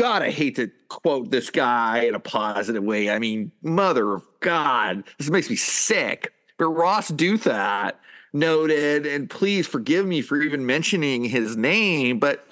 [0.00, 3.10] God, I hate to quote this guy in a positive way.
[3.10, 6.32] I mean, mother of God, this makes me sick.
[6.56, 7.92] But Ross Douthat
[8.32, 12.46] noted, and please forgive me for even mentioning his name, but.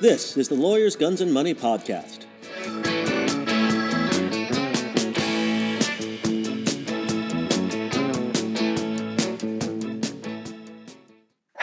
[0.00, 2.27] This is the Lawyers, Guns, and Money podcast.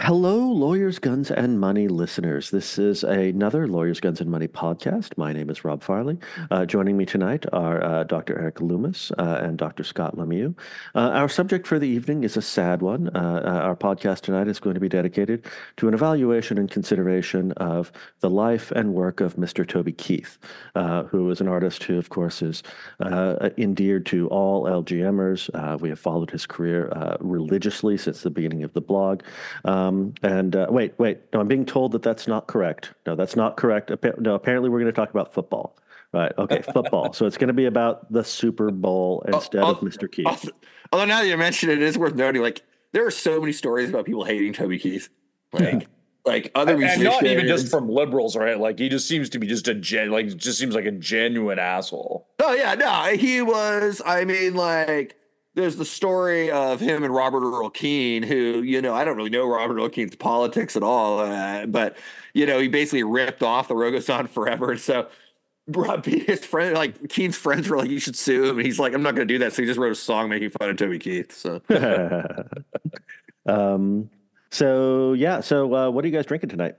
[0.06, 2.52] Hello, Lawyers, Guns, and Money listeners.
[2.52, 5.18] This is another Lawyers, Guns, and Money podcast.
[5.18, 6.20] My name is Rob Farley.
[6.52, 8.38] Uh, joining me tonight are uh, Dr.
[8.38, 9.84] Eric Loomis uh, and Dr.
[9.84, 10.54] Scott Lemieux.
[10.94, 13.10] Uh, our subject for the evening is a sad one.
[13.16, 15.44] Uh, uh, our podcast tonight is going to be dedicated
[15.78, 19.68] to an evaluation and consideration of the life and work of Mr.
[19.68, 20.38] Toby Keith,
[21.10, 22.62] who is an artist who, of course, is
[23.58, 25.80] endeared to all LGMers.
[25.82, 29.24] we have followed his career religiously since the beginning of the blog.
[29.64, 31.20] Um, um, and uh, wait, wait.
[31.34, 32.94] No, I'm being told that that's not correct.
[33.06, 33.92] No, that's not correct.
[34.20, 35.78] No, apparently we're going to talk about football.
[36.14, 36.32] Right.
[36.38, 36.62] Okay.
[36.74, 37.12] Football.
[37.12, 40.10] so it's going to be about the Super Bowl oh, instead of Mr.
[40.10, 40.26] Keith.
[40.26, 40.50] Also,
[40.94, 42.42] although now that you mention it, it is worth noting.
[42.42, 42.62] Like
[42.94, 45.10] there are so many stories about people hating Toby Keith.
[45.52, 45.88] Like, yeah.
[46.26, 48.58] like other and, and not even just from liberals, right?
[48.58, 51.60] Like he just seems to be just a gen, like just seems like a genuine
[51.60, 52.30] asshole.
[52.42, 54.02] Oh yeah, no, he was.
[54.06, 55.18] I mean, like
[55.56, 59.30] there's the story of him and Robert Earl Keen, who, you know, I don't really
[59.30, 61.98] know Robert Earl Keen's politics at all, uh, but,
[62.34, 64.78] you know, he basically ripped off the Road Goes On forever.
[64.78, 65.08] So
[66.04, 68.58] his friend, like Keen's friends were like, you should sue him.
[68.58, 69.54] And he's like, I'm not going to do that.
[69.54, 71.32] So he just wrote a song making fun of Toby Keith.
[71.32, 71.62] So,
[73.46, 74.10] um,
[74.52, 75.40] so yeah.
[75.40, 76.76] So, uh, what are you guys drinking tonight?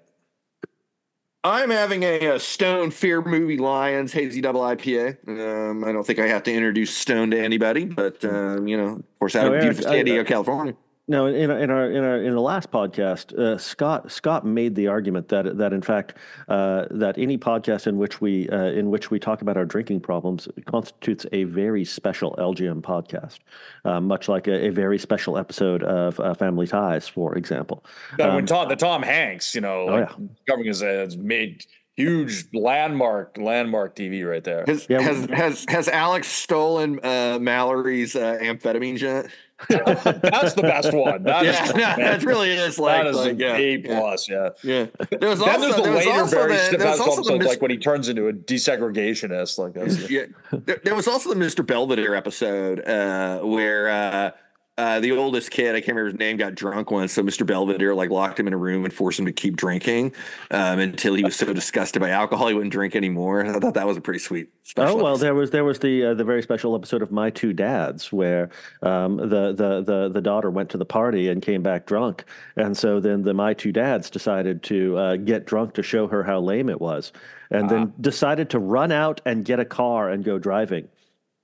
[1.47, 5.29] I'm having a, a, Stone Fear Movie Lions Hazy Double IPA.
[5.29, 8.95] Um, I don't think I have to introduce Stone to anybody, but um, you know,
[8.95, 10.75] of course, out of beautiful San Diego, California.
[11.09, 14.75] No, in our, in our in our in the last podcast, uh, Scott Scott made
[14.75, 16.15] the argument that that in fact
[16.49, 20.01] uh, that any podcast in which we uh, in which we talk about our drinking
[20.01, 23.39] problems constitutes a very special LGM podcast,
[23.85, 27.85] uh, much like a, a, very special episode of uh, Family Ties, for example.
[28.21, 30.13] Um, when Tom the Tom Hanks, you know, oh, yeah.
[30.49, 31.65] covering his has made
[31.97, 34.65] huge landmark landmark TV right there.
[34.67, 39.27] Has yeah, has, has, has Alex stolen uh, Mallory's uh, amphetamines yet?
[39.69, 41.23] that's the best one.
[41.23, 44.29] That yeah, is, yeah that really is like, that is like yeah, A plus.
[44.29, 44.87] Yeah, yeah.
[45.11, 48.09] There was also, then there's the there later Barry Stefan mis- like when he turns
[48.09, 49.59] into a desegregationist.
[49.59, 50.27] Like that's yeah.
[50.53, 51.67] There, there, was also the Mr.
[51.67, 53.89] Belvedere episode uh, where.
[53.89, 54.31] Uh,
[54.79, 57.13] uh, the oldest kid, I can't remember his name, got drunk once.
[57.13, 57.47] So Mr.
[57.47, 60.13] Belvedere like locked him in a room and forced him to keep drinking
[60.51, 63.45] um, until he was so disgusted by alcohol he wouldn't drink anymore.
[63.47, 64.51] I thought that was a pretty sweet.
[64.77, 65.25] oh well, episode.
[65.25, 68.51] there was there was the uh, the very special episode of My Two Dads where
[68.83, 72.25] um, the the the the daughter went to the party and came back drunk,
[72.57, 76.23] and so then the My Two Dads decided to uh, get drunk to show her
[76.23, 77.13] how lame it was,
[77.51, 78.01] and then ah.
[78.03, 80.89] decided to run out and get a car and go driving.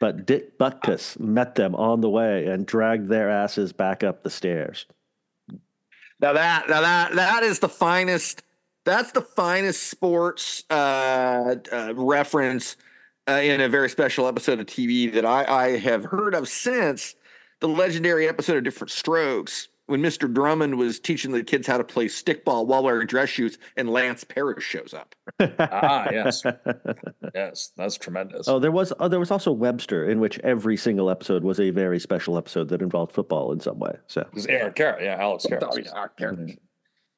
[0.02, 4.30] But Dick Butkus met them on the way and dragged their asses back up the
[4.30, 4.84] stairs.
[6.18, 8.42] Now that now that that is the finest.
[8.84, 12.76] That's the finest sports uh, uh, reference
[13.28, 17.14] uh, in a very special episode of TV that I, I have heard of since
[17.60, 20.32] the legendary episode of Diff'rent Strokes, when Mr.
[20.32, 24.24] Drummond was teaching the kids how to play stickball while wearing dress shoes, and Lance
[24.24, 25.14] Parrish shows up.
[25.58, 26.42] ah, yes,
[27.34, 28.48] yes, that's tremendous.
[28.48, 31.68] Oh, there was oh, there was also Webster, in which every single episode was a
[31.68, 33.92] very special episode that involved football in some way.
[34.06, 36.56] So it was Eric Carroll, yeah, Alex Karras.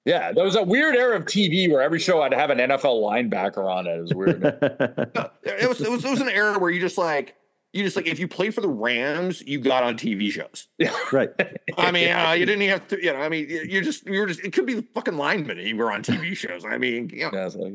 [0.05, 2.59] Yeah, there was a weird era of TV where every show had to have an
[2.59, 3.97] NFL linebacker on it.
[3.97, 4.43] It was weird.
[5.15, 7.37] no, it was it was it was an era where you just like
[7.75, 10.69] you just like if you played for the Rams, you got on TV shows.
[10.79, 11.31] Yeah, right.
[11.77, 13.03] I mean, uh, you didn't have to.
[13.03, 14.41] You know, I mean, you just you were just.
[14.41, 15.59] It could be the fucking lineman.
[15.59, 16.65] You were on TV shows.
[16.65, 17.31] I mean, you know.
[17.33, 17.75] yeah, like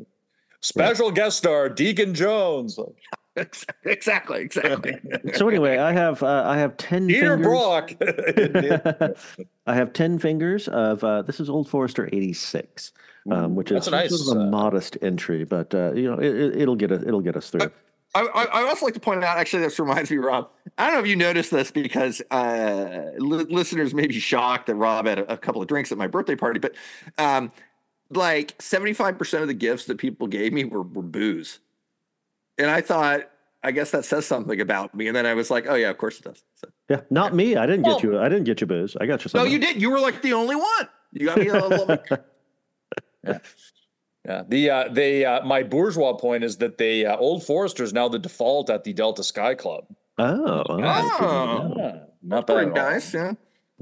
[0.62, 1.16] special yeah.
[1.16, 2.80] guest star Deacon Jones.
[3.84, 4.98] exactly, exactly.
[5.34, 7.08] so anyway, I have uh, I have ten.
[7.08, 7.46] Peter fingers.
[7.46, 7.94] Brock.
[9.68, 12.94] I have ten fingers of uh, this is Old Forester eighty six.
[13.30, 16.66] Um, which is nice, sort of a uh, modest entry, but uh, you know it,
[16.66, 17.70] will get us it'll get us through.
[18.16, 20.50] I, I, also like to point out, actually, this reminds me, Rob.
[20.78, 24.76] I don't know if you noticed this because uh, li- listeners may be shocked that
[24.76, 26.74] Rob had a, a, couple of drinks at my birthday party, but
[27.20, 27.52] um,
[28.10, 31.60] like 75% of the gifts that people gave me were, were booze.
[32.58, 33.30] And I thought,
[33.64, 35.08] I guess that says something about me.
[35.08, 36.44] And then I was like, oh, yeah, of course it does.
[36.56, 37.38] So, yeah, not yeah.
[37.38, 37.56] me.
[37.58, 38.20] I didn't get you.
[38.20, 38.96] I didn't get you booze.
[39.00, 39.48] I got you something.
[39.48, 39.82] No, you did.
[39.82, 40.90] You were like the only one.
[41.12, 41.98] You got me a little.
[43.24, 43.40] yeah.
[44.26, 47.94] Yeah, the uh, they uh, my bourgeois point is that the uh, Old Forester is
[47.94, 49.86] now the default at the Delta Sky Club.
[50.18, 50.82] Oh, oh.
[50.82, 52.02] oh.
[52.22, 52.74] not bad.
[52.74, 53.34] Nice, yeah.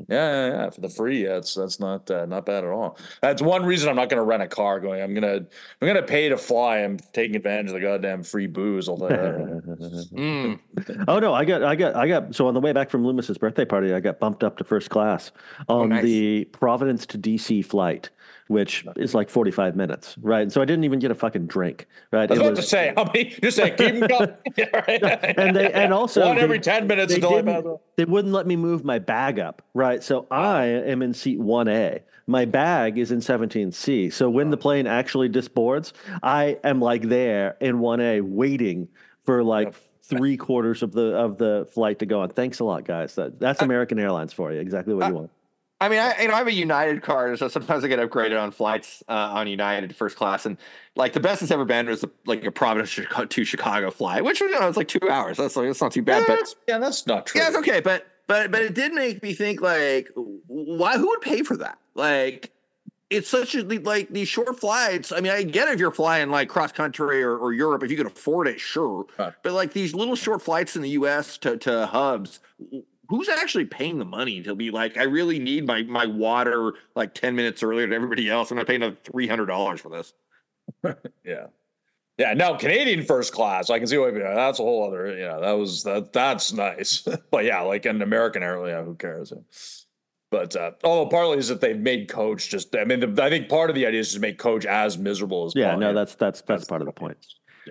[0.07, 2.99] Yeah, yeah, yeah, for the free, yeah, it's that's not uh, not bad at all.
[3.21, 4.79] That's one reason I'm not going to rent a car.
[4.79, 5.37] Going, I'm gonna
[5.81, 6.79] I'm gonna pay to fly.
[6.79, 8.87] I'm taking advantage of the goddamn free booze.
[8.87, 10.59] All mm.
[11.07, 12.35] Oh no, I got I got I got.
[12.35, 14.91] So on the way back from Loomis's birthday party, I got bumped up to first
[14.91, 15.31] class
[15.67, 16.03] on oh, nice.
[16.03, 18.11] the Providence to DC flight
[18.47, 20.41] which is like 45 minutes, right?
[20.41, 22.29] And So I didn't even get a fucking drink, right?
[22.29, 24.33] I was it about was, to say, I mean, just say, keep them going.
[24.57, 25.03] yeah, right.
[25.37, 28.83] and they, and also one every 10 minutes they, until they wouldn't let me move
[28.83, 30.03] my bag up, right?
[30.03, 32.01] So I am in seat 1A.
[32.27, 34.11] My bag is in 17C.
[34.11, 38.89] So when the plane actually disboards, I am like there in 1A waiting
[39.23, 39.73] for like
[40.03, 42.29] three quarters of the of the flight to go on.
[42.29, 43.15] Thanks a lot, guys.
[43.15, 44.59] That that's American Airlines for you.
[44.59, 45.31] Exactly what you want.
[45.79, 48.41] I mean, I you know I have a United card, so sometimes I get upgraded
[48.41, 50.57] on flights uh, on United first class, and
[50.95, 54.49] like the best it's ever been was like a Providence to Chicago flight, which you
[54.49, 55.37] know it's like two hours.
[55.37, 56.21] That's like that's not too bad.
[56.21, 57.41] Yeah, but that's, yeah, that's not true.
[57.41, 60.97] Yeah, it's okay, but but but it did make me think like, why?
[60.97, 61.77] Who would pay for that?
[61.93, 62.51] Like,
[63.11, 65.11] it's such a like these short flights.
[65.11, 67.97] I mean, I get if you're flying like cross country or, or Europe, if you
[67.97, 69.05] can afford it, sure.
[69.15, 69.31] Huh.
[69.43, 71.37] But like these little short flights in the U.S.
[71.39, 72.39] to to hubs
[73.09, 77.13] who's actually paying the money to be like, I really need my my water like
[77.13, 78.51] 10 minutes earlier than everybody else.
[78.51, 80.13] And I'm not paying another three hundred dollars for this.
[81.23, 81.47] yeah.
[82.17, 85.15] Yeah, now Canadian first class, I can see what you know, that's a whole other,
[85.15, 87.07] you know, that was that that's nice.
[87.31, 89.31] but yeah, like an American airline, yeah, who cares?
[90.31, 93.47] But uh, although partly is that they've made coach just, I mean, the, I think
[93.47, 95.75] part of the idea is to make coach as miserable as yeah.
[95.75, 97.17] No, that's that's that's, that's part of the point.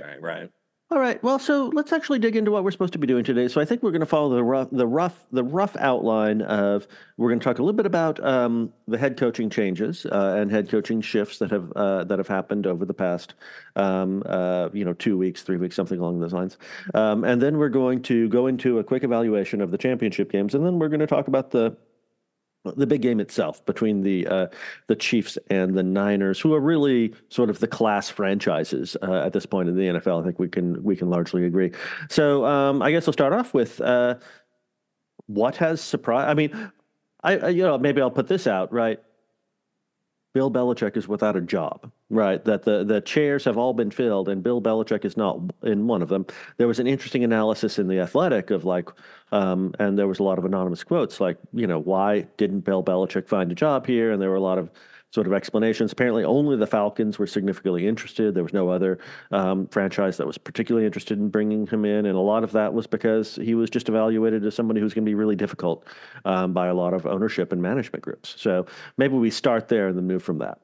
[0.00, 0.50] Right, right.
[0.88, 1.20] All right.
[1.20, 3.48] Well, so let's actually dig into what we're supposed to be doing today.
[3.48, 6.86] So I think we're going to follow the rough, the rough, the rough outline of.
[7.16, 10.48] We're going to talk a little bit about um, the head coaching changes uh, and
[10.48, 13.34] head coaching shifts that have uh, that have happened over the past,
[13.74, 16.56] um, uh, you know, two weeks, three weeks, something along those lines.
[16.94, 20.54] Um, and then we're going to go into a quick evaluation of the championship games,
[20.54, 21.76] and then we're going to talk about the
[22.76, 24.46] the big game itself between the uh,
[24.86, 29.32] the Chiefs and the Niners, who are really sort of the class franchises uh, at
[29.32, 30.20] this point in the NFL.
[30.20, 31.72] I think we can we can largely agree.
[32.08, 34.16] So um, I guess I'll start off with uh,
[35.26, 36.30] what has surprised.
[36.30, 36.72] I mean,
[37.22, 39.00] I, I you know maybe I'll put this out right.
[40.34, 42.44] Bill Belichick is without a job, right?
[42.44, 46.02] That the, the chairs have all been filled and Bill Belichick is not in one
[46.02, 46.26] of them.
[46.56, 48.88] There was an interesting analysis in The Athletic of like,
[49.32, 52.82] um, and there was a lot of anonymous quotes like, you know, why didn't Bill
[52.82, 54.12] Belichick find a job here?
[54.12, 54.70] And there were a lot of
[55.12, 55.92] sort of explanations.
[55.92, 58.34] Apparently, only the Falcons were significantly interested.
[58.34, 58.98] There was no other
[59.30, 62.74] um, franchise that was particularly interested in bringing him in, and a lot of that
[62.74, 65.86] was because he was just evaluated as somebody who's going to be really difficult
[66.24, 68.34] um, by a lot of ownership and management groups.
[68.36, 68.66] So
[68.98, 70.58] maybe we start there and then move from that.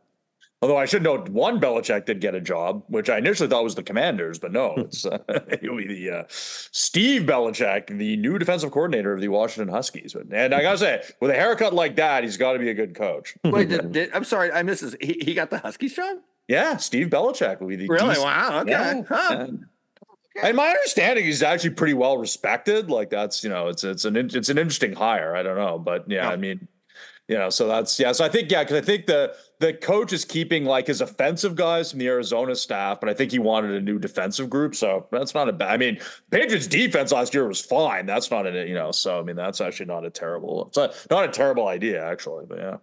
[0.62, 3.74] Although I should note, one Belichick did get a job, which I initially thought was
[3.74, 5.18] the Commanders, but no, it's uh,
[5.50, 10.14] it'll be the uh, Steve Belichick, the new defensive coordinator of the Washington Huskies.
[10.14, 12.94] And I gotta say, with a haircut like that, he's got to be a good
[12.94, 13.34] coach.
[13.44, 14.94] Wait, did, did, I'm sorry, I missed this.
[15.00, 16.18] He, he got the Huskies job.
[16.46, 18.22] Yeah, Steve Belichick will be the really DC.
[18.22, 18.60] wow.
[18.60, 18.70] Okay.
[18.70, 19.02] Yeah.
[19.08, 19.48] Huh.
[20.42, 22.88] And my understanding is actually pretty well respected.
[22.88, 25.34] Like that's you know it's it's an it's an interesting hire.
[25.34, 26.68] I don't know, but yeah, I mean
[27.32, 28.12] you know, so that's yeah.
[28.12, 31.54] So I think yeah, because I think the the coach is keeping like his offensive
[31.54, 34.74] guys from the Arizona staff, but I think he wanted a new defensive group.
[34.74, 35.70] So that's not a bad.
[35.70, 35.98] I mean,
[36.30, 38.04] Patriots defense last year was fine.
[38.04, 38.92] That's not a you know.
[38.92, 40.66] So I mean, that's actually not a terrible.
[40.66, 42.76] It's a, not a terrible idea actually, but yeah.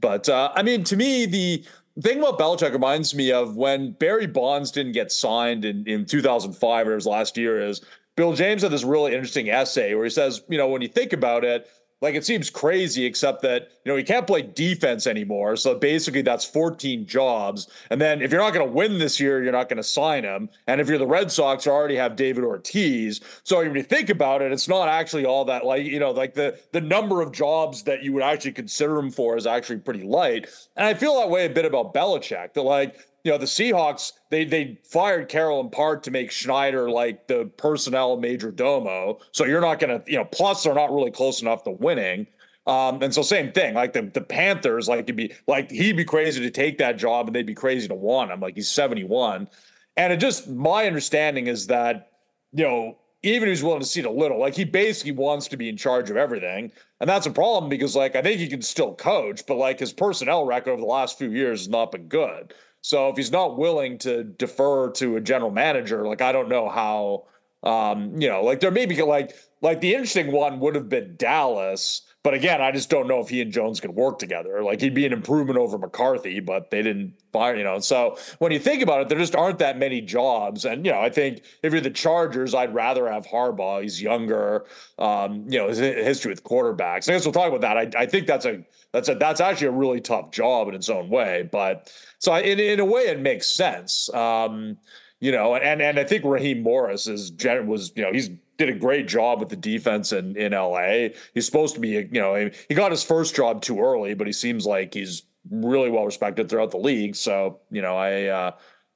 [0.00, 1.64] But uh, I mean, to me, the
[2.00, 6.88] thing about Belichick reminds me of when Barry Bonds didn't get signed in in 2005
[6.88, 7.60] or his last year.
[7.60, 7.82] Is
[8.16, 11.12] Bill James had this really interesting essay where he says, you know, when you think
[11.12, 11.68] about it
[12.02, 15.56] like it seems crazy, except that you know he can't play defense anymore.
[15.56, 17.68] So basically, that's 14 jobs.
[17.90, 20.22] And then if you're not going to win this year, you're not going to sign
[20.22, 20.50] him.
[20.66, 23.20] And if you're the Red Sox, you already have David Ortiz.
[23.44, 26.34] So when you think about it, it's not actually all that like you know like
[26.34, 30.02] the the number of jobs that you would actually consider him for is actually pretty
[30.02, 30.48] light.
[30.76, 32.52] And I feel that way a bit about Belichick.
[32.52, 36.88] That like you know, the Seahawks, they they fired Carroll in part to make Schneider
[36.88, 39.18] like the personnel major domo.
[39.32, 42.28] So you're not gonna, you know, plus they're not really close enough to winning.
[42.68, 46.04] Um, and so same thing, like the the Panthers, like it'd be like he'd be
[46.04, 48.38] crazy to take that job and they'd be crazy to want him.
[48.38, 49.48] Like he's 71.
[49.96, 52.12] And it just my understanding is that,
[52.52, 55.68] you know, even he's willing to cede a little, like he basically wants to be
[55.68, 56.70] in charge of everything.
[57.00, 59.92] And that's a problem because like I think he can still coach, but like his
[59.92, 62.54] personnel record over the last few years has not been good.
[62.86, 66.68] So if he's not willing to defer to a general manager, like I don't know
[66.68, 67.26] how
[67.62, 71.16] Um, you know, like there may be like like the interesting one would have been
[71.16, 74.60] Dallas, but again, I just don't know if he and Jones could work together.
[74.60, 77.78] Like he'd be an improvement over McCarthy, but they didn't fire, you know.
[77.78, 80.64] So when you think about it, there just aren't that many jobs.
[80.64, 83.80] And you know, I think if you're the Chargers, I'd rather have Harbaugh.
[83.80, 84.66] He's younger.
[84.98, 87.08] Um, you know, his history with quarterbacks.
[87.08, 87.76] I guess we'll talk about that.
[87.76, 90.88] I, I think that's a that's a that's actually a really tough job in its
[90.88, 91.48] own way.
[91.52, 94.12] But so in in a way, it makes sense.
[94.12, 94.78] Um,
[95.20, 97.30] you know, and and I think Raheem Morris is
[97.64, 101.08] was you know he's did a great job with the defense in in LA.
[101.34, 104.32] He's supposed to be you know he got his first job too early, but he
[104.32, 107.16] seems like he's really well respected throughout the league.
[107.16, 108.24] So you know I.
[108.24, 108.50] Uh,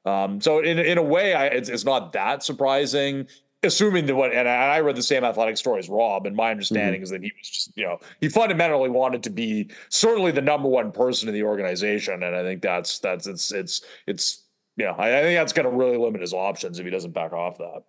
[0.06, 3.26] um, so in in a way, I, it's, it's not that surprising
[3.62, 6.94] assuming that what and I read the same athletic story as Rob, and my understanding
[6.96, 7.02] mm-hmm.
[7.02, 10.68] is that he was just, you know, he fundamentally wanted to be certainly the number
[10.68, 12.22] one person in the organization.
[12.22, 14.44] And I think that's that's it's it's it's
[14.76, 17.12] you know, I, I think that's going to really limit his options if he doesn't
[17.12, 17.82] back off that.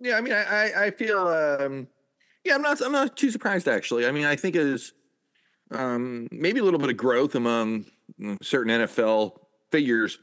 [0.00, 1.88] Yeah, I mean, I I feel um,
[2.44, 4.06] yeah, I'm not I'm not too surprised actually.
[4.06, 4.92] I mean, I think is
[5.70, 7.86] um, maybe a little bit of growth among
[8.42, 9.38] certain NFL
[9.70, 10.18] figures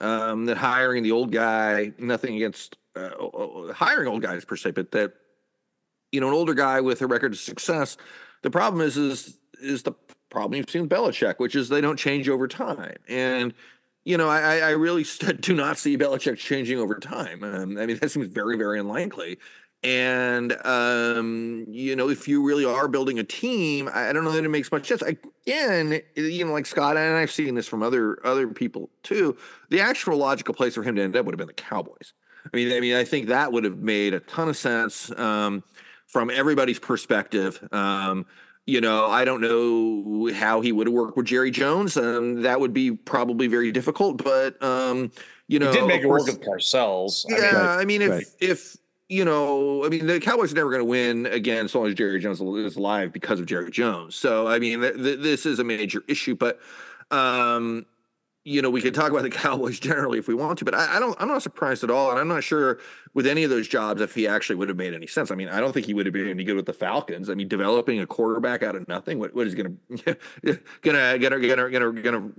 [0.00, 1.92] um, that hiring the old guy.
[1.98, 3.10] Nothing against uh,
[3.72, 5.12] hiring old guys per se, but that
[6.12, 7.96] you know an older guy with a record of success.
[8.42, 9.92] The problem is is is the
[10.30, 13.54] problem you've seen with Belichick, which is they don't change over time and
[14.04, 15.04] you know, I, I really
[15.40, 17.42] do not see Belichick changing over time.
[17.42, 19.38] Um, I mean, that seems very, very unlikely.
[19.82, 24.42] And um, you know, if you really are building a team, I don't know that
[24.42, 25.02] it makes much sense.
[25.02, 29.36] Again, you know, like Scott, and I've seen this from other other people too.
[29.68, 32.14] The actual logical place for him to end up would have been the Cowboys.
[32.46, 35.62] I mean, I mean, I think that would have made a ton of sense um,
[36.06, 37.66] from everybody's perspective.
[37.70, 38.24] Um,
[38.66, 41.96] you know, I don't know how he would have worked with Jerry Jones.
[41.96, 45.10] Um, that would be probably very difficult, but um,
[45.48, 47.26] you know, he did make it work with Parcells.
[47.28, 48.26] Yeah, I mean, I mean if right.
[48.40, 48.76] if
[49.08, 51.94] you know, I mean, the Cowboys are never going to win again as long as
[51.94, 54.14] Jerry Jones is alive because of Jerry Jones.
[54.14, 56.58] So, I mean, th- th- this is a major issue, but
[57.10, 57.84] um,
[58.44, 60.96] you know, we could talk about the Cowboys generally if we want to, but I,
[60.96, 61.16] I, don't.
[61.20, 62.78] I'm not surprised at all, and I'm not sure
[63.14, 65.30] with any of those jobs if he actually would have made any sense.
[65.30, 67.30] I mean, I don't think he would have been any good with the Falcons.
[67.30, 69.18] I mean, developing a quarterback out of nothing.
[69.18, 70.16] What, what is going to
[70.82, 72.30] gonna gonna gonna gonna gonna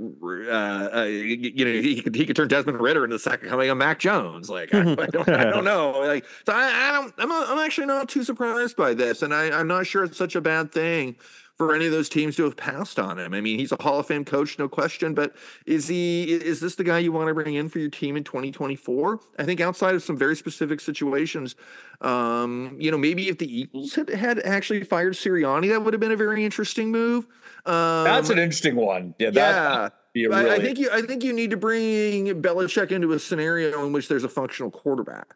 [0.47, 3.69] uh, uh, you know he could he could turn Desmond Ridder into the second coming
[3.69, 4.49] of Mac Jones.
[4.49, 5.99] Like I, I, don't I don't know.
[5.99, 9.33] Like so I, I don't I'm not, I'm actually not too surprised by this, and
[9.33, 11.15] I I'm not sure it's such a bad thing
[11.57, 13.33] for any of those teams to have passed on him.
[13.33, 15.35] I mean, he's a Hall of Fame coach, no question, but
[15.65, 18.23] is he is this the guy you want to bring in for your team in
[18.23, 19.19] 2024?
[19.39, 21.55] I think outside of some very specific situations,
[22.01, 26.01] um, you know, maybe if the Eagles had, had actually fired Sirianni, that would have
[26.01, 27.25] been a very interesting move.
[27.65, 29.15] Um, That's an interesting one.
[29.17, 29.89] Yeah, yeah.
[30.13, 30.33] Really...
[30.33, 33.93] I, I think you I think you need to bring Belichick into a scenario in
[33.93, 35.35] which there's a functional quarterback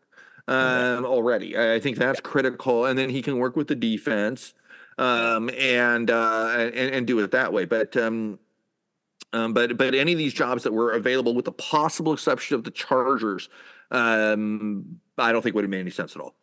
[0.49, 1.57] um, already.
[1.57, 4.53] I think that's critical, and then he can work with the defense
[4.99, 7.65] um, and, uh, and and do it that way.
[7.65, 8.37] But um,
[9.31, 12.63] um, but but any of these jobs that were available, with the possible exception of
[12.63, 13.49] the Chargers,
[13.91, 16.35] um, I don't think would have made any sense at all.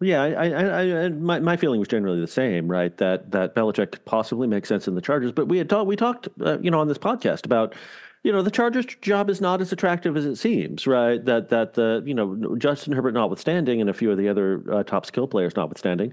[0.00, 2.96] Yeah, I, I, I, my my feeling was generally the same, right?
[2.98, 5.94] That that Belichick could possibly make sense in the Chargers, but we had talked we
[5.94, 7.74] talked, uh, you know, on this podcast about,
[8.24, 11.24] you know, the Chargers job is not as attractive as it seems, right?
[11.24, 14.82] That that the you know Justin Herbert notwithstanding, and a few of the other uh,
[14.82, 16.12] top skill players notwithstanding,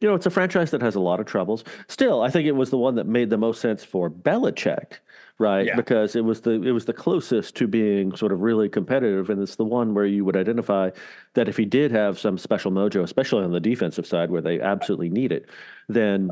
[0.00, 1.64] you know, it's a franchise that has a lot of troubles.
[1.88, 4.94] Still, I think it was the one that made the most sense for Belichick,
[5.38, 5.66] right?
[5.66, 5.76] Yeah.
[5.76, 9.42] Because it was the it was the closest to being sort of really competitive, and
[9.42, 10.90] it's the one where you would identify
[11.34, 14.60] that if he did have some special mojo, especially on the defensive side where they
[14.60, 15.48] absolutely need it,
[15.88, 16.30] then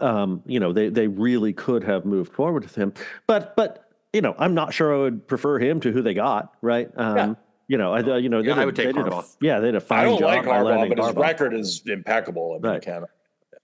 [0.00, 2.94] um, you know they they really could have moved forward with him.
[3.26, 6.54] But but you know, I'm not sure I would prefer him to who they got,
[6.62, 6.90] right?
[6.96, 7.34] Um, yeah.
[7.68, 9.24] You know, I, you know, yeah, did, I would take Harbaugh.
[9.24, 10.06] A, yeah, they did a fine job.
[10.06, 11.20] I don't job like Harbaugh, but his Harbaugh.
[11.20, 12.80] record is impeccable in right.
[12.80, 13.08] Canada.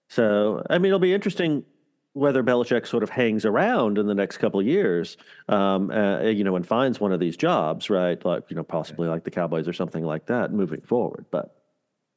[0.09, 1.65] So, I mean, it'll be interesting
[2.15, 5.17] whether Belichick sort of hangs around in the next couple of years,
[5.49, 8.23] um, uh, you know, and finds one of these jobs, right?
[8.25, 11.25] Like, you know, possibly like the Cowboys or something like that moving forward.
[11.31, 11.57] But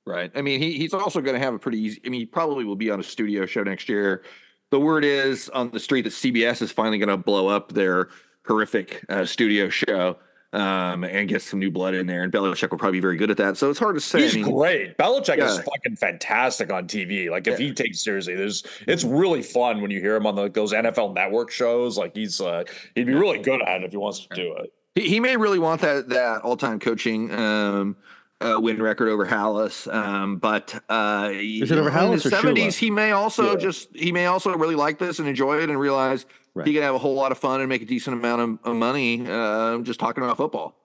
[0.05, 2.01] right, I mean, he, he's also going to have a pretty easy.
[2.05, 4.23] I mean, he probably will be on a studio show next year.
[4.71, 8.09] The word is on the street that CBS is finally going to blow up their
[8.45, 10.17] horrific uh, studio show
[10.55, 12.23] um, and get some new blood in there.
[12.23, 13.57] And Belichick will probably be very good at that.
[13.57, 14.21] So it's hard to say.
[14.21, 14.97] He's I mean, great.
[14.97, 15.49] Belichick yeah.
[15.49, 17.29] is fucking fantastic on TV.
[17.29, 17.67] Like if yeah.
[17.67, 21.13] he takes seriously, there's it's really fun when you hear him on the, those NFL
[21.13, 21.97] Network shows.
[21.97, 22.63] Like he's uh,
[22.95, 24.73] he'd be really good at it if he wants to do it.
[24.95, 27.31] He, he may really want that that all time coaching.
[27.33, 27.97] Um,
[28.41, 29.91] uh, win record over Halas.
[29.93, 32.05] Um, but uh, is it over Halas?
[32.05, 33.57] In his seventies, he may also yeah.
[33.57, 36.65] just he may also really like this and enjoy it and realize Right.
[36.65, 38.75] He can have a whole lot of fun and make a decent amount of, of
[38.77, 40.75] money uh, just talking about football.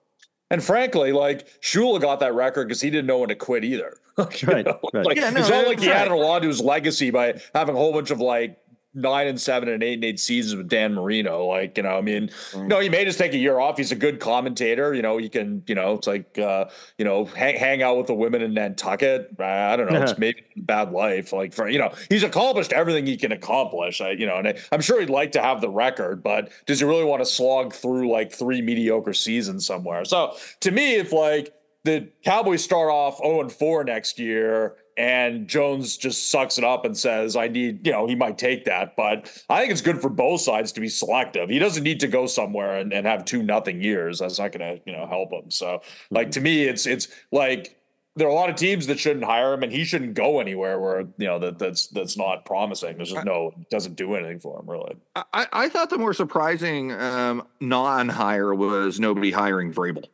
[0.51, 3.97] And frankly, like Shula got that record because he didn't know when to quit either.
[4.19, 4.67] right, right.
[4.93, 5.97] Like, yeah, no, it's not like he right.
[5.97, 8.59] added a lot to his legacy by having a whole bunch of like
[8.93, 11.47] nine and seven and eight and eight seasons with Dan Marino.
[11.47, 12.67] Like, you know, I mean, mm.
[12.67, 13.77] no, he may just take a year off.
[13.77, 14.93] He's a good commentator.
[14.95, 16.67] You know, he can, you know, it's like, uh,
[16.99, 19.41] you know, hang, hang out with the women in Nantucket.
[19.41, 20.03] I don't know.
[20.03, 21.33] It's maybe bad life.
[21.33, 24.01] Like for, you know, he's accomplished everything he can accomplish.
[24.01, 26.81] I, you know, and I, I'm sure he'd like to have the record, but does
[26.81, 30.05] he really want to slog through like three mediocre seasons somewhere?
[30.05, 31.55] So to me, if like,
[31.85, 36.85] the Cowboys start off 0 and 4 next year and Jones just sucks it up
[36.85, 38.97] and says, I need, you know, he might take that.
[38.97, 41.49] But I think it's good for both sides to be selective.
[41.49, 44.19] He doesn't need to go somewhere and, and have two nothing years.
[44.19, 45.51] That's not gonna, you know, help him.
[45.51, 46.31] So like mm-hmm.
[46.33, 47.77] to me, it's it's like
[48.17, 50.79] there are a lot of teams that shouldn't hire him and he shouldn't go anywhere
[50.81, 52.97] where, you know, that that's that's not promising.
[52.97, 54.97] There's just no doesn't do anything for him really.
[55.17, 60.05] I, I thought the more surprising um, non-hire was nobody hiring Vrabel.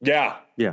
[0.00, 0.36] Yeah.
[0.56, 0.72] Yeah.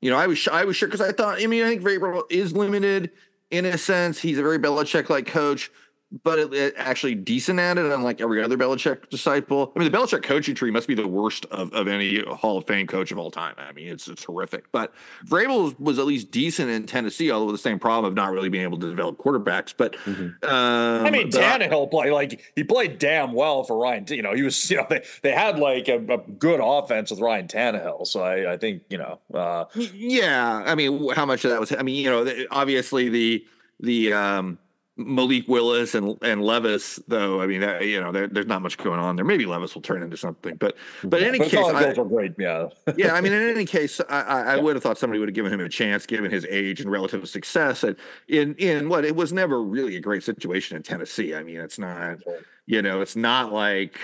[0.00, 2.22] You know, I was I was sure because I thought I mean I think Vrabel
[2.30, 3.10] is limited
[3.50, 4.20] in a sense.
[4.20, 5.70] He's a very Belichick like coach
[6.10, 9.72] but it, it, actually decent at it, unlike every other Belichick disciple.
[9.76, 12.66] I mean, the Belichick coaching tree must be the worst of, of any Hall of
[12.66, 13.54] Fame coach of all time.
[13.58, 14.72] I mean, it's it's horrific.
[14.72, 14.94] But
[15.26, 18.48] Vrabel was at least decent in Tennessee, although with the same problem of not really
[18.48, 19.74] being able to develop quarterbacks.
[19.76, 20.48] But mm-hmm.
[20.48, 24.06] um, I mean, Tannehill play like he played damn well for Ryan.
[24.08, 27.20] You know, he was you know they, they had like a, a good offense with
[27.20, 28.06] Ryan Tannehill.
[28.06, 30.62] So I, I think you know, uh, yeah.
[30.64, 31.72] I mean, how much of that was?
[31.72, 33.46] I mean, you know, obviously the
[33.80, 34.58] the um
[34.98, 38.76] Malik Willis and and Levis, though, I mean, that, you know, there, there's not much
[38.76, 39.24] going on there.
[39.24, 42.66] Maybe Levis will turn into something, but but in any but case, I, great, yeah,
[42.96, 43.14] yeah.
[43.14, 45.52] I mean, in any case, I, I, I would have thought somebody would have given
[45.52, 49.32] him a chance, given his age and relative success, and in in what it was
[49.32, 51.32] never really a great situation in Tennessee.
[51.32, 52.18] I mean, it's not,
[52.66, 54.00] you know, it's not like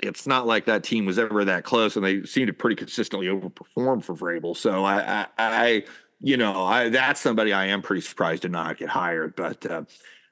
[0.00, 3.26] it's not like that team was ever that close, and they seemed to pretty consistently
[3.26, 4.56] overperform for Vrabel.
[4.56, 5.84] So I, I, I
[6.24, 9.36] you know, I, that's somebody I am pretty surprised to not get hired.
[9.36, 9.84] But uh,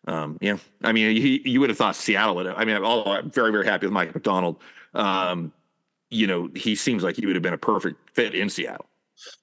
[0.07, 2.47] um, yeah, I mean, he, you would have thought Seattle would.
[2.47, 4.57] Have, I mean, although I'm very very happy with Mike Macdonald,
[4.95, 5.53] um,
[6.09, 8.87] you know, he seems like he would have been a perfect fit in Seattle.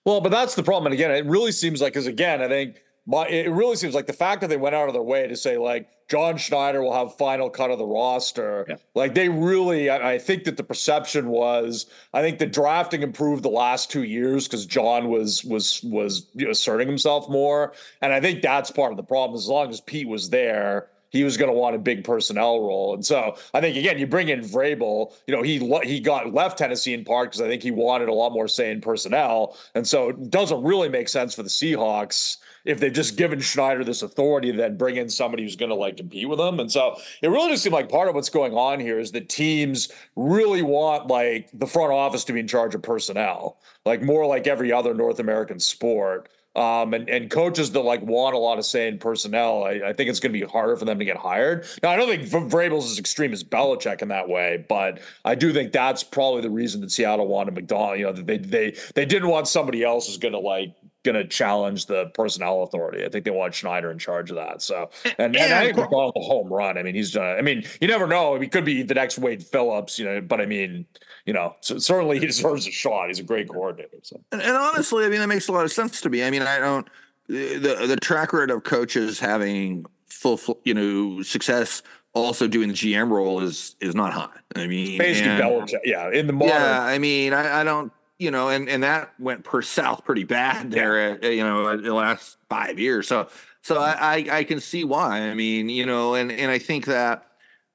[0.05, 0.91] Well, but that's the problem.
[0.91, 4.05] And again, it really seems like because again, I think my it really seems like
[4.05, 6.93] the fact that they went out of their way to say like John Schneider will
[6.93, 8.65] have final cut of the roster.
[8.69, 8.75] Yeah.
[8.93, 13.43] Like they really, I, I, think that the perception was, I think the drafting improved
[13.43, 18.41] the last two years because John was was was asserting himself more, and I think
[18.41, 19.35] that's part of the problem.
[19.35, 22.93] As long as Pete was there, he was going to want a big personnel role.
[22.93, 25.13] And so I think again, you bring in Vrabel.
[25.27, 28.13] You know, he he got left Tennessee in part because I think he wanted a
[28.13, 32.37] lot more say in personnel, and so it doesn't really make sense for the Seahawks
[32.65, 35.97] if they've just given Schneider this authority, then bring in somebody who's going to like
[35.97, 36.59] compete with them.
[36.59, 39.29] And so it really just seemed like part of what's going on here is that
[39.29, 44.25] teams really want like the front office to be in charge of personnel, like more
[44.25, 46.29] like every other North American sport.
[46.55, 49.93] Um, and, and coaches that like want a lot of say in personnel, I, I
[49.93, 51.65] think it's going to be harder for them to get hired.
[51.83, 55.53] Now, I don't think Vrabel's as extreme as Belichick in that way, but I do
[55.53, 57.99] think that's probably the reason that Seattle wanted Macdonald.
[57.99, 61.25] You know, they they they didn't want somebody else who's going to like going to
[61.25, 63.05] challenge the personnel authority.
[63.05, 64.61] I think they want Schneider in charge of that.
[64.61, 66.77] So, and, and, and I think Macdonald a home run.
[66.77, 67.37] I mean, he's done.
[67.37, 68.39] I mean, you never know.
[68.39, 70.21] He could be the next Wade Phillips, you know.
[70.21, 70.85] But I mean,
[71.25, 73.07] you know, so certainly he deserves a shot.
[73.07, 73.97] He's a great coordinator.
[74.03, 74.19] So.
[74.31, 76.23] And, and honestly, I mean, that makes a lot of sense to me.
[76.23, 76.87] I mean, I don't
[77.29, 81.83] the the track record of coaches having full, you know, success
[82.13, 84.29] also doing the GM role is is not high.
[84.55, 86.81] I mean, basically, Belichick, yeah, in the modern, yeah.
[86.81, 90.71] I mean, I, I don't you know, and and that went per south pretty bad
[90.71, 91.29] there, yeah.
[91.29, 93.07] you know, in the last five years.
[93.07, 93.29] So
[93.61, 95.21] so I, I, I can see why.
[95.21, 97.25] I mean, you know, and and I think that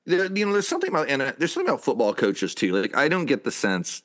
[0.06, 2.72] there, you know, there's something about and uh, there's something about football coaches too.
[2.72, 4.02] Like I don't get the sense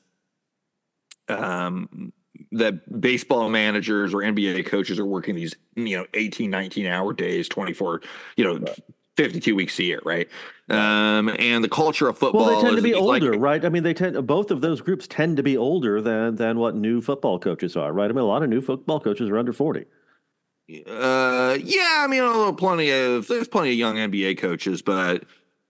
[1.28, 2.12] um
[2.52, 7.48] that baseball managers or NBA coaches are working these, you know, 18, 19 hour days,
[7.48, 8.02] 24,
[8.38, 8.66] you know,
[9.20, 10.30] 52 weeks a year, right?
[10.70, 12.46] Um, and the culture of football.
[12.46, 13.66] Well, they tend to be older, like, right?
[13.66, 16.76] I mean, they tend both of those groups tend to be older than than what
[16.76, 18.10] new football coaches are, right?
[18.10, 19.86] I mean, a lot of new football coaches are under 40.
[20.88, 25.26] Uh, yeah, I mean, although plenty of there's plenty of young NBA coaches, but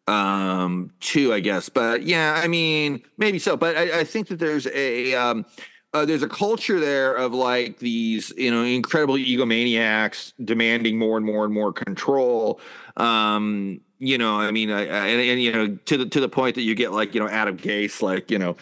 [0.08, 1.70] um, two, I guess.
[1.70, 3.58] But yeah, I mean, maybe so.
[3.58, 5.46] But I, I think that there's a um,
[5.94, 11.26] uh, there's a culture there of like these, you know, incredible egomaniacs demanding more and
[11.26, 12.60] more and more control.
[12.98, 16.30] Um, you know, I mean, I, I, and, and, you know, to the to the
[16.30, 18.56] point that you get like you know Adam Gase, like you know,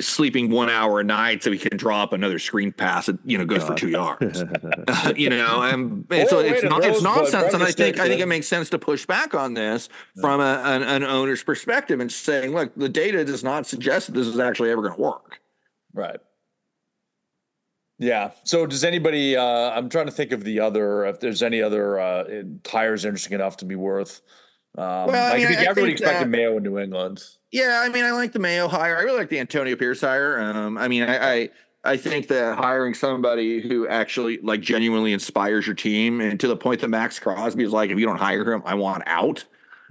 [0.00, 3.44] sleeping one hour a night so he can drop another screen pass and you know
[3.44, 3.66] goes God.
[3.68, 4.42] for two yards.
[5.16, 7.52] you know, and, and so it's not, it's nonsense.
[7.52, 10.22] And I think I think it makes sense to push back on this yeah.
[10.22, 14.14] from a, an, an owner's perspective and saying, look, the data does not suggest that
[14.14, 15.39] this is actually ever going to work.
[15.92, 16.20] Right.
[17.98, 18.30] Yeah.
[18.44, 19.36] So does anybody?
[19.36, 21.04] Uh, I'm trying to think of the other.
[21.04, 22.24] If there's any other uh,
[22.64, 24.22] tires interesting enough to be worth.
[24.78, 27.22] Um, well, I, mean, I think I everybody think expected that, Mayo in New England.
[27.50, 28.96] Yeah, I mean, I like the Mayo hire.
[28.96, 30.38] I really like the Antonio Pierce hire.
[30.40, 31.50] Um, I mean, I, I
[31.82, 36.56] I think that hiring somebody who actually like genuinely inspires your team, and to the
[36.56, 39.44] point that Maxx Crosby is like, if you don't hire him, I want out.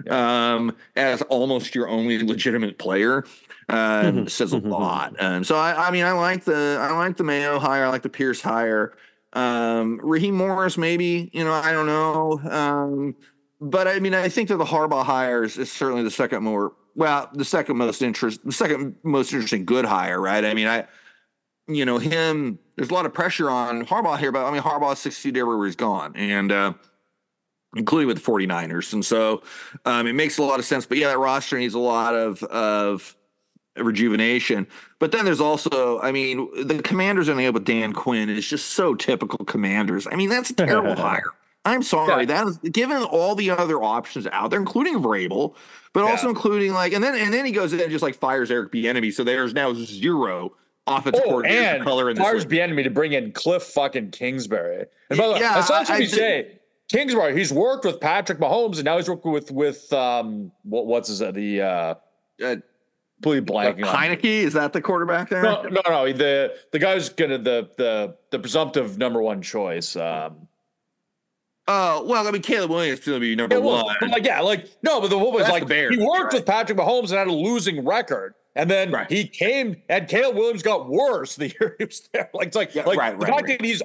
[0.05, 0.53] Yeah.
[0.55, 3.25] Um, as almost your only legitimate player,
[3.69, 4.27] um, mm-hmm.
[4.27, 4.69] says a mm-hmm.
[4.69, 5.15] lot.
[5.19, 7.85] Um, so I, I mean, I like the I like the Mayo hire.
[7.85, 8.93] I like the Pierce hire.
[9.33, 12.39] Um, Raheem Morris, maybe you know, I don't know.
[12.49, 13.15] Um,
[13.61, 17.29] but I mean, I think that the Harbaugh hires is certainly the second more well,
[17.33, 20.43] the second most interest, the second most interesting good hire, right?
[20.43, 20.87] I mean, I
[21.69, 24.99] you know, him, there's a lot of pressure on Harbaugh here, but I mean, Harbaugh's
[24.99, 26.73] 60 to everywhere he's gone, and uh,
[27.75, 28.93] including with the 49ers.
[28.93, 29.43] And so
[29.85, 30.85] um, it makes a lot of sense.
[30.85, 33.15] But yeah, that roster needs a lot of, of
[33.83, 34.67] rejuvenation.
[34.99, 38.69] But then there's also, I mean, the commanders ending up with Dan Quinn is just
[38.69, 40.07] so typical commanders.
[40.11, 41.31] I mean, that's a terrible hire.
[41.65, 42.23] I'm sorry.
[42.23, 42.43] Yeah.
[42.43, 45.55] That is given all the other options out there, including Vrabel,
[45.93, 46.11] but yeah.
[46.11, 48.71] also including like, and then and then he goes in and just like fires Eric
[48.71, 49.13] Bieniemy.
[49.13, 50.53] So there's now zero
[50.87, 52.23] offensive oh, coordinator and color in this.
[52.23, 54.85] Fires Bieniemy to bring in Cliff fucking Kingsbury.
[55.09, 56.59] And by the way, yeah, that's not what you say.
[56.91, 61.09] Kingsbury, he's worked with Patrick Mahomes, and now he's working with with um what what's
[61.09, 61.95] his uh, the uh,
[62.43, 62.55] uh
[63.21, 63.85] completely blanking.
[63.85, 65.43] Heinicke is that the quarterback there?
[65.43, 66.11] No, no, no.
[66.11, 69.95] The the guy's gonna the the the presumptive number one choice.
[69.95, 70.47] Um,
[71.71, 73.95] Oh well, I mean, Caleb Williams still be number yeah, well, one.
[73.99, 76.33] But like, yeah, like no, but the what was like he worked right.
[76.33, 78.33] with Patrick Mahomes and had a losing record.
[78.55, 79.09] And then right.
[79.09, 82.29] he came, and Caleb Williams got worse the year he was there.
[82.33, 83.83] Like it's like, yeah, like right, the fact that he's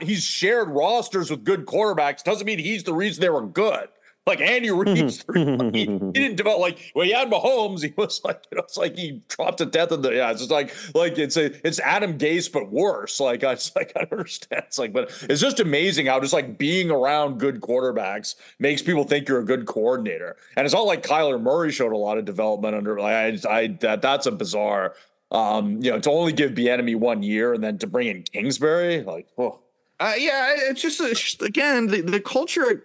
[0.00, 3.88] he's shared rosters with good quarterbacks doesn't mean he's the reason they were good.
[4.26, 5.40] Like Andy Reid's, he,
[5.72, 8.96] he, didn't develop like when he had Mahomes, he was like, you know, it's like
[8.96, 10.32] he dropped to death in the yeah.
[10.32, 13.20] It's just like like it's a it's Adam Gase but worse.
[13.20, 14.64] Like I just like I understand.
[14.66, 19.04] It's like, but it's just amazing how just like being around good quarterbacks makes people
[19.04, 20.36] think you're a good coordinator.
[20.56, 23.66] And it's not like Kyler Murray showed a lot of development under like I I
[23.80, 24.94] that that's a bizarre.
[25.30, 29.02] Um, you know, to only give Bieniemy one year and then to bring in Kingsbury,
[29.02, 29.58] like, oh.
[29.98, 32.84] Uh, yeah, it's just, it's just again the, the culture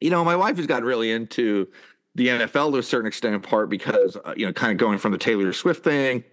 [0.00, 1.68] you know, my wife has gotten really into
[2.14, 4.98] the NFL to a certain extent, in part because uh, you know, kind of going
[4.98, 6.24] from the Taylor Swift thing.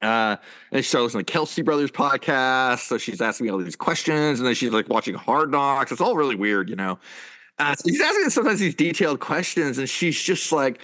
[0.00, 0.36] Uh,
[0.70, 2.86] and she started listening to Kelce Brothers podcast.
[2.86, 5.90] So she's asking me all these questions, and then she's like watching Hard Knocks.
[5.90, 6.98] It's all really weird, you know.
[7.58, 10.80] Uh, so he's asking sometimes these detailed questions, and she's just like,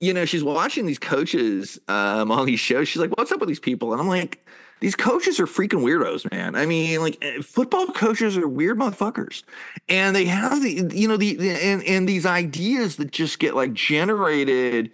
[0.00, 2.88] you know, she's watching these coaches um, on these shows.
[2.88, 4.46] She's like, "What's up with these people?" And I'm like,
[4.80, 6.54] these coaches are freaking weirdos, man.
[6.54, 9.42] I mean, like eh, football coaches are weird motherfuckers,
[9.88, 13.54] and they have the you know the, the and and these ideas that just get
[13.54, 14.90] like generated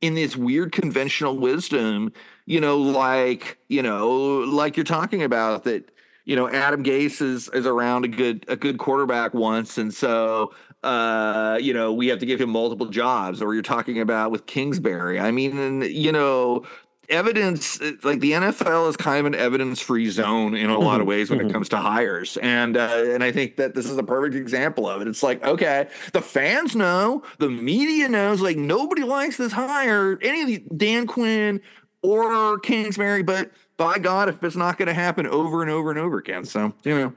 [0.00, 2.12] in this weird conventional wisdom.
[2.46, 5.90] You know, like you know, like you're talking about that.
[6.26, 10.54] You know, Adam Gase is is around a good a good quarterback once, and so
[10.84, 14.44] uh, you know, we have to give him multiple jobs, or you're talking about with
[14.44, 15.18] Kingsbury.
[15.18, 16.64] I mean, you know,
[17.08, 21.00] evidence like the NFL is kind of an evidence free zone in a lot of
[21.00, 21.08] mm-hmm.
[21.08, 21.52] ways when it mm-hmm.
[21.52, 25.02] comes to hires and uh, and I think that this is a perfect example of
[25.02, 30.18] it it's like okay the fans know the media knows like nobody likes this hire
[30.22, 31.60] any of the Dan Quinn
[32.02, 35.98] or Kingsbury but by God if it's not going to happen over and over and
[35.98, 37.12] over again so you know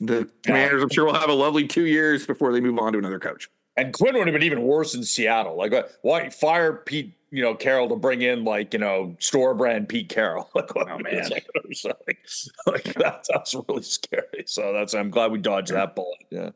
[0.00, 2.98] the commanders I'm sure will have a lovely two years before they move on to
[2.98, 5.56] another coach and Quinn would have been even worse in Seattle.
[5.56, 9.88] Like, why fire Pete you know Carroll to bring in like you know store brand
[9.88, 10.48] Pete Carroll.
[10.54, 11.46] like, oh man, like,
[12.66, 14.44] like that, that's really scary.
[14.46, 16.24] So that's I'm glad we dodged that bullet.
[16.30, 16.50] Yeah.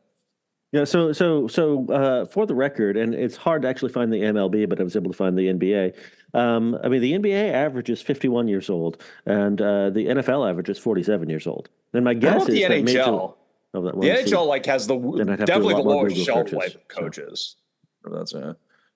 [0.71, 4.21] Yeah, so so so uh, for the record, and it's hard to actually find the
[4.21, 5.95] MLB, but I was able to find the NBA.
[6.35, 10.69] Um, I mean, the NBA average is 51 years old, and uh, the NFL average
[10.69, 11.69] is 47 years old.
[11.93, 12.83] And my guess is the that NHL.
[12.83, 13.33] Major,
[13.73, 14.97] oh, that, the NHL like has the
[15.45, 17.55] definitely the lowest shelf life of coaches.
[18.03, 18.11] So.
[18.11, 18.53] That's uh,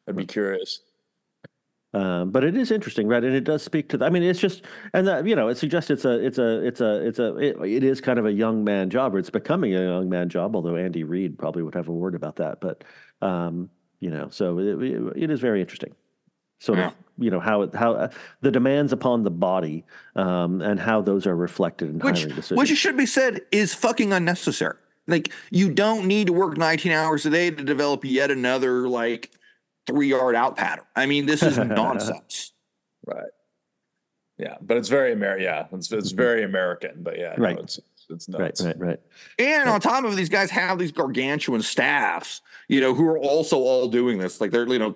[0.07, 0.81] I'd be curious.
[1.93, 3.23] Um, but it is interesting, right?
[3.23, 3.97] And it does speak to.
[3.97, 6.65] The, I mean, it's just, and that you know, it suggests it's a, it's a,
[6.65, 9.29] it's a, it's a, it, it is kind of a young man job, or it's
[9.29, 10.55] becoming a young man job.
[10.55, 12.83] Although Andy Reid probably would have a word about that, but
[13.21, 15.93] um, you know, so it, it is very interesting.
[16.63, 16.87] Sort yeah.
[16.87, 19.83] of, you know, how how uh, the demands upon the body
[20.15, 22.57] um, and how those are reflected in which, hiring decisions.
[22.57, 24.77] Which should be said is fucking unnecessary.
[25.05, 29.31] Like you don't need to work 19 hours a day to develop yet another like
[29.87, 30.85] three yard out pattern.
[30.95, 32.53] I mean, this is nonsense.
[33.05, 33.31] Right.
[34.37, 35.43] Yeah, but it's very American.
[35.43, 37.03] Yeah, it's, it's very American.
[37.03, 37.57] But yeah, right.
[37.57, 38.61] No, it's it's nuts.
[38.63, 38.99] Right, right, right.
[39.37, 43.17] And on top of it, these guys have these gargantuan staffs, you know, who are
[43.17, 44.39] also all doing this.
[44.39, 44.95] Like they're, you know,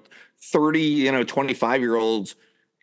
[0.51, 2.35] 30, you know, 25 year olds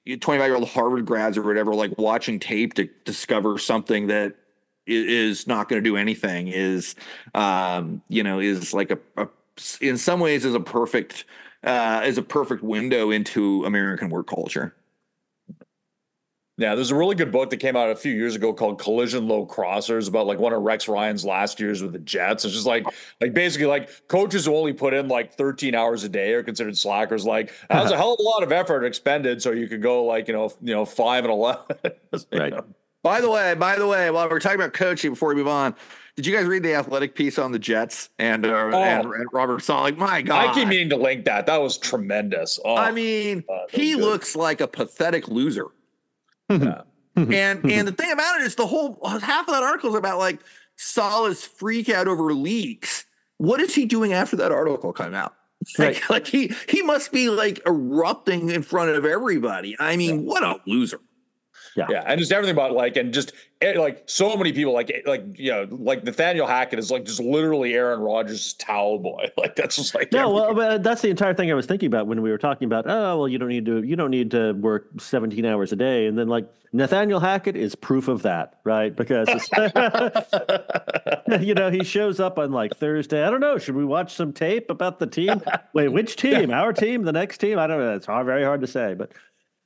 [0.07, 4.35] 25 year old Harvard grads or whatever, like watching tape to discover something that
[4.87, 6.95] is not going to do anything is,
[7.35, 9.29] um, you know, is like a, a,
[9.81, 11.25] in some ways is a perfect,
[11.63, 14.75] uh, is a perfect window into American work culture.
[16.57, 19.27] Yeah, there's a really good book that came out a few years ago called Collision
[19.27, 22.45] Low Crossers about like one of Rex Ryan's last years with the Jets.
[22.45, 22.87] It's just like
[23.21, 26.79] like basically like coaches who only put in like 13 hours a day are considered
[26.79, 27.25] slackers.
[27.27, 30.29] Like that's a hell of a lot of effort expended, so you could go like
[30.29, 31.65] you know you know five and eleven.
[32.33, 32.53] right.
[32.53, 32.65] Know?
[33.03, 35.75] By the way, by the way, while we're talking about coaching, before we move on,
[36.17, 38.83] did you guys read the athletic piece on the Jets and uh, oh.
[38.83, 39.83] and, and, Robert Saleh?
[39.83, 41.47] Like, my God, I keep meaning to link that.
[41.47, 42.61] That was tremendous.
[42.65, 45.67] Oh, I mean, he looks like a pathetic loser.
[46.49, 46.83] Yeah.
[47.17, 50.19] and and the thing about it is the whole half of that article is about
[50.19, 50.41] like
[50.77, 53.07] Saleh's freak out over leaks.
[53.39, 55.35] What is he doing after that article came out?
[55.79, 56.11] Like, right.
[56.11, 59.75] like he he must be like erupting in front of everybody.
[59.81, 60.31] I mean, yeah.
[60.31, 61.01] what a loser.
[61.75, 61.87] Yeah.
[61.89, 62.05] Yeah.
[62.07, 63.33] And just everything about like, and just
[63.73, 67.21] like so many people, like, eh, like, you know, like Nathaniel Hackett is like just
[67.21, 69.31] literally Aaron Rodgers' towel boy.
[69.45, 72.07] Like, that's just like, no, well, but that's the entire thing I was thinking about
[72.07, 74.53] when we were talking about, oh, well, you don't need to, you don't need to
[74.53, 76.07] work 17 hours a day.
[76.07, 78.95] And then like Nathaniel Hackett is proof of that, right?
[78.95, 79.29] Because,
[81.41, 83.25] you know, he shows up on like Thursday.
[83.25, 83.59] I don't know.
[83.59, 85.41] Should we watch some tape about the team?
[85.73, 86.51] Wait, which team?
[86.51, 87.05] Our team?
[87.05, 87.61] The next team?
[87.61, 87.95] I don't know.
[87.95, 89.13] It's hard, very hard to say, but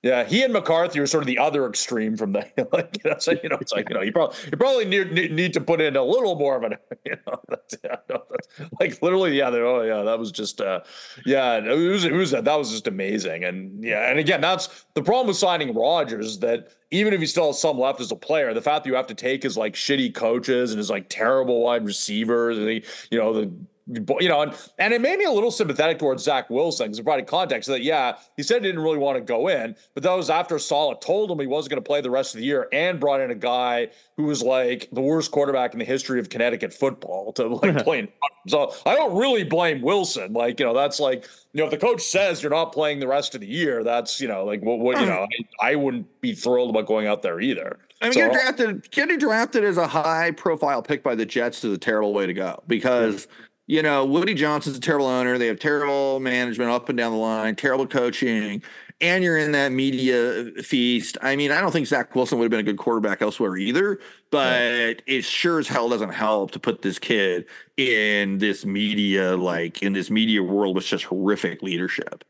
[0.03, 3.17] yeah, he and McCarthy are sort of the other extreme from the like you know,
[3.19, 5.81] so, you know it's like you know you probably you probably need, need to put
[5.81, 8.49] in a little more of an you know that's, yeah, that's,
[8.81, 10.81] like literally yeah oh yeah that was just uh
[11.27, 15.03] yeah it was it was that was just amazing and yeah and again that's the
[15.03, 18.55] problem with signing Rodgers that even if he still has some left as a player,
[18.55, 21.61] the fact that you have to take his like shitty coaches and his like terrible
[21.61, 23.53] wide receivers and he, you know the
[23.89, 27.05] you know, and, and it made me a little sympathetic towards Zach Wilson because it
[27.05, 30.13] provided context that, yeah, he said he didn't really want to go in, but that
[30.13, 32.69] was after Saleh told him he wasn't going to play the rest of the year
[32.73, 36.29] and brought in a guy who was like the worst quarterback in the history of
[36.29, 38.13] Connecticut football to like play.
[38.47, 40.33] So I don't really blame Wilson.
[40.33, 43.09] Like, you know, that's like, you know, if the coach says you're not playing the
[43.09, 45.11] rest of the year, that's, you know, like what, what you hmm.
[45.11, 45.27] know,
[45.61, 47.79] I, I wouldn't be thrilled about going out there either.
[48.01, 51.65] I mean, so, getting drafted, getting drafted as a high profile pick by the Jets
[51.65, 53.27] is a terrible way to go because.
[53.27, 55.37] Yeah you know, Woody Johnson's a terrible owner.
[55.37, 58.63] They have terrible management up and down the line, terrible coaching,
[59.01, 61.19] and you're in that media feast.
[61.21, 64.01] I mean, I don't think Zach Wilson would have been a good quarterback elsewhere either,
[64.31, 67.45] but it sure as hell doesn't help to put this kid
[67.77, 72.25] in this media, like in this media world with such horrific leadership.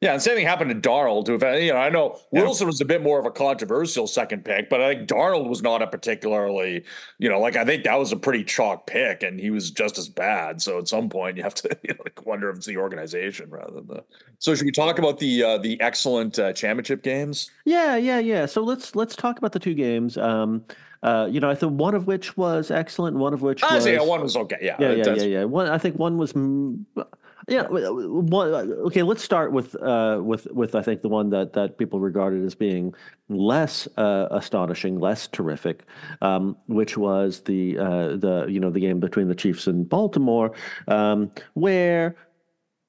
[0.00, 1.26] Yeah, and same thing happened to Darnold.
[1.26, 1.32] Too.
[1.60, 2.42] You know, I know yeah.
[2.42, 5.60] Wilson was a bit more of a controversial second pick, but I think Darnold was
[5.60, 6.84] not a particularly,
[7.18, 9.98] you know, like I think that was a pretty chalk pick, and he was just
[9.98, 10.62] as bad.
[10.62, 13.50] So at some point, you have to you know, like wonder if it's the organization
[13.50, 14.04] rather than the.
[14.38, 17.50] So should we talk about the uh, the excellent uh, championship games?
[17.64, 18.46] Yeah, yeah, yeah.
[18.46, 20.16] So let's let's talk about the two games.
[20.16, 20.64] Um,
[21.02, 23.86] uh, you know, I think one of which was excellent, one of which I was,
[23.86, 24.58] yeah, one was okay.
[24.60, 25.44] Yeah, yeah, yeah, yeah, yeah.
[25.44, 26.34] One, I think one was.
[27.48, 27.66] Yeah.
[27.68, 28.52] One,
[28.86, 29.02] okay.
[29.02, 32.54] Let's start with uh, with with I think the one that that people regarded as
[32.54, 32.94] being
[33.30, 35.84] less uh, astonishing, less terrific,
[36.20, 40.52] um, which was the uh, the you know the game between the Chiefs and Baltimore,
[40.88, 42.16] um, where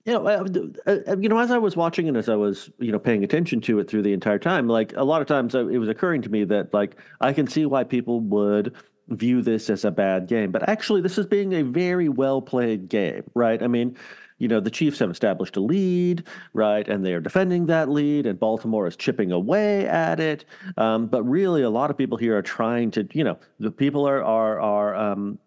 [0.06, 0.46] you know, uh,
[0.88, 3.62] uh, you know, as I was watching and as I was, you know, paying attention
[3.62, 6.22] to it through the entire time, like a lot of times uh, it was occurring
[6.24, 8.74] to me that, like, I can see why people would
[9.10, 12.90] view this as a bad game, but actually, this is being a very well played
[12.90, 13.62] game, right?
[13.62, 13.98] I mean,
[14.40, 16.24] you know, the Chiefs have established a lead,
[16.54, 16.88] right?
[16.88, 20.46] And they are defending that lead, and Baltimore is chipping away at it.
[20.78, 24.08] Um, but really, a lot of people here are trying to, you know, the people
[24.08, 25.38] are, are, are, um,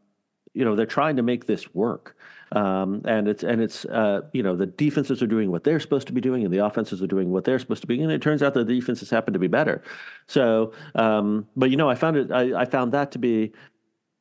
[0.55, 2.17] you know, they're trying to make this work.
[2.53, 6.07] Um, and it's and it's uh, you know the defenses are doing what they're supposed
[6.09, 7.97] to be doing, and the offenses are doing what they're supposed to be.
[7.97, 8.11] Doing.
[8.11, 9.83] And it turns out that the defenses happen to be better.
[10.27, 12.31] So, um, but you know, I found it.
[12.31, 13.53] I, I found that to be,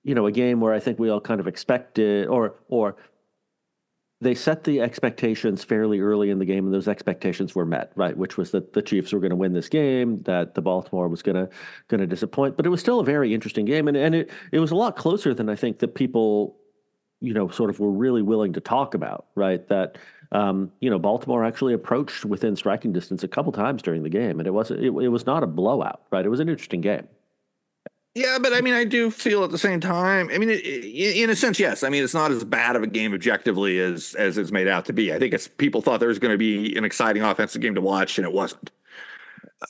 [0.06, 2.96] you know, a game where I think we all kind of expected, or or
[4.22, 8.16] they set the expectations fairly early in the game, and those expectations were met, right?
[8.16, 11.24] Which was that the Chiefs were going to win this game, that the Baltimore was
[11.24, 11.50] going to
[11.88, 12.56] going to disappoint.
[12.56, 14.96] But it was still a very interesting game, and and it it was a lot
[14.96, 16.56] closer than I think that people,
[17.20, 19.68] you know, sort of were really willing to talk about, right?
[19.70, 19.98] That
[20.32, 24.40] um, you know, Baltimore actually approached within striking distance a couple times during the game,
[24.40, 26.26] and it wasn't it, it was not a blowout, right?
[26.26, 27.08] It was an interesting game.
[28.14, 30.30] Yeah, but I mean, I do feel at the same time.
[30.34, 31.82] I mean, it, in a sense, yes.
[31.82, 34.86] I mean, it's not as bad of a game objectively as as it's made out
[34.86, 35.14] to be.
[35.14, 37.82] I think it's people thought there was going to be an exciting offensive game to
[37.82, 38.70] watch, and it wasn't.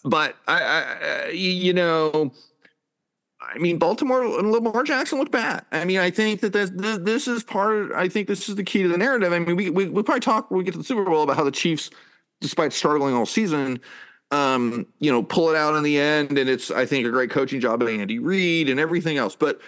[0.04, 2.32] But I, I you know,
[3.42, 5.64] I mean, Baltimore and Lamar Jackson look bad.
[5.72, 7.92] I mean, I think that this, this is part.
[7.92, 9.34] I think this is the key to the narrative.
[9.34, 11.38] I mean, we we we probably talk when we get to the Super Bowl about
[11.38, 11.92] how the Chiefs,
[12.40, 13.80] despite struggling all season,
[14.32, 16.38] um, you know, pull it out in the end.
[16.38, 19.36] And it's, I think, a great coaching job by Andy Reid and everything else.
[19.36, 19.62] But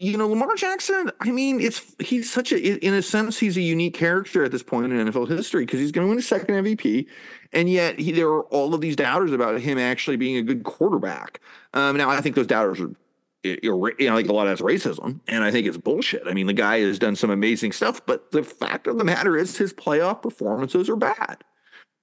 [0.00, 3.60] you know, Lamar Jackson, I mean, it's he's such a in a sense, he's a
[3.60, 6.54] unique character at this point in NFL history because he's going to win a second
[6.54, 7.06] MVP.
[7.52, 10.64] And yet he, there are all of these doubters about him actually being a good
[10.64, 11.40] quarterback.
[11.74, 12.90] Um, now I think those doubters are
[13.44, 13.60] you
[14.00, 16.22] know, like a lot of that's racism, and I think it's bullshit.
[16.26, 19.36] I mean, the guy has done some amazing stuff, but the fact of the matter
[19.36, 21.44] is his playoff performances are bad.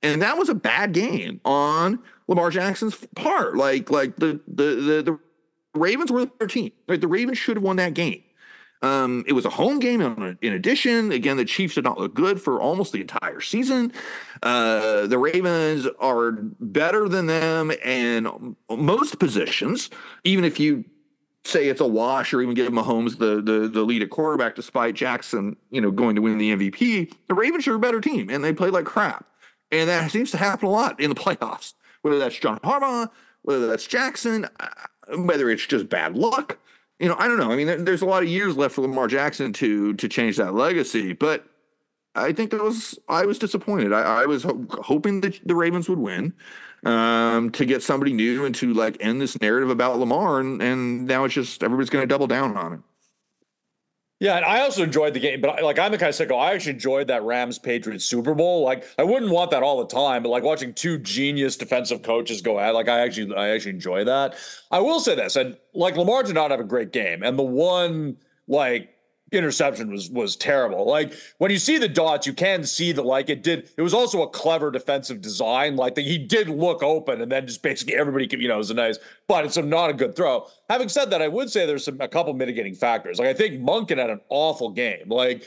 [0.03, 3.55] And that was a bad game on Lamar Jackson's part.
[3.55, 5.19] Like, like the the the, the
[5.73, 6.71] Ravens were the better team.
[6.87, 6.99] Right?
[6.99, 8.23] The Ravens should have won that game.
[8.83, 11.11] Um, it was a home game in, in, addition.
[11.11, 13.93] Again, the Chiefs did not look good for almost the entire season.
[14.41, 19.91] Uh, the Ravens are better than them in most positions,
[20.23, 20.83] even if you
[21.43, 24.95] say it's a wash or even give Mahomes the, the, the lead at quarterback despite
[24.95, 27.13] Jackson, you know, going to win the MVP.
[27.27, 29.25] The Ravens are a better team and they play like crap.
[29.71, 33.09] And that seems to happen a lot in the playoffs, whether that's John Harbaugh,
[33.43, 34.47] whether that's Jackson
[35.15, 36.57] whether it's just bad luck.
[36.99, 37.51] You know, I don't know.
[37.51, 40.53] I mean, there's a lot of years left for Lamar Jackson to to change that
[40.53, 41.45] legacy, but
[42.13, 43.91] I think that was I was disappointed.
[43.91, 46.33] I, I was ho- hoping that the Ravens would win
[46.85, 51.07] um, to get somebody new and to like end this narrative about Lamar, and, and
[51.07, 52.79] now it's just everybody's going to double down on it.
[54.21, 56.39] Yeah, and I also enjoyed the game, but like I'm the kind of sicko.
[56.39, 58.63] I actually enjoyed that Rams Patriots Super Bowl.
[58.63, 62.43] Like I wouldn't want that all the time, but like watching two genius defensive coaches
[62.43, 64.35] go at, like I actually I actually enjoy that.
[64.69, 67.43] I will say this, and like Lamar did not have a great game, and the
[67.43, 68.90] one like
[69.31, 70.85] interception was was terrible.
[70.85, 73.69] Like when you see the dots, you can see that like it did.
[73.77, 75.75] It was also a clever defensive design.
[75.75, 78.71] Like that he did look open, and then just basically everybody, you know, it was
[78.71, 80.47] a nice, but it's a, not a good throw.
[80.69, 83.19] Having said that, I would say there's some a couple mitigating factors.
[83.19, 85.07] Like I think Monken had an awful game.
[85.07, 85.45] Like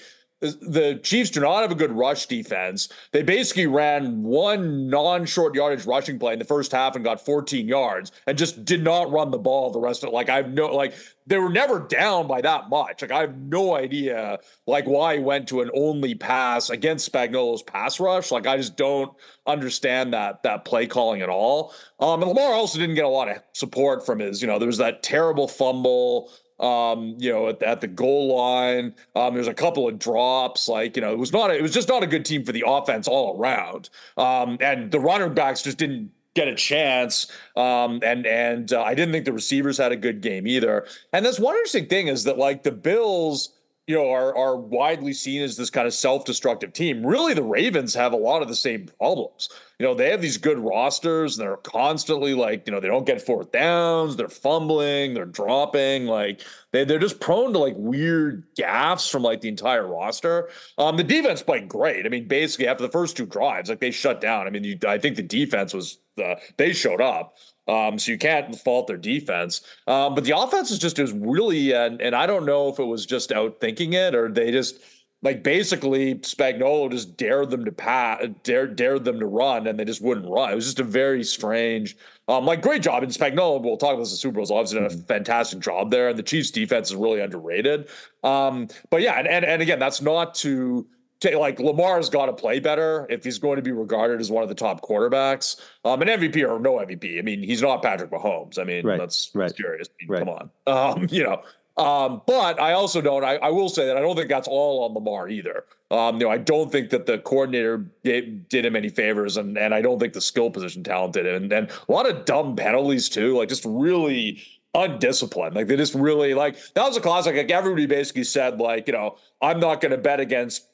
[0.53, 2.89] the Chiefs do not have a good rush defense.
[3.13, 7.67] They basically ran one non-short yardage rushing play in the first half and got 14
[7.67, 10.13] yards and just did not run the ball the rest of it.
[10.13, 10.95] Like I have no like
[11.27, 13.03] they were never down by that much.
[13.03, 17.63] Like I have no idea like why he went to an only pass against Spagnuolo's
[17.63, 18.31] pass rush.
[18.31, 19.13] Like I just don't
[19.47, 21.73] understand that that play calling at all.
[21.99, 24.67] Um and Lamar also didn't get a lot of support from his, you know, there
[24.67, 28.95] was that terrible fumble um, you know, at, at the goal line.
[29.15, 30.69] Um, there's a couple of drops.
[30.69, 32.53] Like, you know, it was not, a, it was just not a good team for
[32.53, 33.91] the offense all around.
[34.17, 37.31] Um, and the running backs just didn't get a chance.
[37.57, 40.87] Um, and and uh, I didn't think the receivers had a good game either.
[41.13, 43.51] And that's one interesting thing is that like the Bills
[43.87, 47.05] you know, are are widely seen as this kind of self-destructive team.
[47.05, 49.51] Really, the Ravens have a lot of the same problems.
[49.79, 53.05] You know, they have these good rosters, and they're constantly like, you know, they don't
[53.05, 56.41] get fourth downs, they're fumbling, they're dropping, like
[56.73, 60.49] they they're just prone to like weird gaffes from like the entire roster.
[60.79, 62.07] Um, the defense played great.
[62.07, 64.47] I mean, basically after the first two drives, like they shut down.
[64.47, 67.37] I mean, you, I think the defense was uh, they showed up.
[67.67, 69.63] Um, so you can't fault their defense.
[69.87, 72.85] Um, but the offense is just is really, and, and I don't know if it
[72.85, 74.81] was just out thinking it or they just
[75.25, 79.85] like basically Spagnuolo just dared them to pass, dared dared them to run, and they
[79.87, 80.53] just wouldn't run.
[80.53, 81.97] It was just a very strange,
[82.29, 83.03] um, like great job.
[83.03, 85.07] And Spagnuolo, we'll talk about this in Super Bowl's obviously done a mm-hmm.
[85.07, 87.89] fantastic job there, and the Chiefs defense is really underrated.
[88.23, 90.87] Um, but yeah, and, and and again, that's not to
[91.33, 94.49] like Lamar's got to play better if he's going to be regarded as one of
[94.49, 95.61] the top quarterbacks.
[95.85, 97.19] Um, an MVP or no MVP.
[97.19, 98.59] I mean, he's not Patrick Mahomes.
[98.59, 98.99] I mean, right.
[98.99, 99.55] that's right.
[99.55, 99.89] serious.
[99.89, 100.19] I mean, right.
[100.19, 100.97] Come on.
[100.99, 101.43] Um, you know.
[101.77, 103.25] Um, but I also don't.
[103.25, 105.65] I, I, will say that I don't think that's all on Lamar either.
[105.91, 109.59] Um, you know, I don't think that the coordinator did, did him any favors, and
[109.59, 112.55] and I don't think the skill position talent did, and and a lot of dumb
[112.55, 113.37] penalties too.
[113.37, 114.41] Like just really
[114.75, 115.55] undisciplined.
[115.55, 117.35] Like they just really like that was a classic.
[117.37, 120.69] Like everybody basically said, like you know, I'm not going to bet against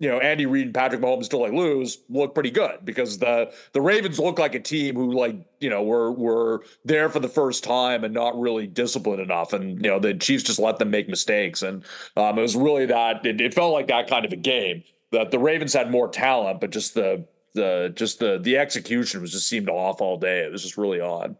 [0.00, 3.52] you know, Andy Reid and Patrick Mahomes still like lose look pretty good because the
[3.72, 7.28] the Ravens look like a team who like you know were were there for the
[7.28, 10.90] first time and not really disciplined enough, and you know the Chiefs just let them
[10.90, 11.84] make mistakes, and
[12.16, 15.30] um, it was really that it, it felt like that kind of a game that
[15.30, 19.48] the Ravens had more talent, but just the the just the the execution was just
[19.48, 20.40] seemed off all day.
[20.40, 21.34] It was just really odd.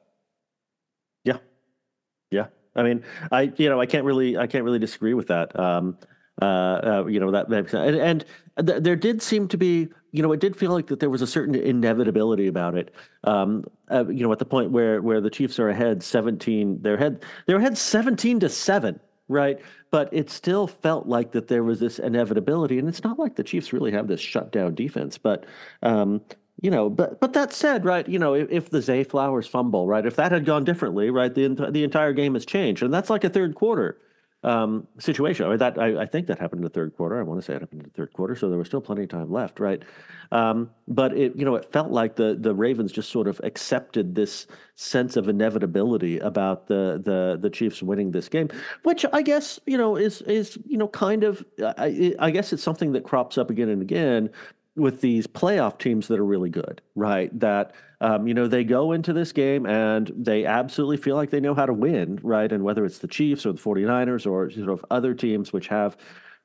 [1.23, 1.39] Yeah,
[2.33, 2.47] yeah.
[2.75, 5.57] I mean, I you know I can't really I can't really disagree with that.
[5.59, 5.97] Um,
[6.41, 7.49] uh, uh, you know that.
[7.49, 8.25] And, and
[8.67, 11.23] th- there did seem to be, you know, it did feel like that there was
[11.23, 12.95] a certain inevitability about it.
[13.25, 16.95] Um, uh, you know, at the point where where the Chiefs are ahead seventeen, they're
[16.95, 19.59] ahead they're ahead seventeen to seven, right?
[19.91, 23.45] But it still felt like that there was this inevitability, and it's not like the
[23.45, 25.47] Chiefs really have this shutdown defense, but.
[25.83, 26.21] Um,
[26.61, 28.09] you know, but but that said, right?
[28.09, 30.05] You know, if, if the Zay Flowers fumble, right?
[30.05, 31.33] If that had gone differently, right?
[31.33, 33.97] The the entire game has changed, and that's like a third quarter
[34.45, 35.47] um, situation.
[35.47, 37.19] I mean, that I, I, think that happened in the third quarter.
[37.19, 39.03] I want to say it happened in the third quarter, so there was still plenty
[39.03, 39.83] of time left, right?
[40.31, 44.15] Um, but it, you know, it felt like the the Ravens just sort of accepted
[44.15, 48.49] this sense of inevitability about the the the Chiefs winning this game,
[48.85, 52.63] which I guess you know is is you know kind of I, I guess it's
[52.63, 54.31] something that crops up again and again
[54.77, 57.37] with these playoff teams that are really good, right?
[57.41, 61.41] That um, you know they go into this game and they absolutely feel like they
[61.41, 62.51] know how to win, right?
[62.51, 65.97] And whether it's the Chiefs or the 49ers or sort of other teams which have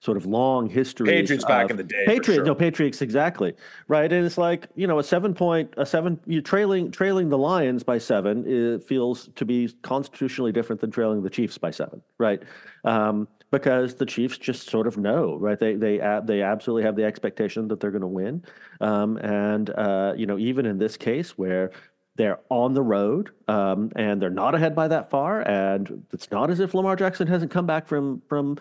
[0.03, 1.07] sort of long history.
[1.07, 2.03] Patriots back in the day.
[2.05, 2.45] Patriots, sure.
[2.45, 3.53] no Patriots, exactly
[3.87, 4.11] right.
[4.11, 6.19] And it's like you know a seven point, a seven.
[6.25, 8.43] You're trailing trailing the Lions by seven.
[8.45, 12.43] It feels to be constitutionally different than trailing the Chiefs by seven, right?
[12.83, 15.59] Um, because the Chiefs just sort of know, right?
[15.59, 18.43] They they they absolutely have the expectation that they're going to win,
[18.81, 21.71] um, and uh, you know even in this case where
[22.15, 26.49] they're on the road um, and they're not ahead by that far, and it's not
[26.49, 28.57] as if Lamar Jackson hasn't come back from from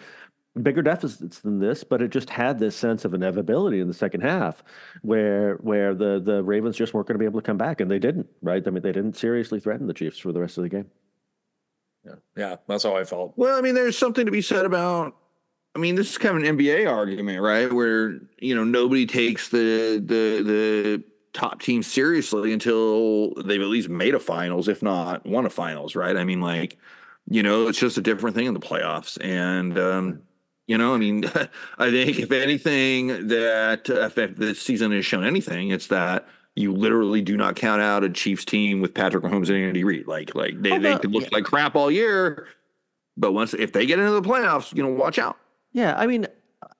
[0.62, 4.20] bigger deficits than this, but it just had this sense of inevitability in the second
[4.20, 4.62] half,
[5.00, 7.90] where where the the Ravens just weren't going to be able to come back, and
[7.90, 8.28] they didn't.
[8.42, 8.62] Right?
[8.66, 10.90] I mean, they didn't seriously threaten the Chiefs for the rest of the game.
[12.04, 13.34] Yeah, yeah, that's how I felt.
[13.36, 15.16] Well, I mean, there's something to be said about.
[15.74, 17.72] I mean, this is kind of an NBA argument, right?
[17.72, 23.88] Where you know nobody takes the the the top team seriously until they've at least
[23.88, 26.16] made a finals, if not won a finals, right?
[26.16, 26.78] I mean, like
[27.28, 30.22] you know, it's just a different thing in the playoffs, and um,
[30.66, 31.24] you know, I mean,
[31.78, 37.22] I think if anything that if this season has shown anything, it's that you literally
[37.22, 40.06] do not count out a Chiefs team with Patrick Mahomes and Andy Reid.
[40.06, 41.28] Like like they, they could look yeah.
[41.32, 42.46] like crap all year,
[43.16, 45.38] but once if they get into the playoffs, you know, watch out.
[45.72, 46.26] Yeah, I mean,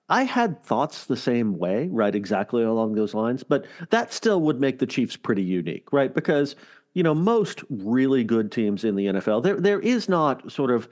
[0.09, 2.13] I had thoughts the same way, right?
[2.13, 6.13] Exactly along those lines, but that still would make the Chiefs pretty unique, right?
[6.13, 6.55] Because
[6.93, 10.87] you know most really good teams in the NFL, there there is not sort of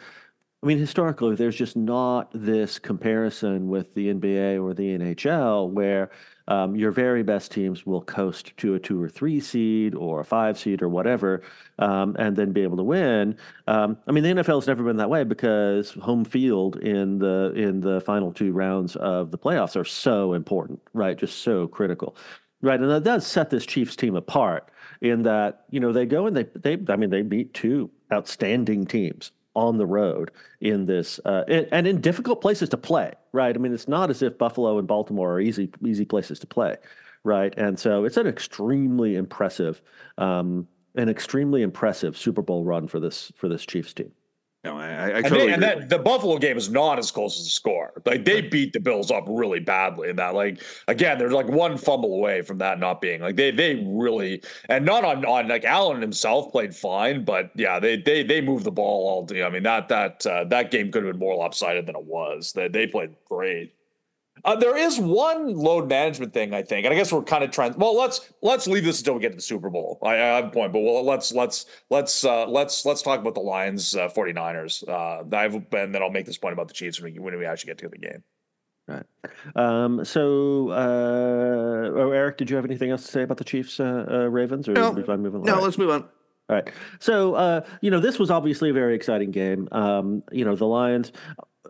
[0.64, 6.12] I mean, historically, there's just not this comparison with the NBA or the NHL where
[6.48, 10.26] um, your very best teams will coast to a two or three seed or a
[10.26, 11.42] five seed or whatever,
[11.80, 13.38] um, and then be able to win.
[13.68, 17.54] Um, I mean, the NFL has never been that way because home field in the
[17.56, 21.18] in the final two rounds of the playoffs are so important, right?
[21.18, 22.16] Just so critical,
[22.62, 22.80] right?
[22.80, 24.70] And that does set this Chiefs team apart
[25.02, 28.86] in that you know they go and they they I mean they beat two outstanding
[28.86, 30.32] teams on the road
[30.62, 33.56] in this uh, and in difficult places to play, right?
[33.56, 36.78] I mean, it's not as if Buffalo and Baltimore are easy easy places to play,
[37.24, 37.54] right?
[37.58, 39.82] And so it's an extremely impressive,
[40.18, 44.12] um, an extremely impressive Super Bowl run for this for this Chiefs team.
[44.64, 47.40] No, I, I totally and, they, and that the Buffalo game is not as close
[47.40, 47.94] as the score.
[48.06, 50.36] Like they beat the Bills up really badly in that.
[50.36, 54.44] Like again, they're like one fumble away from that not being like they they really
[54.70, 58.64] and not on on like Allen himself played fine, but yeah, they they they moved
[58.64, 59.42] the ball all day.
[59.42, 62.54] I mean that that uh, that game could have been more lopsided than it was.
[62.54, 63.74] They they played great.
[64.44, 67.52] Uh, there is one load management thing I think, and I guess we're kind of
[67.52, 67.74] trying.
[67.78, 70.00] Well, let's let's leave this until we get to the Super Bowl.
[70.04, 73.36] I, I have a point, but well, let's let's let's uh, let's let's talk about
[73.36, 74.88] the Lions uh, 49ers.
[74.88, 77.46] Uh, I've and then I'll make this point about the Chiefs when we, when we
[77.46, 78.24] actually get to the game.
[78.88, 79.06] Right.
[79.56, 83.80] Um, so, uh, oh, Erik, did you have anything else to say about the Chiefs
[83.80, 85.22] uh, uh, Ravens, or no, move on?
[85.22, 85.64] Moving no, right.
[85.64, 86.04] let's move on.
[86.50, 86.70] All right.
[87.00, 89.70] So, uh, you know, this was obviously a very exciting game.
[89.72, 91.14] Um, you know, the Lions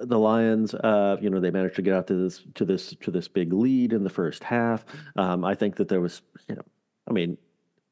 [0.01, 3.11] the Lions, uh, you know, they managed to get out to this to this to
[3.11, 4.85] this big lead in the first half.
[5.15, 6.63] Um, I think that there was, you know,
[7.07, 7.37] I mean,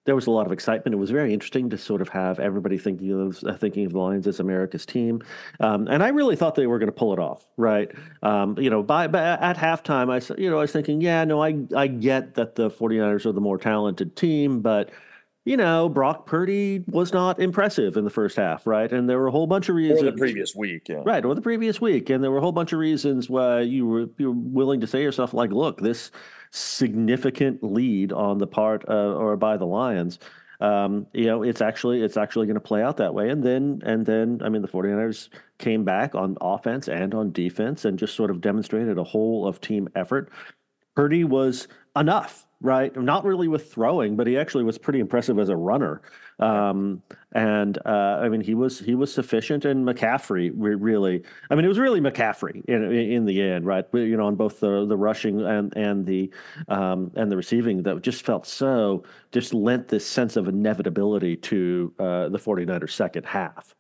[0.06, 0.96] there was a lot of excitement.
[0.96, 4.00] It was very interesting to sort of have everybody thinking of uh, thinking of the
[4.00, 5.22] Lions as America's team,
[5.60, 7.48] um, and I really thought they were going to pull it off.
[7.58, 7.92] Right,
[8.24, 11.44] um, you know, by, by, at halftime, I you know I was thinking, yeah, no,
[11.44, 14.90] I I get that the 49ers are the more talented team, but
[15.46, 18.92] you know, Brock Purdy was not impressive in the first half, right?
[18.92, 20.02] And there were a whole bunch of reasons.
[20.02, 21.02] Or the previous week, yeah.
[21.06, 22.10] Right, or the previous week.
[22.10, 24.88] And there were a whole bunch of reasons why you were, you were willing to
[24.88, 26.12] say yourself, like, look, this
[26.52, 30.20] significant lead on the part uh, or by the Lions,
[30.62, 33.30] um, you know, it's actually it's actually going to play out that way.
[33.30, 37.86] And then and then, I mean, the 49ers came back on offense and on defense
[37.86, 40.30] and just sort of demonstrated a whole of team effort.
[40.96, 42.96] Purdy was enough right?
[42.96, 46.02] Not really with throwing, but he actually was pretty impressive as a runner.
[46.40, 47.02] Um,
[47.34, 49.66] and uh, I mean, he was he was sufficient.
[49.66, 53.86] And McCaffrey we really, I mean, it was really McCaffrey in in the end, right?
[53.94, 56.32] You know, on both the the rushing and and the
[56.68, 61.94] um, and the receiving that just felt so just lent this sense of inevitability to
[62.00, 63.76] uh, the 49ers second half.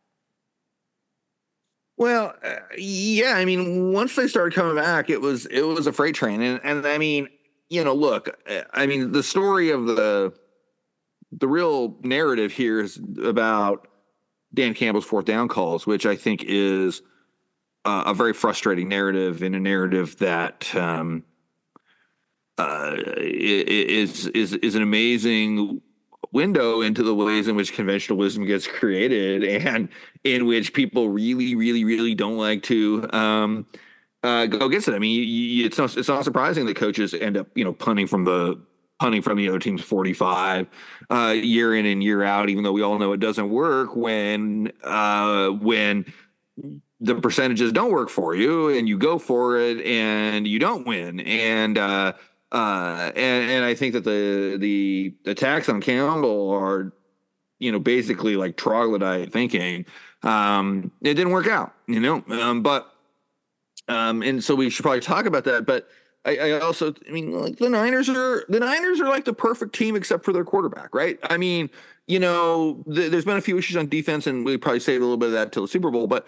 [1.97, 5.91] Well, uh, yeah, I mean, once they started coming back, it was it was a
[5.91, 7.27] freight train, and and I mean,
[7.69, 8.29] you know, look,
[8.73, 10.33] I mean, the story of the
[11.31, 13.87] the real narrative here is about
[14.53, 17.03] Dan Campbell's fourth down calls, which I think is
[17.85, 21.23] uh, a very frustrating narrative in a narrative that um,
[22.57, 25.81] uh, is is is an amazing
[26.31, 29.89] window into the ways in which conventional wisdom gets created and
[30.23, 33.65] in which people really really really don't like to um,
[34.23, 34.93] uh, go against it.
[34.93, 37.73] I mean, you, you, it's not it's not surprising that coaches end up you know
[37.73, 38.59] punting from the
[38.99, 40.67] punting from the other team's 45
[41.09, 44.71] uh, year in and year out, even though we all know it doesn't work when
[44.83, 46.05] uh, when
[46.99, 51.21] the percentages don't work for you and you go for it and you don't win.
[51.21, 52.13] And uh,
[52.51, 56.93] uh, and and I think that the the attacks on Campbell are,
[57.59, 59.85] you know, basically like troglodyte thinking.
[60.23, 62.23] Um, it didn't work out, you know.
[62.29, 62.88] Um, but
[63.89, 65.65] um, and so we should probably talk about that.
[65.65, 65.89] But
[66.23, 69.73] I, I also, I mean, like the Niners are the Niners are like the perfect
[69.73, 71.17] team except for their quarterback, right?
[71.23, 71.69] I mean,
[72.07, 75.03] you know, th- there's been a few issues on defense, and we probably save a
[75.03, 76.25] little bit of that till the Super Bowl, but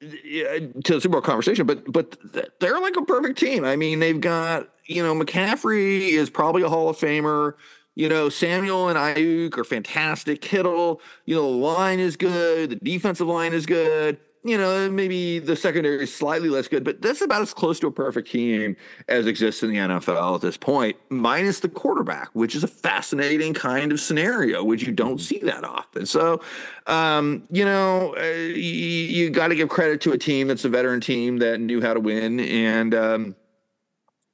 [0.00, 1.64] to the Super Bowl conversation.
[1.64, 2.16] But but
[2.60, 3.64] they're like a perfect team.
[3.64, 7.54] I mean, they've got you know McCaffrey is probably a Hall of Famer.
[7.94, 10.42] You know, Samuel and Aiyuk are fantastic.
[10.42, 12.70] Kittle, you know, the line is good.
[12.70, 17.02] The defensive line is good you know, maybe the secondary is slightly less good, but
[17.02, 18.76] that's about as close to a perfect team
[19.08, 23.54] as exists in the NFL at this point, minus the quarterback, which is a fascinating
[23.54, 26.06] kind of scenario, which you don't see that often.
[26.06, 26.40] So,
[26.86, 30.68] um, you know, uh, you, you got to give credit to a team that's a
[30.68, 32.40] veteran team that knew how to win.
[32.40, 33.36] And, um,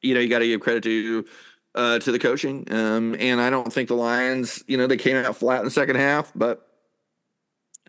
[0.03, 1.25] you know, you got to give credit to,
[1.75, 2.67] uh, to the coaching.
[2.71, 5.71] Um, and I don't think the Lions, you know, they came out flat in the
[5.71, 6.69] second half, but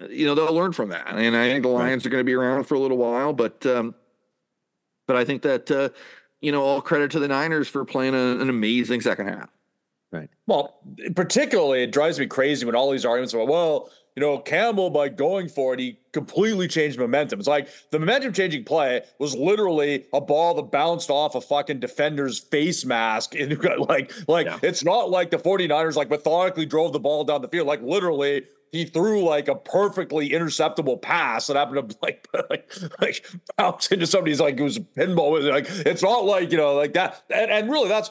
[0.09, 2.07] you know they'll learn from that, and I think the Lions right.
[2.07, 3.33] are going to be around for a little while.
[3.33, 3.95] But um,
[5.07, 5.89] but I think that uh,
[6.41, 9.49] you know all credit to the Niners for playing a, an amazing second half.
[10.11, 10.29] Right.
[10.45, 10.79] Well,
[11.15, 15.09] particularly it drives me crazy when all these arguments about well, you know, Campbell by
[15.09, 17.39] going for it, he completely changed momentum.
[17.39, 21.79] It's like the momentum changing play was literally a ball that bounced off a fucking
[21.79, 23.33] defender's face mask.
[23.35, 23.57] And
[23.89, 24.59] like, like yeah.
[24.61, 27.65] it's not like the 49ers like methodically drove the ball down the field.
[27.65, 28.43] Like literally
[28.73, 34.07] he threw like a perfectly interceptable pass that happened to like like, like bounce into
[34.07, 35.41] somebody's like it was a pinball.
[35.49, 37.23] Like it's not like you know like that.
[37.29, 38.09] And, and really, that's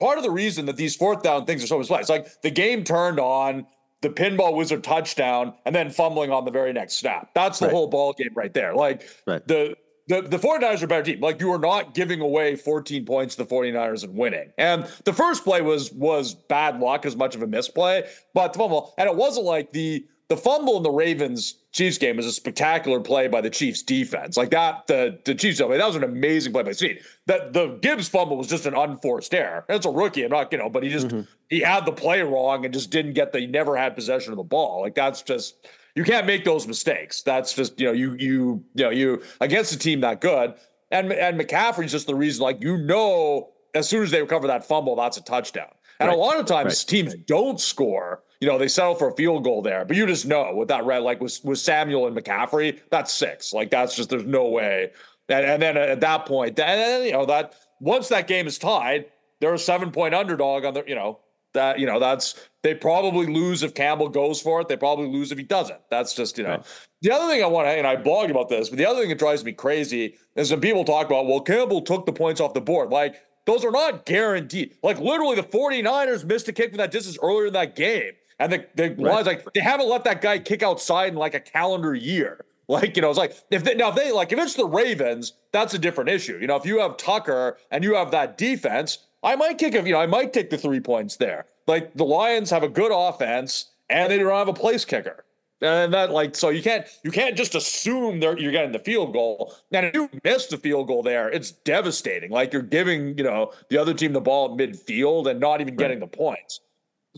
[0.00, 2.00] part of the reason that these fourth down things are so much fun.
[2.00, 3.66] It's like the game turned on
[4.00, 7.30] the pinball wizard touchdown and then fumbling on the very next snap.
[7.34, 7.74] That's the right.
[7.74, 8.74] whole ball game right there.
[8.74, 9.46] Like right.
[9.46, 9.76] the
[10.08, 11.20] the, the 49ers are a better team.
[11.20, 14.52] Like you are not giving away 14 points to the 49ers and winning.
[14.58, 18.58] And the first play was was bad luck as much of a misplay, but the
[18.58, 22.32] fumble, and it wasn't like the the fumble in the Ravens Chiefs game was a
[22.32, 24.36] spectacular play by the Chiefs defense.
[24.36, 27.06] Like that, the the Chiefs, that was an amazing play by Steve.
[27.26, 29.64] That the Gibbs fumble was just an unforced error.
[29.68, 30.24] It's a rookie.
[30.24, 31.22] I'm not, you know, but he just mm-hmm.
[31.48, 34.36] he had the play wrong and just didn't get the he never had possession of
[34.36, 34.82] the ball.
[34.82, 35.66] Like that's just
[35.98, 37.22] you can't make those mistakes.
[37.22, 40.54] That's just, you know, you you you know, you against a team that good.
[40.90, 44.66] And and McCaffrey's just the reason, like, you know, as soon as they recover that
[44.66, 45.72] fumble, that's a touchdown.
[46.00, 46.16] And right.
[46.16, 46.88] a lot of times right.
[46.88, 49.84] teams don't score you know, they settle for a field goal there.
[49.84, 53.52] But you just know with that red, like with, with Samuel and McCaffrey, that's six.
[53.52, 54.92] Like that's just there's no way.
[55.28, 59.06] And, and then at that point, then you know that once that game is tied,
[59.40, 61.18] they're a seven point underdog on the you know
[61.54, 64.68] that you know that's they probably lose if Campbell goes for it.
[64.68, 65.80] They probably lose if he doesn't.
[65.90, 66.50] That's just you know.
[66.50, 66.66] Right.
[67.02, 69.08] The other thing I want to and I blogged about this, but the other thing
[69.10, 72.54] that drives me crazy is when people talk about well Campbell took the points off
[72.54, 72.90] the board.
[72.90, 74.74] Like those are not guaranteed.
[74.82, 78.12] Like literally the 49ers missed a kick from that distance earlier in that game.
[78.38, 79.26] And the, the right.
[79.26, 82.44] Like, they haven't let that guy kick outside in like a calendar year.
[82.70, 85.32] Like, you know, it's like if they now if they like if it's the Ravens,
[85.52, 86.36] that's a different issue.
[86.38, 89.86] You know, if you have Tucker and you have that defense, I might kick if
[89.86, 91.46] you know, I might take the three points there.
[91.66, 95.24] Like the Lions have a good offense and they don't have a place kicker.
[95.60, 99.12] And that like so you can't you can't just assume they're you're getting the field
[99.12, 99.56] goal.
[99.72, 102.30] And if you miss the field goal there, it's devastating.
[102.30, 105.74] Like you're giving, you know, the other team the ball at midfield and not even
[105.74, 105.78] right.
[105.78, 106.60] getting the points.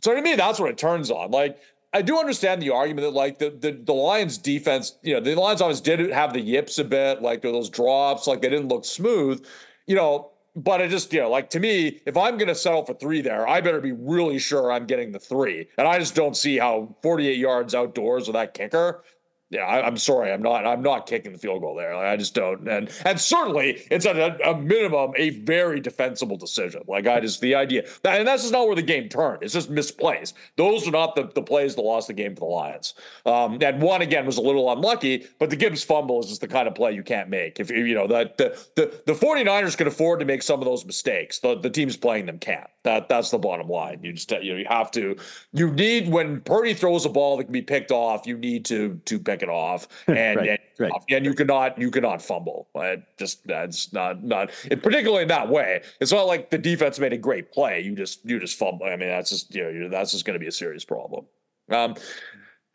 [0.02, 1.30] So to me, that's what it turns on.
[1.30, 1.58] Like,
[1.92, 5.34] I do understand the argument that like the, the the Lions defense, you know, the
[5.34, 8.84] Lions always did have the yips a bit, like those drops, like they didn't look
[8.84, 9.44] smooth,
[9.86, 10.30] you know.
[10.56, 13.46] But I just, you know, like to me, if I'm gonna settle for three there,
[13.46, 15.68] I better be really sure I'm getting the three.
[15.78, 19.04] And I just don't see how 48 yards outdoors with that kicker
[19.50, 20.64] yeah, I, am sorry, I'm not.
[20.64, 21.96] I'm not kicking the field goal there.
[21.96, 22.68] Like, I just don't.
[22.68, 26.82] And and certainly, it's at a, a, minimum a very defensible decision.
[26.86, 29.42] Like I just the idea, and that's just not where the game turned.
[29.42, 30.34] It's just misplays.
[30.54, 32.94] Those are not the, the plays that lost the game for the Lions.
[33.26, 36.48] Um, and one again was a little unlucky, but the Gibbs fumble is just the
[36.48, 37.58] kind of play you can't make.
[37.58, 40.84] If you know that the the the 49ers can afford to make some of those
[40.84, 41.40] mistakes.
[41.40, 42.70] The the teams playing them can't.
[42.84, 43.98] That that's the bottom line.
[44.04, 45.16] You just you know you have to.
[45.52, 48.28] You need when Purdy throws a ball that can be picked off.
[48.28, 50.92] You need to to pick pick it off, and Right, and, right.
[51.10, 52.68] and you cannot you cannot fumble.
[52.74, 55.82] It just that's not not it, particularly in that way.
[56.00, 57.80] It's not like the defense made a great play.
[57.80, 58.86] You just you just fumble.
[58.86, 61.26] I mean, that's just you know you're, that's just going to be a serious problem.
[61.70, 61.94] Um,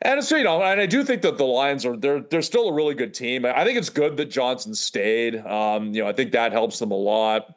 [0.02, 2.68] and so you know, and I do think that the Lions are they're they're still
[2.68, 3.46] a really good team.
[3.46, 5.36] I think it's good that Johnson stayed.
[5.36, 7.54] Um, you know, I think that helps them a lot.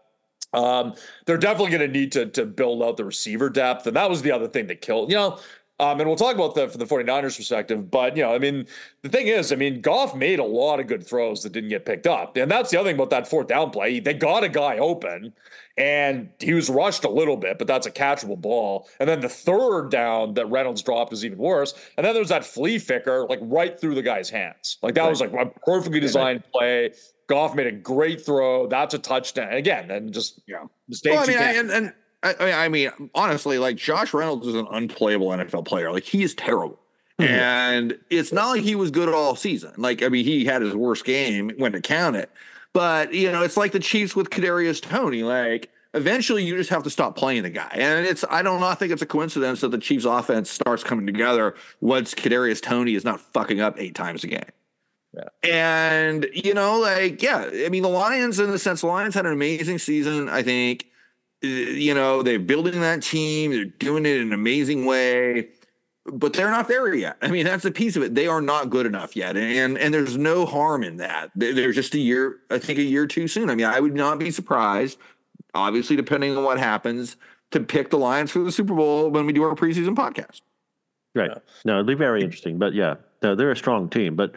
[0.54, 0.96] Um,
[1.26, 4.22] they're definitely going to need to to build out the receiver depth, and that was
[4.22, 5.12] the other thing that killed.
[5.12, 5.40] You know,
[5.80, 7.90] um, and we'll talk about that from the 49ers perspective.
[7.90, 8.66] But, you know, I mean,
[9.02, 11.86] the thing is, I mean, Goff made a lot of good throws that didn't get
[11.86, 12.36] picked up.
[12.38, 14.00] And that's the other thing about that fourth down play.
[14.00, 15.34] They got a guy open
[15.78, 18.90] and he was rushed a little bit, but that's a catchable ball.
[19.00, 21.74] And then the third down that Reynolds dropped was even worse.
[21.98, 24.78] And then there's that flea flicker, like right through the guy's hands.
[24.82, 25.10] Like that Right.
[25.10, 26.92] was like a perfectly designed play.
[27.28, 28.68] Goff made a great throw.
[28.68, 29.54] That's a touchdown.
[29.54, 30.64] Again, and just Yeah.
[30.90, 31.14] mistakes.
[31.16, 31.94] Well, I you mean, and, and
[32.24, 35.92] I, I mean, honestly, like Josh Reynolds is an unplayable NFL player.
[35.92, 36.80] Like he is terrible.
[37.18, 37.28] Mhm.
[37.28, 39.72] And it's not like he was good all season.
[39.78, 42.30] Like, I mean, he had his worst game when to count it.
[42.74, 45.24] But you know, it's like the Chiefs with Kadarius Toney.
[45.24, 47.72] Like, eventually, you just have to stop playing the guy.
[47.74, 51.06] And it's I do not think it's a coincidence that the Chiefs' offense starts coming
[51.06, 54.44] together once Kadarius Toney is not fucking up eight times a game.
[55.44, 59.26] And you know, like, yeah, I mean, the Lions, in the sense, the Lions had
[59.26, 60.30] an amazing season.
[60.30, 60.86] I think,
[61.42, 65.50] you know, they're building that team, they're doing it in an amazing way,
[66.06, 67.18] but they're not there yet.
[67.22, 68.16] I mean, that's a piece of it.
[68.16, 71.32] They are not good enough yet, and and there's no harm in that.
[71.36, 73.50] They- They're just a year, I think, a year too soon.
[73.50, 74.98] I mean, I would not be surprised,
[75.54, 77.16] obviously, depending on what happens,
[77.52, 80.42] to pick the Lions for the Super Bowl when we do our preseason podcast.
[81.16, 81.32] Right.
[81.66, 82.58] No, it'd be very interesting.
[82.60, 84.16] But yeah, no, they're a strong team.
[84.16, 84.34] But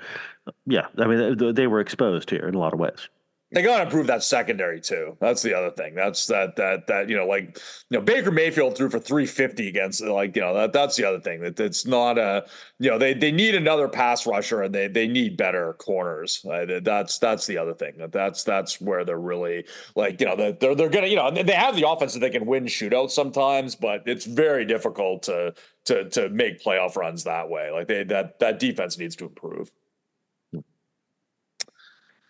[0.67, 3.09] yeah, I mean, they, they were exposed here in a lot of ways.
[3.53, 5.17] They got to improve that secondary too.
[5.21, 5.95] That's the other thing.
[5.95, 7.59] That's that that that you know, like
[7.91, 11.05] you know, Baker Mayfield threw for three fifty against like you know that that's the
[11.05, 12.47] other thing that it's not a
[12.79, 16.45] you know they they need another pass rusher and they they need better corners.
[16.51, 17.93] Uh, that's that's the other thing.
[17.99, 21.53] That that's that's where they're really like you know they're they're gonna you know they
[21.53, 25.53] have the offense that they can win shootouts sometimes, but it's very difficult to
[25.85, 27.71] to to make playoff runs that way.
[27.71, 29.71] Like they that that defense needs to improve.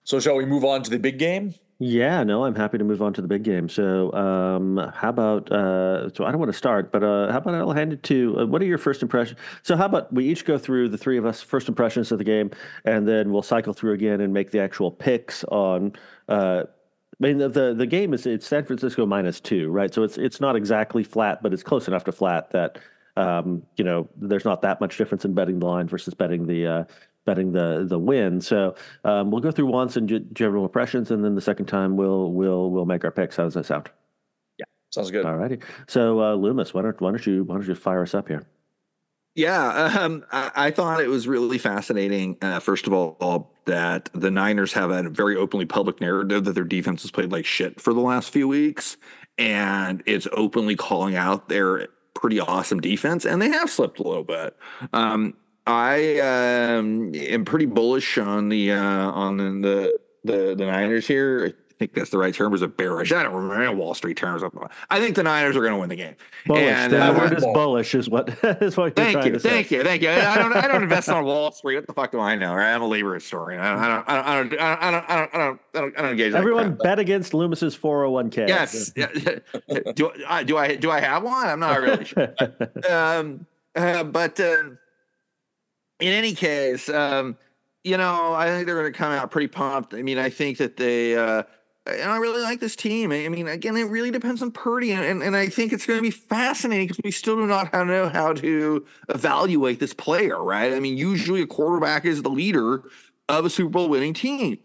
[0.05, 1.55] So shall we move on to the big game?
[1.84, 3.68] Yeah, no, I'm happy to move on to the big game.
[3.68, 5.50] So, um, how about?
[5.50, 8.38] Uh, so I don't want to start, but uh, how about I'll hand it to.
[8.38, 9.40] Uh, what are your first impressions?
[9.64, 12.24] So, how about we each go through the three of us first impressions of the
[12.24, 12.53] game,
[12.84, 15.94] and then we'll cycle through again and make the actual picks on.
[16.28, 16.64] Uh,
[17.20, 19.92] I mean, the, the the game is it's San Francisco minus two, right?
[19.92, 22.78] So it's it's not exactly flat, but it's close enough to flat that
[23.16, 26.66] um, you know there's not that much difference in betting the line versus betting the
[26.66, 26.84] uh,
[27.25, 28.41] betting the the win.
[28.41, 31.97] So um, we'll go through once and ge- general impressions, and then the second time
[31.97, 33.37] we'll we'll we'll make our picks.
[33.37, 33.91] How does that sound?
[34.59, 35.27] Yeah, sounds good.
[35.27, 35.59] All righty.
[35.89, 38.47] So uh, Loomis, why don't why don't you why don't you fire us up here?
[39.35, 42.37] Yeah, um, I, I thought it was really fascinating.
[42.43, 46.64] Uh, first of all, that the Niners have a very openly public narrative that their
[46.64, 48.99] defense has played like shit for the last few weeks,
[49.39, 54.25] and it's openly calling out their pretty awesome defense, and they have slipped a little
[54.25, 54.57] bit.
[54.93, 55.35] Um,
[55.66, 61.54] I um, am pretty bullish on the uh, on the, the the Niners here.
[61.54, 62.50] I think that's the right term.
[62.50, 63.12] Was a bearish.
[63.12, 64.42] I don't remember Wall Street terms.
[64.90, 66.16] I think the Niners are going to win the game.
[66.46, 66.64] Bullish.
[66.64, 67.94] And, the uh, word is bullish.
[67.94, 68.28] Is what
[68.60, 68.96] is what.
[68.96, 69.38] Thank you.
[69.38, 69.76] Thank say.
[69.76, 69.84] you.
[69.84, 70.10] Thank you.
[70.10, 70.52] I don't.
[70.52, 71.76] I don't invest on Wall Street.
[71.76, 72.54] What the fuck do I know?
[72.54, 72.74] Right?
[72.74, 73.60] I'm a labor historian.
[73.60, 74.08] I don't.
[74.08, 74.26] I don't.
[74.26, 74.52] I don't.
[74.60, 75.10] I don't.
[75.10, 75.34] I don't.
[75.34, 75.60] I don't.
[75.74, 76.34] I don't, I don't engage.
[76.34, 78.48] Everyone crap, bet against Loomis's 401k.
[78.48, 78.90] Yes.
[79.94, 81.46] do I do I do I have one?
[81.46, 82.34] I'm not really sure.
[82.90, 83.46] um,
[83.76, 84.40] uh, but.
[84.40, 84.78] Um,
[86.03, 87.36] in any case, um,
[87.84, 89.94] you know, I think they're going to come out pretty pumped.
[89.94, 91.16] I mean, I think that they.
[91.16, 91.44] Uh,
[91.84, 93.11] and I really like this team.
[93.11, 96.03] I mean, again, it really depends on Purdy, and, and I think it's going to
[96.03, 100.72] be fascinating because we still do not know how to evaluate this player, right?
[100.72, 102.84] I mean, usually a quarterback is the leader
[103.28, 104.59] of a Super Bowl winning team,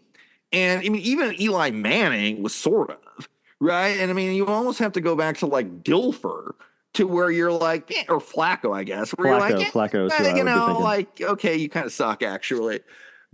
[0.52, 3.28] and I mean, even Eli Manning was sort of
[3.60, 3.98] right.
[3.98, 6.52] And I mean, you almost have to go back to like Dilfer
[6.98, 10.06] to where you're like, eh, or Flacco, I guess, where Flacco, you're like, eh, Flacco
[10.06, 12.80] is eh, you know, like okay, you kind of suck actually.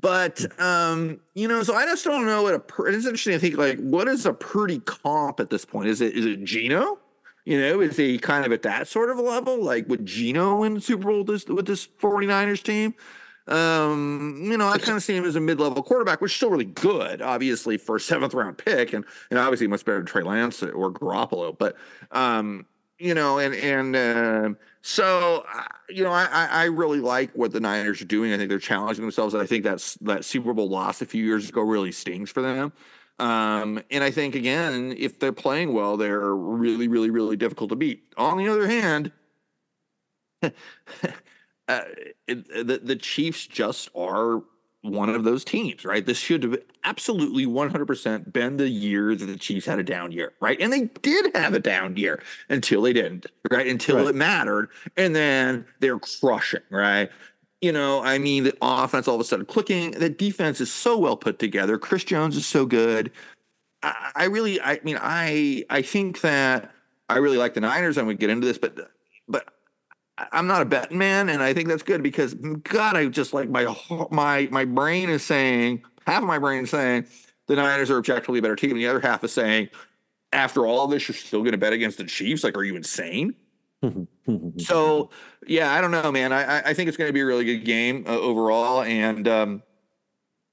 [0.01, 2.59] But um, you know, so I just don't know what a.
[2.59, 3.35] Per- it's interesting.
[3.35, 5.89] I think like, what is a Purdy comp at this point?
[5.89, 6.99] Is it is it Geno?
[7.47, 9.63] You know, is he kind of at that sort of level?
[9.63, 12.95] Like, would Geno win the Super Bowl this, with this 49ers team?
[13.47, 16.49] Um, you know, I kind of see him as a mid-level quarterback, which is still
[16.49, 20.23] really good, obviously, for a seventh round pick, and and obviously much better than Trey
[20.23, 21.57] Lance or Garoppolo.
[21.57, 21.77] But
[22.11, 22.67] um,
[22.99, 27.53] you know, and and um so uh, you know, I I I really like what
[27.53, 28.33] the Niners are doing.
[28.33, 29.35] I think they're challenging themselves.
[29.35, 32.73] I think that's that Super Bowl loss a few years ago really stings for them.
[33.19, 37.77] Um, and I think again, if they're playing well, they're really, really, really difficult to
[37.77, 38.13] beat.
[38.17, 39.13] On the other hand,
[40.43, 40.51] uh,
[42.27, 44.43] it, the the Chiefs just are
[44.85, 46.05] one of those teams, right?
[46.05, 50.35] This should have absolutely 100% been the year that the Chiefs had a down year,
[50.41, 50.61] right?
[50.61, 53.67] And they did have a down year until they didn't, right?
[53.67, 54.09] Until right.
[54.09, 54.69] it mattered.
[54.99, 57.11] And then they're crushing, right?
[57.63, 59.93] You know, I mean, the offense all of a sudden clicking.
[59.93, 61.79] The defense is so well put together.
[61.79, 63.11] Chris Jones is so good.
[63.83, 66.71] I, I really, I mean, I I think that
[67.09, 67.97] I really like the Niners.
[67.97, 68.91] I'm going to get into this, but
[69.29, 69.49] but
[70.17, 73.49] I'm not a betting man, and I think that's good because God, I just like
[73.49, 73.75] my
[74.11, 77.07] my my brain is saying half of my brain is saying
[77.47, 79.71] the Niners are objectively a better team, and the other half is saying
[80.33, 82.45] after all this, you're still going to bet against the Chiefs.
[82.45, 83.35] Like, are you insane?
[84.59, 85.11] so
[85.47, 86.33] yeah, I don't know, man.
[86.33, 89.63] I I think it's going to be a really good game uh, overall, and um,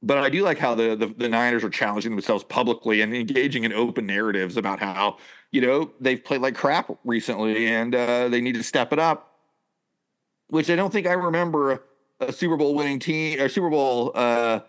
[0.01, 3.63] but I do like how the, the the Niners are challenging themselves publicly and engaging
[3.63, 5.17] in open narratives about how
[5.51, 9.30] you know they've played like crap recently and uh, they need to step it up
[10.51, 11.81] which I don't think I remember
[12.19, 14.59] a Super Bowl winning team, a Super Bowl uh,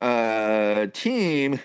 [0.00, 1.58] uh, team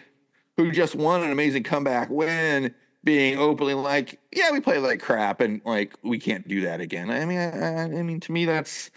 [0.58, 5.40] who just won an amazing comeback win being openly like, yeah, we play like crap
[5.40, 7.12] and like we can't do that again.
[7.12, 8.90] I mean, I, I, mean, to me, that's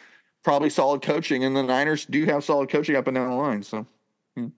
[0.42, 3.62] probably solid coaching, and the Niners do have solid coaching up and down the line.
[3.62, 3.86] So,
[4.34, 4.48] hmm.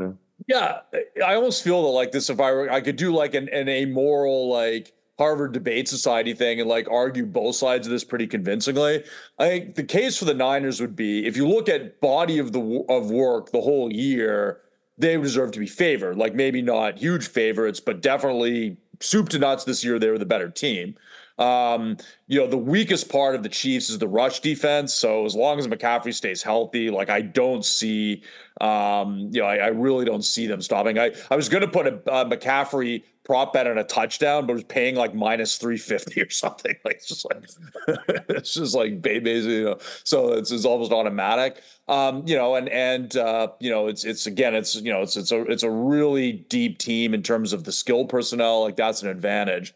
[0.00, 0.10] yeah.
[0.48, 0.80] yeah,
[1.24, 3.68] I almost feel that like this, if I were, I could do like an, an
[3.68, 9.04] amoral like Harvard Debate Society thing and like argue both sides of this pretty convincingly.
[9.38, 12.52] I think the case for the Niners would be if you look at body of
[12.52, 14.60] the of work the whole year,
[14.98, 16.16] they deserve to be favored.
[16.16, 19.98] Like maybe not huge favorites, but definitely soup to nuts this year.
[19.98, 20.96] They were the better team.
[21.38, 21.96] Um,
[22.28, 24.94] you know, the weakest part of the Chiefs is the rush defense.
[24.94, 28.22] So as long as McCaffrey stays healthy, like I don't see,
[28.60, 30.98] um, you know, I, I really don't see them stopping.
[30.98, 34.52] I, I was going to put a, a McCaffrey prop bet on a touchdown, but
[34.52, 36.76] was paying like minus 350 or something.
[36.84, 37.44] Like it's just like
[38.28, 41.62] it's just like basically, you know, so it's, it's almost automatic.
[41.88, 45.16] Um, you know, and and uh, you know, it's it's again, it's you know, it's
[45.16, 48.62] it's a it's a really deep team in terms of the skill personnel.
[48.62, 49.74] Like that's an advantage.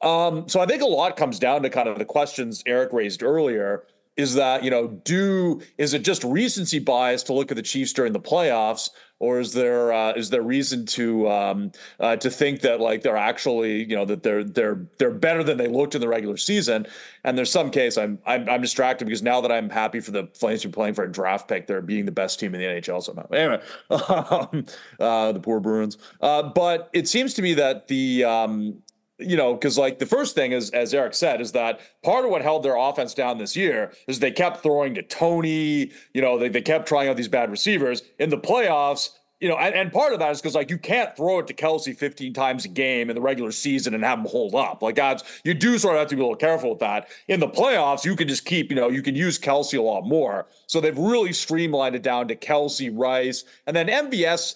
[0.00, 3.22] Um, so I think a lot comes down to kind of the questions Erik raised
[3.22, 3.84] earlier.
[4.16, 7.92] Is that you know, do is it just recency bias to look at the Chiefs
[7.92, 8.90] during the playoffs,
[9.24, 13.16] or is there uh, is there reason to um, uh, to think that like they're
[13.16, 16.86] actually you know that they're they're they're better than they looked in the regular season?
[17.24, 20.28] And there's some case I'm I'm, I'm distracted because now that I'm happy for the
[20.34, 22.66] Flames to be playing for a draft pick, they're being the best team in the
[22.66, 23.26] NHL somehow.
[23.30, 24.66] Anyway, um,
[25.00, 25.96] uh, the poor Bruins.
[26.20, 28.82] Uh, but it seems to me that the um,
[29.26, 32.30] you know, because like the first thing is, as Erik said, is that part of
[32.30, 35.90] what held their offense down this year is they kept throwing to Toney.
[36.12, 39.10] You know, they, they kept trying out these bad receivers in the playoffs.
[39.40, 41.54] You know, and, and part of that is because like you can't throw it to
[41.54, 44.80] Kelce 15 times a game in the regular season and have him hold up.
[44.80, 47.08] Like that's you do sort of have to be a little careful with that.
[47.28, 50.06] In the playoffs, you can just keep, you know, you can use Kelce a lot
[50.06, 50.46] more.
[50.66, 54.54] So they've really streamlined it down to Kelce Rice, and then MVS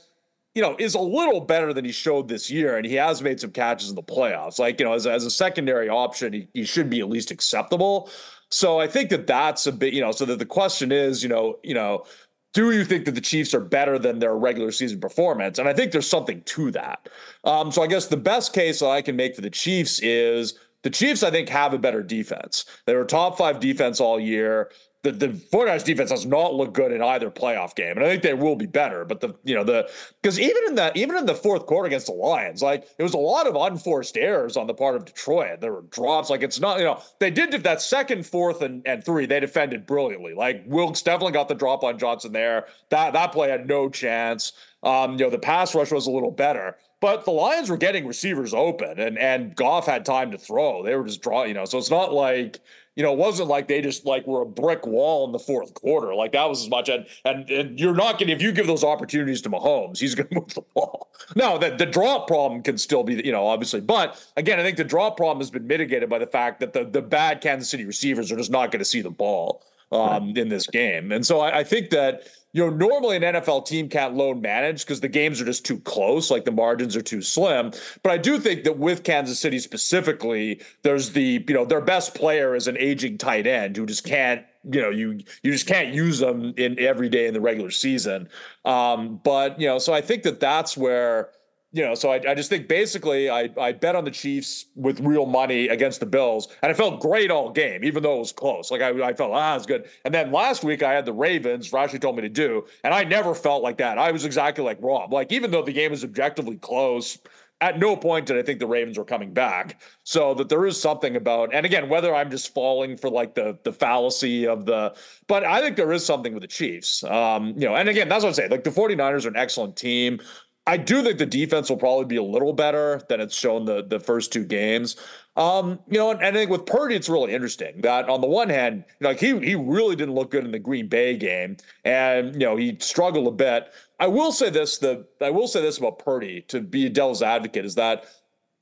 [0.58, 3.38] you know, is a little better than he showed this year, and he has made
[3.38, 4.58] some catches in the playoffs.
[4.58, 8.10] Like, you know, as, as a secondary option, he, he should be at least acceptable.
[8.50, 11.28] So I think that that's a bit, you know, so that the question is, you
[11.28, 12.06] know, you know,
[12.54, 15.60] do you think that the Chiefs are better than their regular season performance?
[15.60, 17.08] And I think there's something to that.
[17.44, 20.58] Um, so I guess the best case that I can make for the Chiefs is
[20.82, 22.64] the Chiefs, I think, have a better defense.
[22.84, 24.72] They were top five defense all year
[25.02, 27.96] the the 49ers defense does not look good in either playoff game.
[27.96, 29.04] And I think they will be better.
[29.04, 29.88] But the you know, the
[30.20, 33.14] because even in that even in the fourth quarter against the Lions, like it was
[33.14, 35.60] a lot of unforced errors on the part of Detroit.
[35.60, 36.30] There were drops.
[36.30, 39.86] Like it's not, you know, they did that second, fourth, and, and three, they defended
[39.86, 40.34] brilliantly.
[40.34, 42.66] Like Wilks definitely got the drop on Johnson there.
[42.90, 44.52] That that play had no chance.
[44.82, 46.76] Um, you know, the pass rush was a little better.
[47.00, 50.82] But the Lions were getting receivers open and and Goff had time to throw.
[50.82, 51.64] They were just drawing, you know.
[51.64, 52.58] So it's not like
[52.98, 55.72] you know, it wasn't like they just like were a brick wall in the fourth
[55.72, 56.16] quarter.
[56.16, 56.88] Like that was as much.
[56.88, 60.14] And and, and you're not going to if you give those opportunities to Mahomes, he's
[60.16, 61.08] going to move the ball.
[61.36, 63.80] No, the, the drop problem can still be, you know, obviously.
[63.80, 66.86] But again, I think the drop problem has been mitigated by the fact that the
[66.86, 70.48] the bad Kansas City receivers are just not going to see the ball um, in
[70.48, 71.12] this game.
[71.12, 74.84] And so I, I think that you know, normally an NFL team can't load manage
[74.84, 77.72] because the games are just too close, like the margins are too slim.
[78.02, 82.14] But I do think that with Kansas City specifically, there's the, you know, their best
[82.14, 85.94] player is an aging tight end who just can't you know you you just can't
[85.94, 88.28] use them in every day in the regular season
[88.64, 91.30] um, but you know so i think that that's where
[91.72, 95.00] you know, so I, I just think basically I, I bet on the Chiefs with
[95.00, 98.32] real money against the Bills, and I felt great all game, even though it was
[98.32, 98.70] close.
[98.70, 99.86] Like I, I felt ah, it's good.
[100.04, 101.70] And then last week I had the Ravens.
[101.70, 103.98] Rashi told me to do, and I never felt like that.
[103.98, 105.12] I was exactly like Rob.
[105.12, 107.18] Like even though the game is objectively close,
[107.60, 109.80] at no point did I think the Ravens were coming back.
[110.04, 113.58] So that there is something about, and again, whether I'm just falling for like the
[113.64, 114.94] the fallacy of the,
[115.26, 117.04] but I think there is something with the Chiefs.
[117.04, 118.50] Um, you know, and again, that's what I'm saying.
[118.50, 120.20] Like the 49ers are an excellent team.
[120.68, 123.82] I do think the defense will probably be a little better than it's shown the
[123.82, 124.96] the first two games.
[125.34, 128.26] Um, you know, and, and, I think with Purdy, it's really interesting that on the
[128.26, 132.34] one hand, like he he really didn't look good in the Green Bay game, and
[132.34, 133.72] you know he struggled a bit.
[133.98, 137.22] I will say this: the I will say this about Purdy to be a devil's
[137.22, 138.04] advocate is that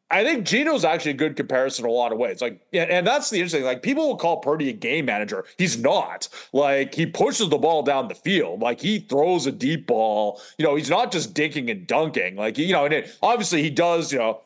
[0.09, 2.40] I think Geno's actually a good comparison in a lot of ways.
[2.40, 3.64] Like, and that's the interesting.
[3.64, 5.44] Like, people will call Purdy a game manager.
[5.59, 6.28] He's not.
[6.52, 8.61] Like, he pushes the ball down the field.
[8.61, 10.40] Like, he throws a deep ball.
[10.59, 12.36] You know, he's not just dinking and dunking.
[12.36, 14.12] Like, you know, and it, obviously he does.
[14.12, 14.40] You know,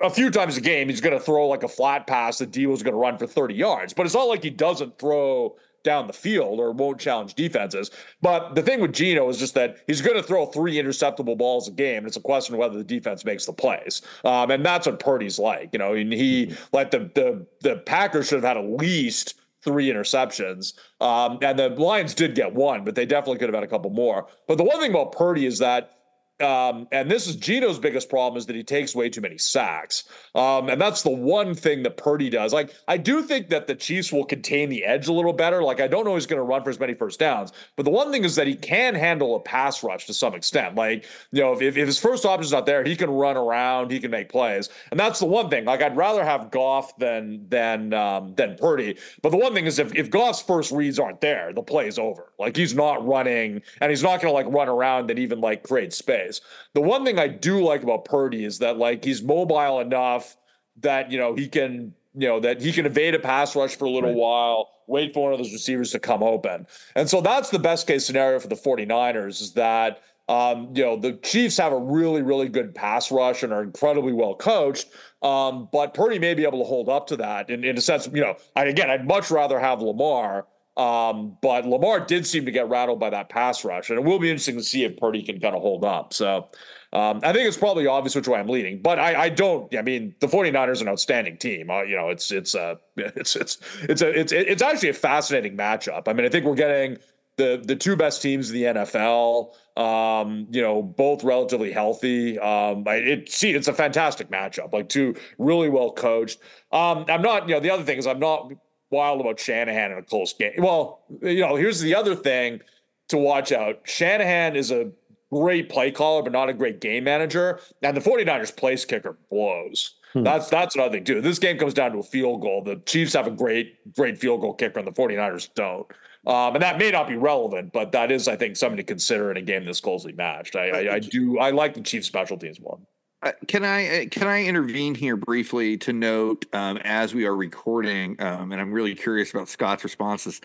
[0.00, 2.66] a few times a game he's going to throw like a flat pass that D
[2.66, 3.92] was going to run for 30 yards.
[3.92, 7.90] But it's not like he doesn't throw down the field or won't challenge defenses.
[8.20, 11.68] But the thing with Geno is just that he's going to throw three interceptable balls
[11.68, 11.98] a game.
[11.98, 14.02] And it's a question of whether the defense makes the plays.
[14.24, 15.70] Um, and that's what Purdy's like.
[15.72, 16.64] You know, and he mm-hmm.
[16.72, 20.74] like the the the Packers should have had at least three interceptions.
[21.00, 23.90] Um, and the Lions did get one, but they definitely could have had a couple
[23.90, 24.26] more.
[24.46, 25.99] But the one thing about Purdy is that
[26.40, 30.04] um, and this is Geno's biggest problem is that he takes way too many sacks.
[30.34, 32.52] Um, and that's the one thing that Purdy does.
[32.52, 35.62] Like, I do think that the Chiefs will contain the edge a little better.
[35.62, 37.90] Like, I don't know he's going to run for as many first downs, but the
[37.90, 40.74] one thing is that he can handle a pass rush to some extent.
[40.74, 44.00] Like, you know, if, if his first option's not there, he can run around, he
[44.00, 44.68] can make plays.
[44.90, 45.64] And that's the one thing.
[45.64, 48.96] Like, I'd rather have Goff than than um, than Purdy.
[49.22, 52.32] But the one thing is if, if Goff's first reads aren't there, the play's over.
[52.38, 55.62] Like, he's not running and he's not going to like run around and even like
[55.62, 56.29] create space.
[56.74, 60.36] The one thing I do like about Purdy is that like he's mobile enough
[60.80, 63.84] that you know he can you know that he can evade a pass rush for
[63.84, 64.18] a little right.
[64.18, 66.66] while wait for one of those receivers to come open
[66.96, 70.96] and so that's the best case scenario for the 49ers is that um, you know
[70.96, 74.88] the chiefs have a really really good pass rush and are incredibly well coached
[75.22, 78.08] um, but purdy may be able to hold up to that in, in a sense
[78.12, 80.46] you know I, again i'd much rather have lamar
[80.80, 84.18] um, but Lamar did seem to get rattled by that pass rush, and it will
[84.18, 86.14] be interesting to see if Purdy can kind of hold up.
[86.14, 86.48] So
[86.94, 89.76] um, I think it's probably obvious which way I'm leading, but I, I don't.
[89.76, 91.70] I mean, the 49ers are an outstanding team.
[91.70, 95.54] Uh, you know, it's it's uh, it's it's it's a it's it's actually a fascinating
[95.54, 96.08] matchup.
[96.08, 96.96] I mean, I think we're getting
[97.36, 99.52] the the two best teams in the NFL.
[99.76, 102.38] Um, you know, both relatively healthy.
[102.38, 104.72] Um, it see, it's a fantastic matchup.
[104.72, 106.38] Like two really well coached.
[106.72, 107.50] Um, I'm not.
[107.50, 108.50] You know, the other thing is I'm not
[108.90, 110.54] wild about Shanahan in a close game.
[110.58, 112.60] Well, you know, here's the other thing
[113.08, 113.80] to watch out.
[113.84, 114.90] Shanahan is a
[115.32, 117.60] great play caller, but not a great game manager.
[117.82, 119.94] And the 49ers place kicker blows.
[120.12, 120.24] Hmm.
[120.24, 121.20] That's that's another thing too.
[121.20, 122.62] This game comes down to a field goal.
[122.64, 125.86] The Chiefs have a great, great field goal kicker, and the 49ers don't.
[126.26, 129.30] Um, and that may not be relevant, but that is, I think, something to consider
[129.30, 130.54] in a game this closely matched.
[130.54, 132.86] I, I, I do I like the Chiefs special teams one.
[133.22, 137.36] Uh, can I uh, can I intervene here briefly to note um, as we are
[137.36, 140.40] recording, um, and I'm really curious about Scott's responses.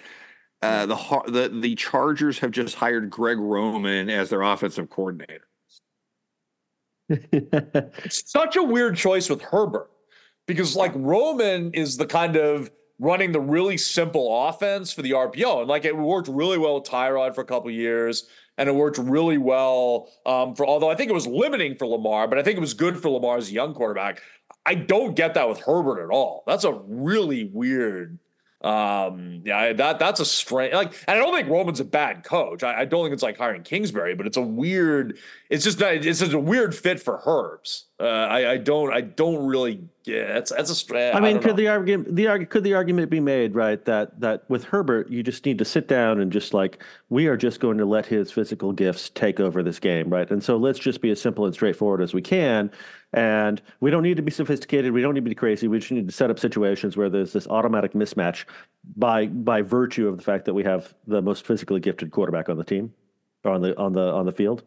[0.62, 0.96] Uh, the
[1.28, 5.48] the the Chargers have just hired Greg Roman as their offensive coordinator.
[7.08, 9.90] it's such a weird choice with Herbert
[10.46, 15.60] because like Roman is the kind of running the really simple offense for the RPO,
[15.62, 18.28] and like it worked really well with Tyrod for a couple years
[18.58, 20.66] and it worked really well um, for.
[20.66, 23.10] Although I think it was limiting for Lamar, but I think it was good for
[23.10, 24.22] Lamar as a young quarterback.
[24.66, 26.44] I don't get that with Herbert at all.
[26.48, 28.20] That's a really weird.
[28.62, 30.74] Um, yeah, that that's a strange.
[30.74, 32.64] Like, and I don't think Roman's a bad coach.
[32.64, 35.20] I, I, don't think it's like hiring Kingsbury, but it's a weird.
[35.52, 37.86] It's just it's just a weird fit for Herbs.
[37.98, 41.52] Uh, I, I don't I don't really yeah that's that's a I mean I could
[41.52, 41.56] know.
[41.56, 45.46] the argument the could the argument be made right that that with Herbert you just
[45.46, 48.74] need to sit down and just like we are just going to let his physical
[48.74, 50.30] gifts take over this game right?
[50.30, 52.70] And so let's just be as simple and straightforward as we can.
[53.14, 54.92] And we don't need to be sophisticated.
[54.92, 55.70] We don't need to be crazy.
[55.70, 58.44] We just need to set up situations where there's this automatic mismatch
[58.98, 62.58] by by virtue of the fact that we have the most physically gifted quarterback on
[62.58, 62.94] the team
[63.46, 64.64] or on the on the on the field.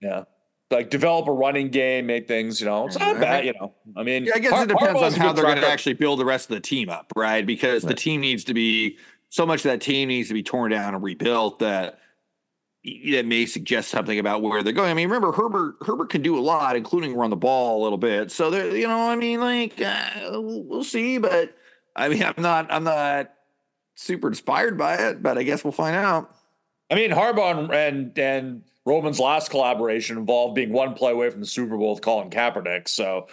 [0.00, 0.24] Yeah
[0.72, 3.74] like develop a running game, make things, you know, it's not bad, you know.
[3.96, 5.94] I mean, yeah, I guess Har- it depends Harbaugh's on how they're going to actually
[5.94, 7.46] build the rest of the team up, right?
[7.46, 7.90] Because right.
[7.90, 8.98] the team needs to be
[9.28, 12.00] so much of that team needs to be torn down and rebuilt that
[12.84, 14.90] it may suggest something about where they're going.
[14.90, 17.98] I mean, remember Herbert Herbert can do a lot, including run the ball a little
[17.98, 18.32] bit.
[18.32, 21.56] So there, you know, I mean, like uh, we'll see, but
[21.94, 23.32] I mean, I'm not I'm not
[23.94, 26.34] super inspired by it, but I guess we'll find out.
[26.90, 31.46] I mean, Harbaugh and and Roman's last collaboration involved being one play away from the
[31.46, 32.88] Super Bowl with Colin Kaepernick.
[32.88, 33.28] So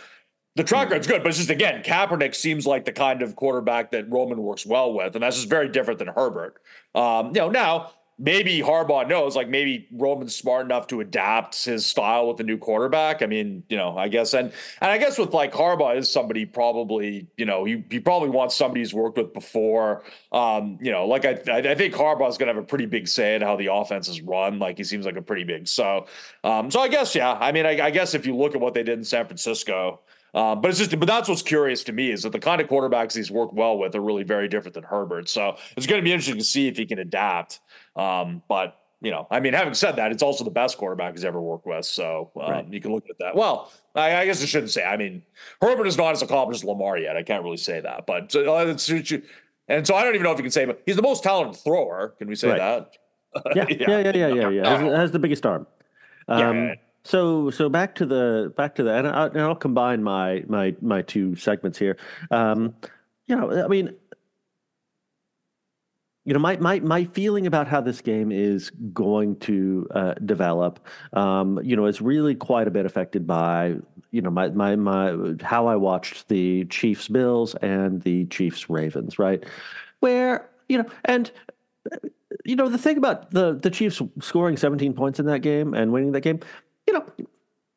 [0.56, 3.92] the track record's good, but it's just again, Kaepernick seems like the kind of quarterback
[3.92, 6.62] that Roman works well with, and that's just very different than Herbert.
[6.94, 11.86] Um, you know, now maybe Harbaugh knows, like maybe Roman's smart enough to adapt his
[11.86, 13.22] style with the new quarterback.
[13.22, 14.52] I mean, you know, I guess, and
[14.82, 18.56] and I guess with like Harbaugh is somebody probably, you know, he, he probably wants
[18.56, 20.04] somebody he's worked with before.
[20.32, 23.42] Um, you know, like I I think Harbaugh's gonna have a pretty big say in
[23.42, 24.60] how the offense is run.
[24.60, 26.06] Like he seems like a pretty big so.
[26.44, 27.34] Um, so I guess yeah.
[27.34, 30.02] I mean, I, I guess if you look at what they did in San Francisco.
[30.32, 32.68] Uh, but it's just, but that's what's curious to me is that the kind of
[32.68, 35.28] quarterbacks he's worked well with are really very different than Herbert.
[35.28, 37.60] So it's going to be interesting to see if he can adapt.
[37.96, 41.24] Um, but you know, I mean, having said that, it's also the best quarterback he's
[41.24, 41.86] ever worked with.
[41.86, 42.68] So um, right.
[42.74, 43.36] you can look at that.
[43.36, 44.84] Well, I, I, guess I shouldn't say.
[44.84, 45.24] I mean,
[45.62, 47.16] Herbert is not as accomplished as Lamar yet.
[47.16, 48.76] I can't really say that, but uh,
[49.70, 51.62] and so I don't even know if you can say, but he's the most talented
[51.62, 52.16] thrower.
[52.18, 52.58] Can we say right.
[52.58, 52.98] that?
[53.56, 53.66] Yeah.
[53.70, 54.78] yeah, yeah, yeah, yeah, yeah.
[54.78, 55.68] Has, has, the biggest arm.
[56.28, 56.74] Um, yeah.
[57.04, 60.76] So so back to the back to the and, I, and I'll combine my my
[60.82, 61.98] my two segments here.
[62.32, 62.76] Um,
[63.28, 63.96] you know, I mean,
[66.30, 70.80] you know, my my my feeling about how this game is going to uh, develop,
[71.14, 73.78] um, you know, is really quite a bit affected by
[74.12, 79.18] you know my my my how I watched the Chiefs Bills and the Chiefs Ravens,
[79.18, 79.44] right?
[80.02, 81.32] Where you know, and
[82.46, 85.92] you know the thing about the the Chiefs scoring 17 points in that game and
[85.92, 86.42] winning that game,
[86.86, 87.06] you know,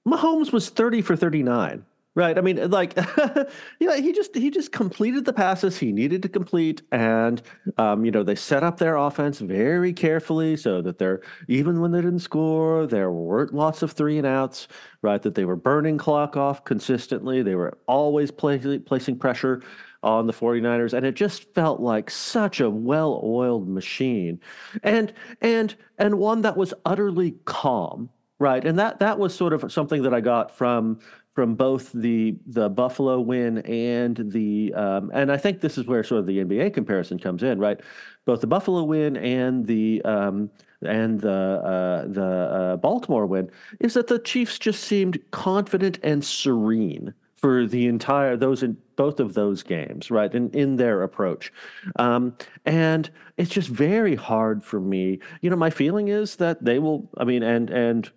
[0.07, 2.37] Mahomes was 30 for 39 Right.
[2.37, 2.95] I mean, like,
[3.81, 7.41] you know, he just he just completed the passes he needed to complete, and
[7.79, 11.91] um, you know, they set up their offense very carefully so that they're even when
[11.91, 14.69] they didn't score, there weren't lots of three and outs.
[15.01, 15.23] Right.
[15.23, 17.43] That they were burning clock off consistently.
[17.43, 19.63] They were always play, placing pressure
[20.03, 24.41] on the 49ers and it just felt like such a well-oiled machine
[24.83, 28.11] and and and one that was utterly calm
[28.41, 30.99] right and that that was sort of something that i got from
[31.35, 36.05] from both the the Buffalo win and the um, and I think this is where
[36.05, 37.81] sort of the NBA comparison comes in, right?
[38.25, 40.51] Both the Buffalo win and the um,
[40.83, 46.25] and the uh, the uh, Baltimore win is that the Chiefs just seemed confident and
[46.25, 50.33] serene for the entire those in both of those games, right?
[50.35, 51.53] In in their approach,
[51.97, 55.19] um, and it's just very hard for me.
[55.41, 57.09] You know, my feeling is that they will.
[57.17, 58.11] I mean, and and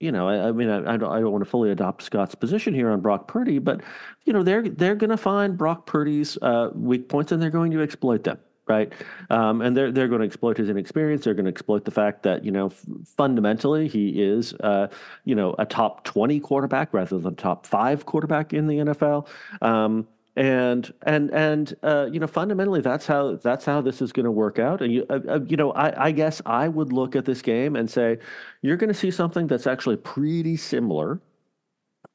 [0.00, 2.34] you know, I, I mean, I, I, don't, I don't want to fully adopt Scott's
[2.34, 3.80] position here on Brock Purdy, but
[4.24, 7.72] you know, they're they're going to find Brock Purdy's uh, weak points and they're going
[7.72, 8.92] to exploit them, right?
[9.30, 11.24] Um, and they're they're going to exploit his inexperience.
[11.24, 12.84] They're going to exploit the fact that you know, f-
[13.16, 14.88] fundamentally, he is uh,
[15.24, 19.26] you know a top twenty quarterback rather than top five quarterback in the NFL.
[19.62, 20.06] Um,
[20.38, 24.30] and and and uh, you know fundamentally that's how that's how this is going to
[24.30, 27.24] work out and you uh, uh, you know I, I guess I would look at
[27.24, 28.18] this game and say
[28.62, 31.20] you're going to see something that's actually pretty similar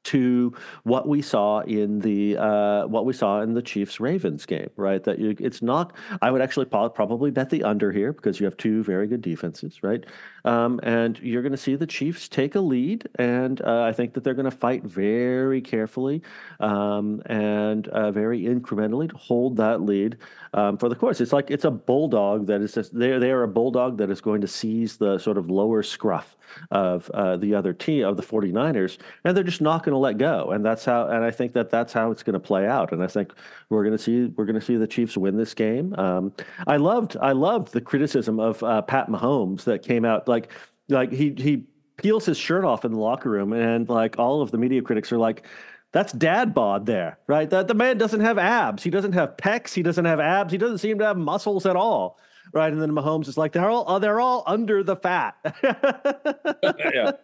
[0.04, 0.54] to
[0.84, 5.02] what we saw in the uh, what we saw in the Chiefs Ravens game, right?
[5.04, 5.94] That you, it's not.
[6.22, 9.82] I would actually probably bet the under here because you have two very good defenses,
[9.82, 10.04] right?
[10.44, 14.12] Um, and you're going to see the Chiefs take a lead, and uh, I think
[14.14, 16.22] that they're going to fight very carefully
[16.60, 20.18] um, and uh, very incrementally to hold that lead
[20.52, 21.20] um, for the course.
[21.20, 24.20] It's like it's a bulldog that is just they they are a bulldog that is
[24.20, 26.36] going to seize the sort of lower scruff
[26.70, 30.18] of uh, the other team of the 49ers, and they're just not going to let
[30.18, 30.50] go.
[30.50, 31.08] And that's how.
[31.08, 32.92] And I think that that's how it's going to play out.
[32.92, 33.32] And I think
[33.68, 35.94] we're going to see we're going to see the Chiefs win this game.
[35.94, 36.32] Um,
[36.66, 40.52] I loved I loved the criticism of uh, Pat Mahomes that came out like
[40.88, 41.64] like he he
[41.96, 45.12] peels his shirt off in the locker room, and like all of the media critics
[45.12, 45.46] are like.
[45.92, 47.48] That's dad bod there, right?
[47.48, 48.82] That the man doesn't have abs.
[48.82, 49.72] He doesn't have pecs.
[49.72, 50.50] He doesn't have abs.
[50.50, 52.18] He doesn't seem to have muscles at all
[52.52, 52.72] right?
[52.72, 55.36] And then Mahomes is like, they're all oh, they're all under the fat,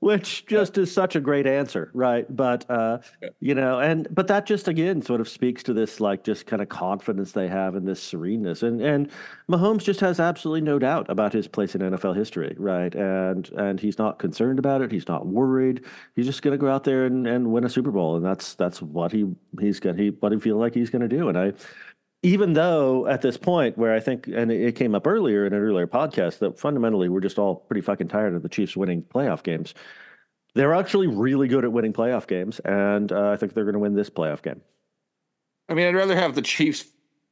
[0.00, 2.26] which just is such a great answer, right?
[2.34, 2.98] But uh,
[3.40, 6.62] you know, and but that just again sort of speaks to this like just kind
[6.62, 9.10] of confidence they have in this sereneness, and and
[9.50, 12.94] Mahomes just has absolutely no doubt about his place in NFL history, right?
[12.94, 14.90] And and he's not concerned about it.
[14.90, 15.84] He's not worried.
[16.14, 18.54] He's just going to go out there and, and win a Super Bowl, and that's
[18.54, 19.26] that's what he
[19.60, 21.52] he's going he what he feel like he's going to do, and I
[22.26, 25.60] even though at this point where I think, and it came up earlier in an
[25.60, 29.44] earlier podcast, that fundamentally we're just all pretty fucking tired of the Chiefs winning playoff
[29.44, 29.74] games.
[30.56, 33.78] They're actually really good at winning playoff games, and uh, I think they're going to
[33.78, 34.60] win this playoff game.
[35.68, 36.86] I mean, I'd rather have the Chiefs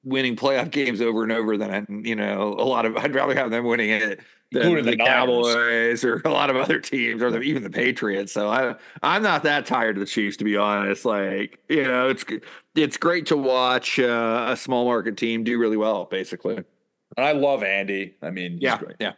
[0.04, 2.96] winning playoff games over and over than you know a lot of.
[2.96, 4.20] I'd rather have them winning it
[4.52, 8.32] than the, the Cowboys or a lot of other teams or the, even the Patriots.
[8.32, 11.04] So I I'm not that tired of the Chiefs to be honest.
[11.04, 12.24] Like you know, it's
[12.74, 16.04] it's great to watch uh, a small market team do really well.
[16.04, 16.66] Basically, and
[17.26, 18.14] I love Andy.
[18.22, 19.12] I mean, yeah, yeah.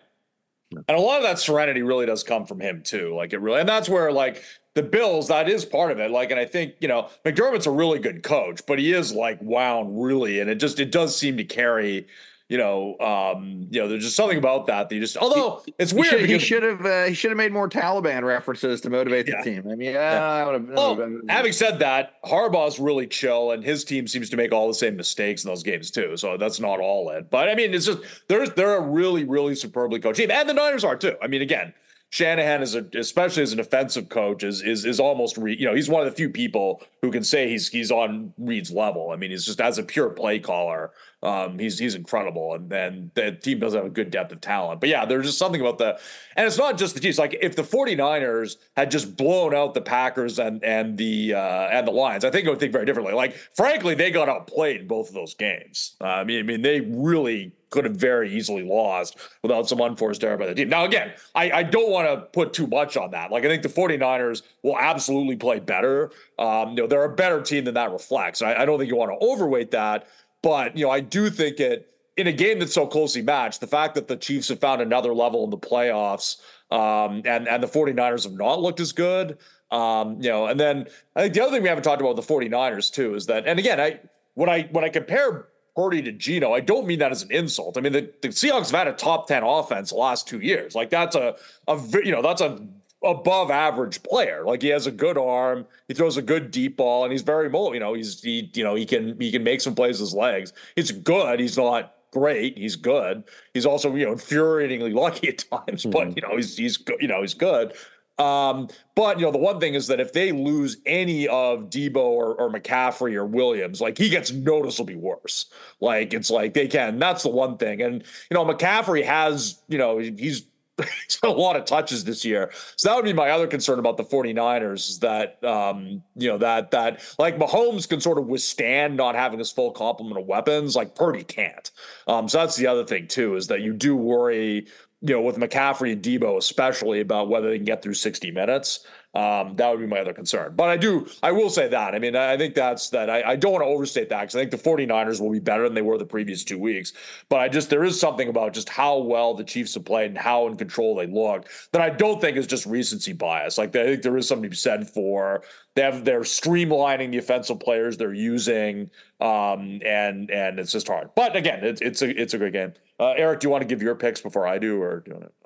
[0.72, 3.14] And a lot of that serenity really does come from him too.
[3.14, 4.42] Like it really, and that's where like
[4.74, 6.10] the Bills, that is part of it.
[6.10, 9.38] Like, and I think, you know, McDermott's a really good coach, but he is like
[9.40, 10.38] wound really.
[10.40, 12.06] And it just, it does seem to carry,
[12.48, 15.16] you know, um, you know, there's just something about that that you just.
[15.16, 16.28] Although it's weird.
[16.28, 19.42] he should have uh, he should have made more Taliban references to motivate Yeah.
[19.42, 19.68] the team.
[19.70, 20.68] I mean, yeah, I would have.
[20.68, 24.74] Well, having said that, Harbaugh's really chill, and his team seems to make all the
[24.74, 26.16] same mistakes in those games too.
[26.16, 27.30] So that's not all it.
[27.30, 30.54] But I mean, it's just there's they're a really, really superbly coached team, and the
[30.54, 31.16] Niners are too.
[31.20, 31.74] I mean, again,
[32.16, 35.74] Shanahan is a, especially as an offensive coach, is is is almost re, you know
[35.74, 39.10] he's one of the few people who can say he's he's on Reid's level.
[39.10, 40.92] I mean, he's just as a pure play caller,
[41.22, 44.80] um, he's he's incredible, and then the team does have a good depth of talent.
[44.80, 45.98] But yeah, there's just something about the,
[46.36, 47.18] and it's not just the Chiefs.
[47.18, 51.86] Like if the 49ers had just blown out the Packers and and the uh, and
[51.86, 53.12] the Lions, I think I would think very differently.
[53.12, 55.96] Like frankly, they got outplayed in both of those games.
[56.00, 60.24] Uh, I mean, I mean they really could have very easily lost without some unforced
[60.24, 60.68] error by the team.
[60.68, 63.30] Now, again, I, I don't want to put too much on that.
[63.30, 66.10] Like, I think the 49ers will absolutely play better.
[66.38, 68.42] Um, you know, they're a better team than that reflects.
[68.42, 70.08] I, I don't think you want to overweight that,
[70.42, 73.66] but, you know, I do think it in a game that's so closely matched, the
[73.66, 77.66] fact that the Chiefs have found another level in the playoffs um, and, and the
[77.66, 79.38] 49ers have not looked as good.
[79.70, 82.26] Um, you know, and then I think the other thing we haven't talked about with
[82.26, 84.00] the 49ers too is that, and again, I,
[84.34, 87.76] when I, when I compare Purdy to Geno, I don't mean that as an insult.
[87.76, 90.74] I mean the, the Seahawks have had a top ten offense the last two years.
[90.74, 91.36] Like that's a
[91.68, 92.66] a you know that's a
[93.04, 94.42] above average player.
[94.44, 97.50] Like he has a good arm, he throws a good deep ball, and he's very
[97.50, 97.74] mobile.
[97.74, 100.14] You know he's he you know he can he can make some plays with his
[100.14, 100.52] legs.
[100.74, 101.40] He's good.
[101.40, 102.56] He's not great.
[102.56, 103.24] He's good.
[103.52, 106.12] He's also you know infuriatingly lucky at times, but hmm.
[106.16, 106.96] you know he's he's good.
[107.00, 107.74] You know he's good.
[108.18, 111.96] Um, but you know, the one thing is that if they lose any of Deebo
[111.96, 115.46] or, or McCaffrey or Williams, like he gets noticeably worse.
[115.80, 116.98] Like it's like they can.
[116.98, 117.82] That's the one thing.
[117.82, 120.44] And you know, McCaffrey has, you know, he's
[121.06, 122.50] he's got a lot of touches this year.
[122.76, 126.38] So that would be my other concern about the 49ers is that um, you know,
[126.38, 130.76] that that like Mahomes can sort of withstand not having his full complement of weapons,
[130.76, 131.70] like Purdy can't.
[132.06, 134.66] Um, so that's the other thing too, is that you do worry
[135.00, 138.86] you know, with McCaffrey and Deebo, especially about whether they can get through 60 minutes.
[139.16, 140.52] Um, that would be my other concern.
[140.54, 141.94] But I do, I will say that.
[141.94, 143.08] I mean, I think that's that.
[143.08, 145.62] I, I don't want to overstate that because I think the 49ers will be better
[145.62, 146.92] than they were the previous two weeks.
[147.30, 150.18] But I just, there is something about just how well the Chiefs have played and
[150.18, 153.56] how in control they look that I don't think is just recency bias.
[153.56, 155.44] Like, I think there is something to be said for
[155.76, 158.90] they have, they're streamlining the offensive players they're using.
[159.22, 161.08] Um, and, and it's just hard.
[161.16, 162.74] But again, it's, it's a, it's a good game.
[163.00, 165.16] Uh, Erik, do you want to give your picks before I do, or do you
[165.16, 165.45] want to?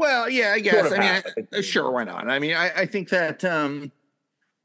[0.00, 0.86] Well, yeah, I Sort guess.
[0.86, 2.26] of I mean, I I, uh, sure, why not?
[2.28, 3.92] I mean, I, I think that um,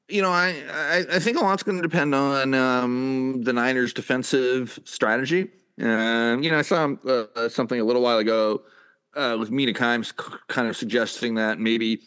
[0.07, 3.91] you know, I, I I think a lot's going to depend on um, the Niners'
[3.93, 5.49] defensive strategy.
[5.81, 8.61] Um, you know, I saw uh, something a little while ago
[9.13, 10.15] uh, with Mina Kimes
[10.47, 11.99] kind of suggesting that maybe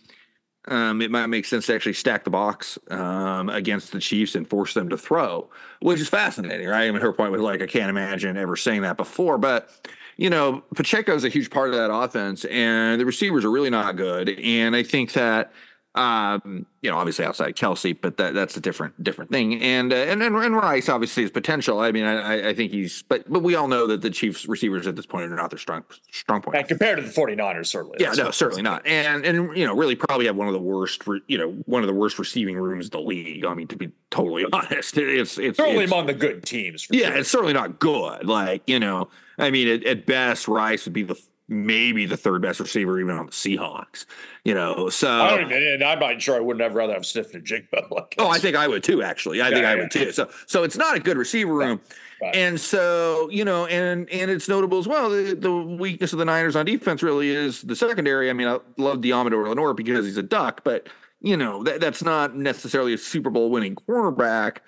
[0.68, 4.49] um, it might make sense to actually stack the box um, against the Chiefs and
[4.49, 5.51] force them to throw,
[5.81, 6.89] which is fascinating, right?
[6.89, 9.70] I mean, her point was like, I can't imagine ever saying that before, but
[10.19, 13.71] you know, Pacheco is a huge part of that offense, and the receivers are really
[13.71, 14.29] not good.
[14.29, 15.53] And I think that,
[15.95, 19.62] um, you know, obviously outside Kelce, but that that's a different different thing.
[19.62, 21.79] And uh, and, and and Rice obviously has potential.
[21.79, 24.89] I mean, I, I think he's, but but we all know that the Chiefs receivers
[24.89, 26.57] at this point are not their strong strong point.
[26.57, 27.99] And compared to the 49ers, certainly.
[28.01, 28.85] Yeah, no, certainly not.
[28.89, 31.85] And and you know, really probably have one of the worst, re- you know, one
[31.85, 33.45] of the worst receiving rooms in the league.
[33.45, 36.83] I mean, to be totally honest, it's it's Certainly it's, among the good teams.
[36.83, 37.16] For yeah, sure.
[37.19, 38.27] it's certainly not good.
[38.27, 39.09] Like you know,
[39.39, 41.20] I mean, at, at best, Rice would be the
[41.51, 44.05] maybe the third best receiver even on the Seahawks.
[44.45, 47.07] You know, so I don't even, and I'm not sure I wouldn't have rather have
[47.07, 47.47] Sniff and.
[47.91, 49.03] Like, Oh, I think I would too.
[49.03, 49.80] Actually, I think Yeah, I yeah.
[49.82, 50.12] would too.
[50.12, 51.80] So, so it's not a good receiver room,
[52.20, 52.34] Right.
[52.34, 55.09] and so you know, and and it's notable as well.
[55.11, 58.28] The, the weakness of the Niners on defense really is the secondary.
[58.28, 60.89] I mean, I love Deommodore Lenoir because he's a duck, but
[61.20, 64.59] you know that that's not necessarily a Super Bowl winning cornerback.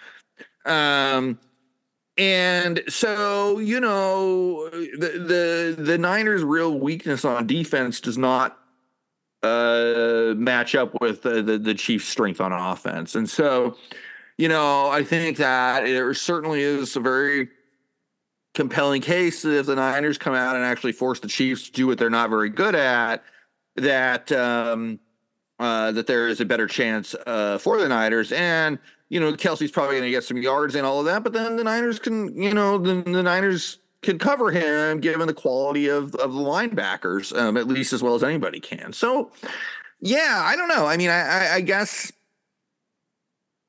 [0.64, 1.39] Um,
[2.21, 8.59] and so you know the the the Niners' real weakness on defense does not
[9.43, 13.14] uh match up with the, the the Chiefs' strength on offense.
[13.14, 13.79] And so,
[14.37, 17.49] you know, I think that it certainly is a very
[18.53, 21.87] compelling case that if the Niners come out and actually force the Chiefs to do
[21.87, 23.25] what they're not very good at,
[23.76, 25.01] that um
[25.59, 28.30] uh that there is a better chance uh for the Niners.
[28.30, 28.79] And
[29.11, 31.57] you know, Kelce's probably going to get some yards and all of that, but then
[31.57, 36.14] the Niners can, you know, the, the Niners can cover him given the quality of
[36.14, 38.92] of the linebackers, um, at least as well as anybody can.
[38.95, 39.30] So,
[40.00, 40.87] yeah, I don't know.
[40.87, 42.11] I mean, I, I, I guess,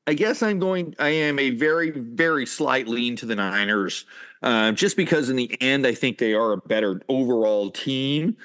[0.08, 0.96] I guess I'm going.
[1.00, 4.06] I am a very, very slight lean to the Niners,
[4.42, 8.38] uh, just because in the end, I think they are a better overall team.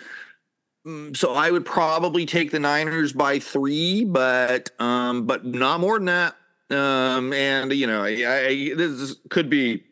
[0.87, 5.99] Mm, So I would probably take the Niners by three, but um, but not more
[5.99, 6.37] than that.
[6.71, 9.85] Um, and you know, I, I this could be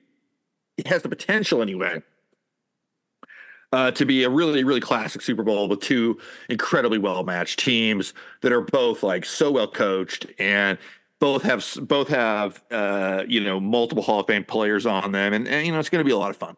[0.77, 2.03] it has the potential anyway
[3.75, 6.17] uh, to be a really, really classic Super Bowl with two
[6.49, 10.79] incredibly well matched teams that are both like so well coached and
[11.19, 15.49] both have both have uh, you know multiple Hall of Fame players on them, and,
[15.49, 16.57] and you know it's going to be a lot of fun.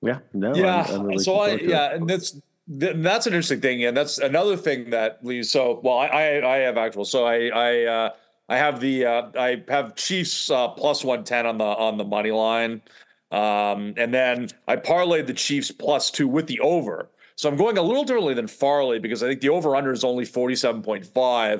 [0.00, 0.86] Yeah, no, yeah.
[0.88, 4.56] I'm, I'm really so I yeah, and that's that's an interesting thing, and that's another
[4.56, 5.50] thing that leaves.
[5.50, 7.04] So well, I I, I have actual.
[7.04, 8.10] So I I uh,
[8.50, 12.04] I have the uh, I have Chiefs uh, plus one ten on the on the
[12.04, 12.82] money line.
[13.30, 17.08] Um, and then I parlayed the Chiefs plus two with the over.
[17.36, 20.04] So I'm going a little differently than Farley because I think the over under is
[20.04, 21.52] only 47.5.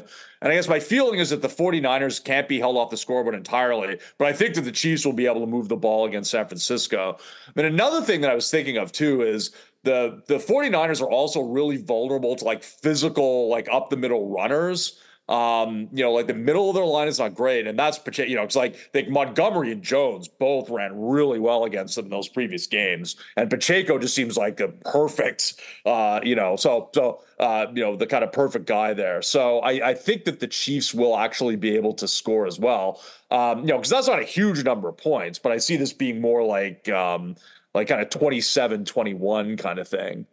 [0.42, 3.34] And I guess my feeling is that the 49ers can't be held off the scoreboard
[3.34, 6.32] entirely, but I think that the Chiefs will be able to move the ball against
[6.32, 7.16] San Francisco.
[7.54, 9.52] Then another thing that I was thinking of too is
[9.84, 14.98] the the 49ers are also really vulnerable to like physical, like up the middle runners.
[15.30, 18.34] Um, you know, like the middle of their line is not great, and that's you
[18.34, 22.28] know, it's like like Montgomery and Jones both ran really well against them in those
[22.28, 25.54] previous games, and Pacheco just seems like a perfect,
[25.86, 29.22] uh, you know, so so uh, you know, the kind of perfect guy there.
[29.22, 33.00] So I, I think that the Chiefs will actually be able to score as well.
[33.30, 35.92] Um, you know, because that's not a huge number of points, but I see this
[35.92, 37.36] being more like um,
[37.72, 40.26] like kind of 27, 21 kind of thing.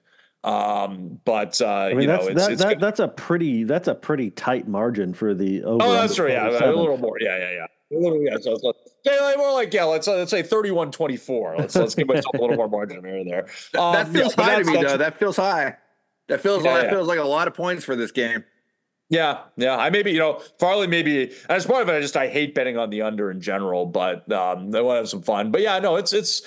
[0.43, 3.64] Um, but uh, I mean, you know, that's, it's, that, it's that, that's a pretty
[3.64, 5.84] that's a pretty tight margin for the over.
[5.84, 6.31] Oh, that's right.
[6.31, 7.18] Yeah, a little more.
[7.19, 7.97] Yeah, yeah, yeah.
[7.97, 8.38] A little, yeah.
[8.39, 8.73] So, so
[9.03, 9.85] yeah, more like yeah.
[9.85, 11.57] Let's let's say 31-24.
[11.57, 13.47] Let's let's give myself a little more margin here there.
[13.81, 14.97] Um, that feels yeah, high to me, though.
[14.97, 15.77] That feels high.
[16.27, 18.43] That feels yeah, like, that feels like a lot of points for this game.
[19.09, 19.77] Yeah, yeah.
[19.77, 21.93] I maybe you know Farley maybe as part of it.
[21.93, 24.99] I just I hate betting on the under in general, but um, I want to
[24.99, 25.51] have some fun.
[25.51, 26.41] But yeah, no, it's it's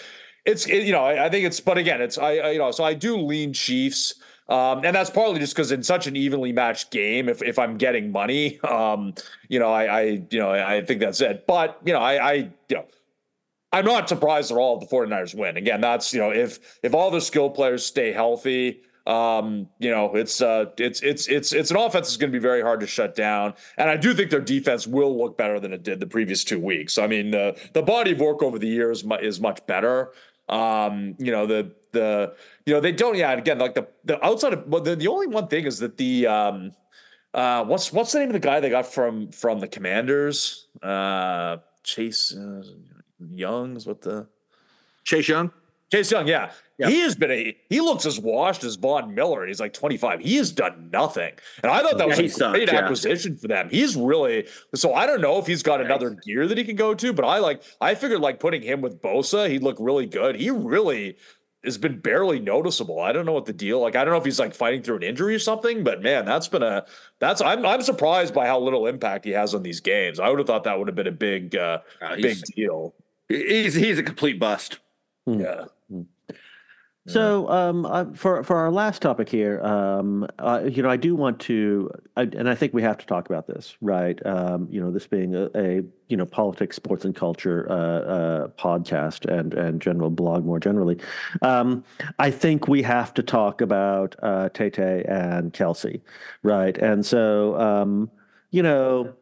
[0.44, 2.70] it's it, you know I, I, think it's but again it's I, I, you know
[2.70, 4.14] so I do lean Chiefs.
[4.48, 7.78] Um, and that's partly just because in such an evenly matched game, if, if I'm
[7.78, 9.14] getting money, um,
[9.48, 11.46] you know, I, I, you know, I think that's it.
[11.46, 12.32] But, you know, I, I,
[12.68, 12.86] you know,
[13.72, 15.56] I'm not surprised at all if the 49ers win.
[15.56, 20.14] Again, that's, you know, if, if all the skill players stay healthy, um, you know,
[20.16, 22.86] it's, uh, it's, it's, it's, it's an offense that's going to be very hard to
[22.86, 23.54] shut down.
[23.78, 26.58] And I do think their defense will look better than it did the previous two
[26.58, 26.98] weeks.
[26.98, 30.10] I mean, the, the body of work over the years is much better.
[30.50, 32.34] Um, you know, the the
[32.66, 35.28] you know, they don't yeah, again, like the the outside of well, the, the only
[35.28, 36.72] one thing is that the um
[37.32, 40.68] uh what's what's the name of the guy they got from from the commanders?
[40.82, 42.62] Uh Chase uh,
[43.32, 44.26] Young's what the
[45.04, 45.50] Chase Young?
[45.90, 46.52] Chase Young, yeah.
[46.88, 49.46] He has been a he looks as washed as Von Miller.
[49.46, 50.20] He's like 25.
[50.20, 51.32] He has done nothing.
[51.62, 52.78] And I thought that was yeah, a sucked, great yeah.
[52.78, 53.68] acquisition for them.
[53.70, 56.94] He's really so I don't know if he's got another gear that he can go
[56.94, 60.36] to, but I like I figured like putting him with Bosa, he'd look really good.
[60.36, 61.18] He really
[61.64, 63.00] has been barely noticeable.
[63.00, 63.80] I don't know what the deal.
[63.80, 66.24] Like I don't know if he's like fighting through an injury or something, but man,
[66.24, 66.86] that's been a
[67.18, 70.18] that's I'm I'm surprised by how little impact he has on these games.
[70.18, 72.94] I would have thought that would have been a big uh, uh big deal.
[73.28, 74.78] He's he's a complete bust.
[75.26, 75.66] Yeah.
[77.06, 81.16] So, um, uh, for for our last topic here, um, uh, you know, I do
[81.16, 84.24] want to, I, and I think we have to talk about this, right?
[84.26, 88.48] Um, you know, this being a, a, you know politics, sports, and culture uh, uh,
[88.48, 90.98] podcast, and and general blog more generally.
[91.40, 91.84] Um,
[92.18, 96.02] I think we have to talk about uh, Tay Tay and Kelce,
[96.42, 96.76] right?
[96.76, 98.10] And so, um,
[98.50, 99.14] you know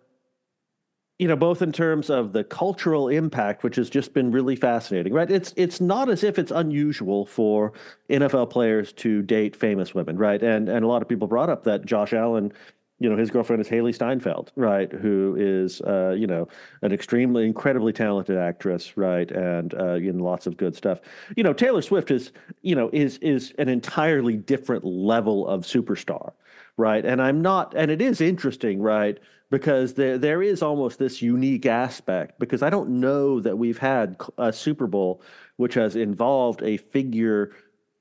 [1.19, 5.13] you know both in terms of the cultural impact which has just been really fascinating
[5.13, 5.31] right?
[5.31, 7.73] It's it's not as if it's unusual for
[8.09, 10.43] NFL players to date famous women right?
[10.43, 12.53] And and a lot of people brought up that Josh Allen
[13.01, 14.91] you know his girlfriend is Hailee Steinfeld right?
[14.93, 16.49] Who is uh, you know
[16.83, 19.31] an extremely incredibly talented actress right?
[19.31, 21.01] And uh, in lots of good stuff.
[21.37, 22.33] You know Taylor Swift is
[22.63, 26.33] you know is is an entirely different level of superstar
[26.77, 27.05] right?
[27.05, 29.19] And I'm not and it is interesting right
[29.51, 34.17] because there there is almost this unique aspect because I don't know that we've had
[34.37, 35.23] a Super Bowl
[35.57, 37.53] which has involved a figure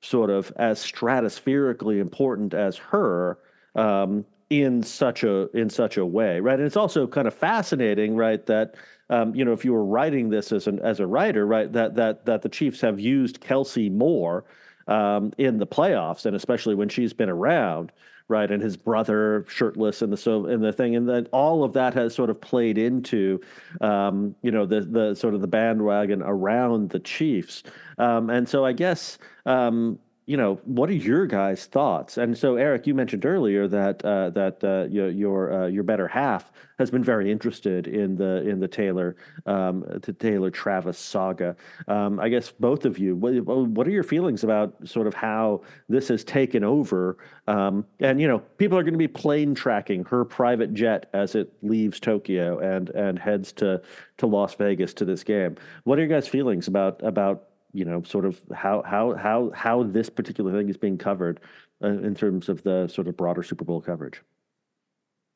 [0.01, 3.39] sort of as stratospherically important as her
[3.75, 6.57] um, in such a in such a way, right?
[6.57, 8.75] And it's also kind of fascinating, right, that
[9.09, 11.95] um, you know if you were writing this as an as a writer, right, that
[11.95, 14.45] that that the Chiefs have used Kelce more
[14.87, 17.91] um, in the playoffs, and especially when she's been around
[18.27, 18.51] right?
[18.51, 21.93] And his brother shirtless and the so and the thing, and then all of that
[21.93, 23.39] has sort of played into,
[23.81, 27.63] um, you know, the the sort of the bandwagon around the Chiefs.
[27.97, 32.17] Um, and so I guess um, you know, what are your guys' thoughts?
[32.17, 36.05] And so, Erik, you mentioned earlier that uh, that uh, your your, uh, your better
[36.05, 41.55] half has been very interested in the in the Taylor um, the Taylor Travis saga.
[41.87, 45.61] Um, I guess both of you, what, what, are your feelings about sort of how
[45.87, 47.17] this has taken over?
[47.47, 51.35] Um, and you know, people are going to be plane tracking her private jet as
[51.35, 53.81] it leaves Tokyo and and heads to
[54.17, 55.55] to Las Vegas to this game.
[55.85, 57.46] What are your guys' feelings about about
[57.77, 61.39] you know sort of how how how how this particular thing is being covered
[61.83, 64.21] uh, in terms of the sort of broader Super Bowl coverage.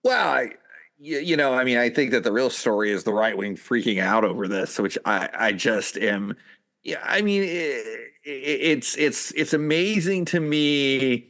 [0.04, 0.50] Well, I,
[0.98, 4.00] you know, I mean, I think that the real story is the right wing freaking
[4.00, 6.36] out over this, which I, I just am.
[6.84, 11.28] Yeah, I mean, it, it's it's it's amazing to me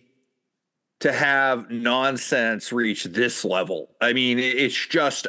[1.02, 3.90] to have nonsense reach this level.
[4.00, 5.28] I mean, it's just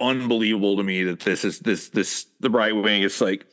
[0.00, 3.46] unbelievable to me that this is this this the right wing is like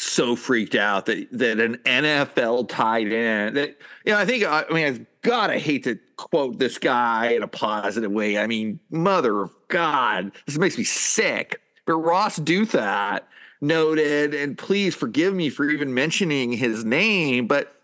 [0.00, 4.64] so freaked out that that an NFL tight end that you know I think I
[4.70, 8.38] mean I've got to hate to quote this guy in a positive way.
[8.38, 11.60] I mean mother of God this makes me sick.
[11.86, 13.20] But Ross Douthat
[13.60, 17.74] noted and please forgive me for even mentioning his name but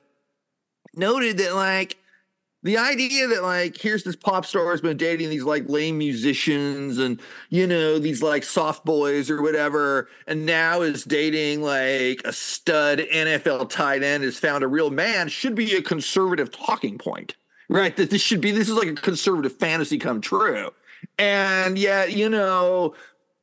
[0.95, 1.97] noted that like
[2.65, 6.99] the idea that like here's this pop star has been dating these like lame musicians
[6.99, 7.21] and
[7.51, 12.99] you know these like soft boys or whatever and now is dating like a stud
[12.99, 17.37] nfl tight end has found a real man should be a conservative talking point
[17.69, 17.97] right?
[17.97, 20.71] That this should be this is like a conservative fantasy come true.
[21.19, 22.95] And yet you know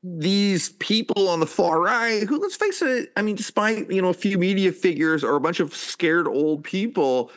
[0.03, 4.10] these people on the far right who let's face it i mean despite you know
[4.10, 7.30] a few media figures or a bunch of scared old people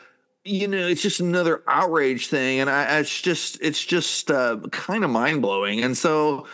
[0.45, 5.05] you know, it's just another outrage thing, and I, it's just it's just uh, kind
[5.05, 5.83] of mind blowing.
[5.83, 6.47] And so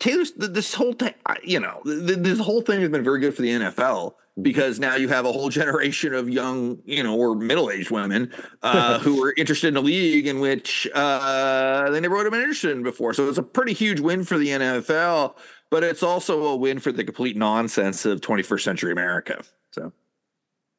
[0.00, 3.50] Taylor's this whole thing, you know, this whole thing has been very good for the
[3.50, 7.90] NFL because now you have a whole generation of young, you know, or middle aged
[7.90, 8.32] women
[8.62, 12.42] uh, who are interested in a league in which uh, they never would have been
[12.42, 13.14] interested in before.
[13.14, 15.36] So it's a pretty huge win for the NFL,
[15.70, 19.42] but it's also a win for the complete nonsense of 21st century America.
[19.70, 19.92] So.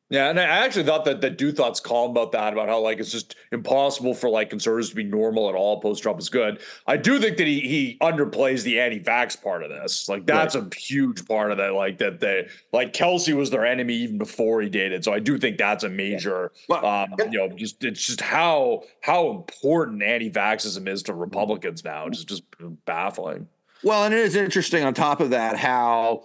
[0.09, 3.11] Yeah, and I actually thought that that Douthat's call about that, about how like it's
[3.11, 6.61] just impossible for like conservatives to be normal at all post Trump is good.
[6.85, 10.07] I do think that he he underplays the anti-vax part of this.
[10.07, 10.63] Like that's right.
[10.73, 11.73] a huge part of that.
[11.73, 15.03] Like that they like Kelce was their enemy even before he dated.
[15.03, 16.81] So I do think that's a major yeah.
[16.81, 22.07] well, um, you know, just it's just how how important anti-vaxism is to Republicans now.
[22.07, 22.43] It's just
[22.85, 23.47] baffling.
[23.83, 26.23] Well, and it is interesting on top of that how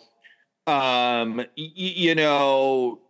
[0.68, 3.01] um y- you know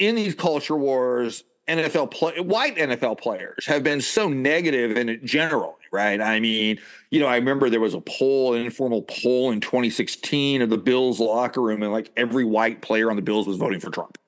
[0.00, 5.24] in these culture wars, NFL play, white NFL players have been so negative in it
[5.24, 6.20] generally, right?
[6.20, 10.62] I mean, you know, I remember there was a poll, an informal poll in 2016
[10.62, 13.78] of the Bills locker room, and like every white player on the Bills was voting
[13.78, 14.18] for Trump,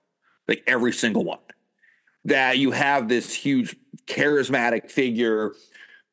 [0.46, 1.40] like every single one.
[2.26, 3.74] That you have this huge
[4.06, 5.54] charismatic figure,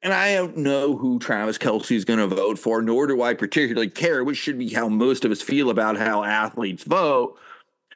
[0.02, 3.36] and I don't know who Travis Kelce is going to vote for, nor do I
[3.36, 7.38] particularly care, which should be how most of us feel about how athletes vote.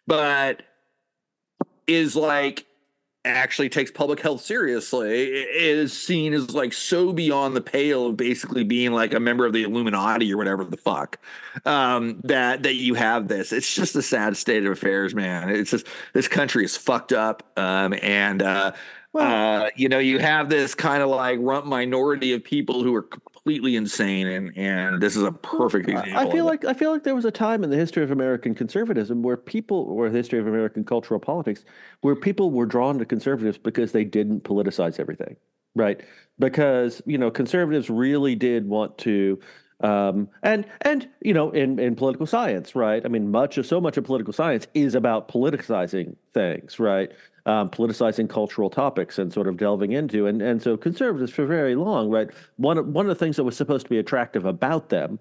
[0.06, 0.62] But
[1.88, 2.66] is like
[3.26, 8.66] actually takes public health seriously is seen as like so beyond the pale of basically
[8.66, 11.18] being like a member of the Illuminati or whatever the fuck
[11.66, 13.54] um, that that you have this.
[13.54, 15.50] It's just a sad state of affairs, man.
[15.50, 18.74] It's just this country is fucked up, um, and uh,
[19.14, 22.94] well, uh, you know you have this kind of like rump minority of people who
[22.96, 26.18] are completely insane, and and this is a perfect example.
[26.18, 28.56] I feel like I feel like there was a time in the history of American
[28.56, 31.64] conservatism where people, or the history of American cultural politics,
[32.02, 35.36] where people were drawn to conservatives because they didn't politicize everything,
[35.76, 36.02] right?
[36.40, 39.40] Because you know conservatives really did want to
[39.84, 43.82] um, and and you know in in political science right i mean much of so
[43.82, 47.12] much of political science is about politicizing things right
[47.46, 50.28] um, politicizing cultural topics and sort of delving into.
[50.28, 52.30] And and so conservatives for very long, right?
[52.58, 55.20] One one of the things that was supposed to be attractive about them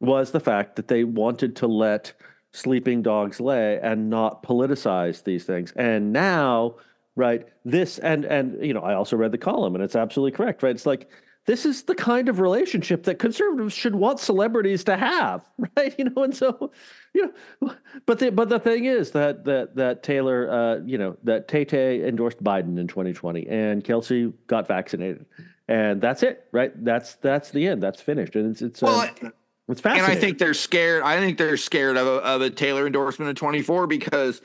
[0.00, 2.12] was the fact that they wanted to let
[2.52, 5.72] sleeping dogs lay and not politicize these things.
[5.76, 6.76] And now,
[7.14, 10.62] right, this and and you know, I also read the column and it's absolutely correct,
[10.62, 10.74] right?
[10.74, 11.08] It's like
[11.46, 15.44] this is the kind of relationship that conservatives should want celebrities to have,
[15.76, 15.94] right?
[15.98, 16.70] You know, and so,
[17.14, 17.74] you know,
[18.06, 21.64] but the but the thing is that that that Taylor, uh, you know, that Tay
[21.64, 25.26] Tay endorsed Biden in 2020, and Kelce got vaccinated,
[25.68, 26.72] and that's it, right?
[26.84, 27.82] That's that's the end.
[27.82, 28.82] That's finished, and it's it's.
[28.82, 29.30] Uh, well, uh,
[29.70, 30.10] it's fascinating.
[30.10, 31.02] And I think they're scared.
[31.04, 34.42] I think they're scared of a, of a Taylor endorsement in 24 because,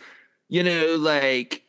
[0.49, 1.63] you know, like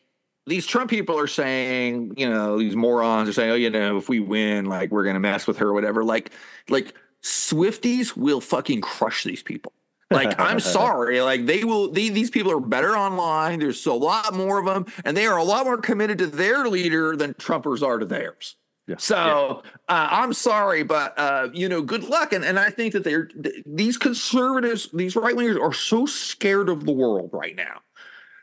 [0.47, 4.09] these Trump people are saying, you know, these morons are saying, oh, you know, if
[4.09, 6.05] we win, like we're gonna mess with her or whatever.
[6.05, 6.31] Like,
[6.69, 9.73] like Swifties will fucking crush these people.
[10.11, 11.91] Like, I'm sorry, like they will.
[11.91, 13.59] They, these people are better online.
[13.59, 16.69] There's a lot more of them, and they are a lot more committed to their
[16.69, 18.55] leader than Trumpers are to theirs.
[18.87, 18.97] Yeah.
[18.99, 19.17] So
[19.65, 19.71] yeah.
[19.89, 22.33] Uh, I'm sorry, but uh, you know, good luck.
[22.33, 23.29] And and I think that they're
[23.67, 27.81] these conservatives, these right wingers, are so scared of the world right now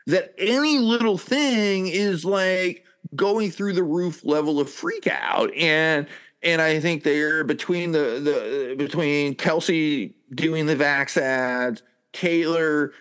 [0.06, 5.54] that any little thing is like going through the roof level of freak out.
[5.54, 6.06] And
[6.42, 11.82] and I think they're between the the between Kelce doing the vax ads,
[12.12, 12.92] Taylor,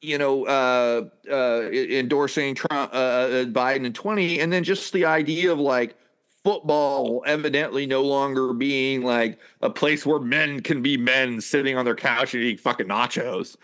[0.00, 5.06] you know, uh, uh, endorsing Trump, uh, uh, Biden in 20, and then just the
[5.06, 5.96] idea of like
[6.44, 11.86] football evidently no longer being like a place where men can be men sitting on
[11.86, 13.56] their couch and eating fucking nachos.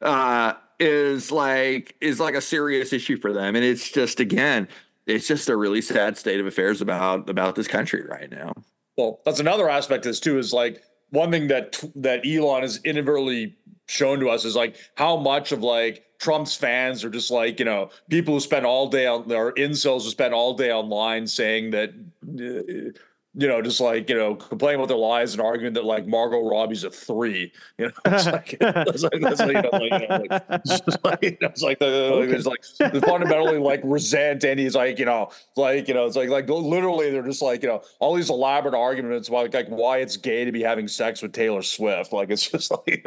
[0.00, 4.68] Uh, is like is like a serious issue for them, and it's just again,
[5.06, 8.52] it's just a really sad state of affairs about about this country right now.
[8.96, 10.38] Well, that's another aspect of this too.
[10.38, 13.56] Is like one thing that that Elon has inadvertently
[13.86, 17.64] shown to us is like how much of like Trump's fans are just like you
[17.64, 21.70] know people who spend all day on or incels who spend all day online saying
[21.70, 21.90] that
[22.24, 22.98] uh,
[23.38, 26.46] you know just like you know complaining about their lies and arguing that like Margot
[26.46, 31.04] Robbie's a three you know it's like it's like, it's like, you like, like it's
[31.04, 32.32] like, it's like the okay.
[32.32, 36.16] it's like the fundamentally like resent and he's like you know like you know it's
[36.16, 39.98] like like literally they're just like you know all these elaborate arguments about like why
[39.98, 43.06] it's gay to be having sex with Taylor Swift like it's just like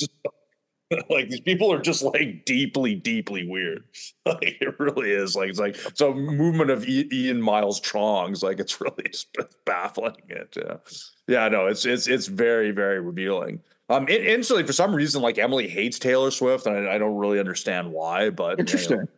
[0.00, 0.34] just, like
[1.10, 3.84] these people are just like deeply, deeply weird.
[4.26, 5.34] Like it really is.
[5.34, 8.42] Like it's like it's a movement of Ian Miles Cheong's.
[8.42, 9.34] Like it's really just
[9.64, 10.16] baffling.
[10.28, 10.54] It.
[10.54, 10.76] Yeah,
[11.26, 11.48] yeah.
[11.48, 13.60] No, it's it's it's very very revealing.
[13.88, 17.16] Um, it, instantly for some reason, like Emily hates Taylor Swift, and I, I don't
[17.16, 18.28] really understand why.
[18.28, 19.08] But interesting.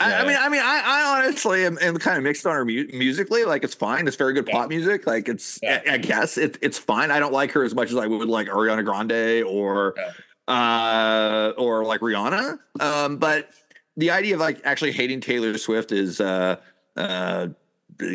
[0.00, 2.64] I, I, mean, I mean, I, I honestly am, am, kind of mixed on her
[2.64, 3.44] mu- musically.
[3.44, 4.06] Like, it's fine.
[4.06, 4.54] It's very good yeah.
[4.54, 5.08] pop music.
[5.08, 5.80] Like, it's, yeah.
[5.88, 7.10] I, I, guess it, it's fine.
[7.10, 10.12] I don't like her as much as I would like Ariana Grande or yeah
[10.48, 12.58] uh, or like Rihanna.
[12.80, 13.50] Um, but
[13.96, 16.56] the idea of like actually hating Taylor Swift is uh,
[16.96, 17.48] uh,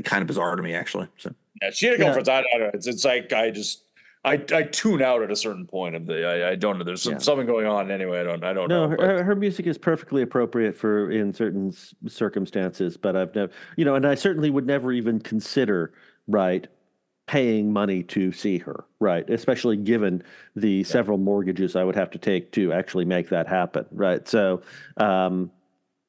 [0.03, 1.07] kind of bizarre to me, actually.
[1.17, 2.27] So yeah, she had a girlfriend.
[2.27, 2.33] Yeah.
[2.33, 2.71] I, I don't know.
[2.73, 3.83] It's, it's like I just
[4.25, 6.83] I, I tune out at a certain point of the I, I don't know.
[6.83, 7.19] There's some, yeah.
[7.19, 8.21] something going on anyway.
[8.21, 8.97] I don't I don't no, know.
[8.97, 11.73] Her, her music is perfectly appropriate for in certain
[12.07, 15.93] circumstances, but I've never you know, and I certainly would never even consider
[16.27, 16.67] right
[17.27, 19.29] paying money to see her, right?
[19.29, 20.23] Especially given
[20.55, 20.83] the yeah.
[20.83, 24.27] several mortgages I would have to take to actually make that happen, right?
[24.27, 24.61] So,
[24.97, 25.51] um,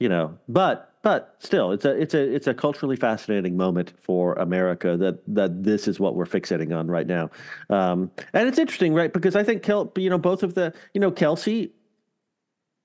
[0.00, 4.34] you know, but but still, it's a it's a it's a culturally fascinating moment for
[4.34, 7.30] America that that this is what we're fixating on right now,
[7.70, 9.12] um, and it's interesting, right?
[9.12, 11.70] Because I think Kel, you know, both of the you know Kelce,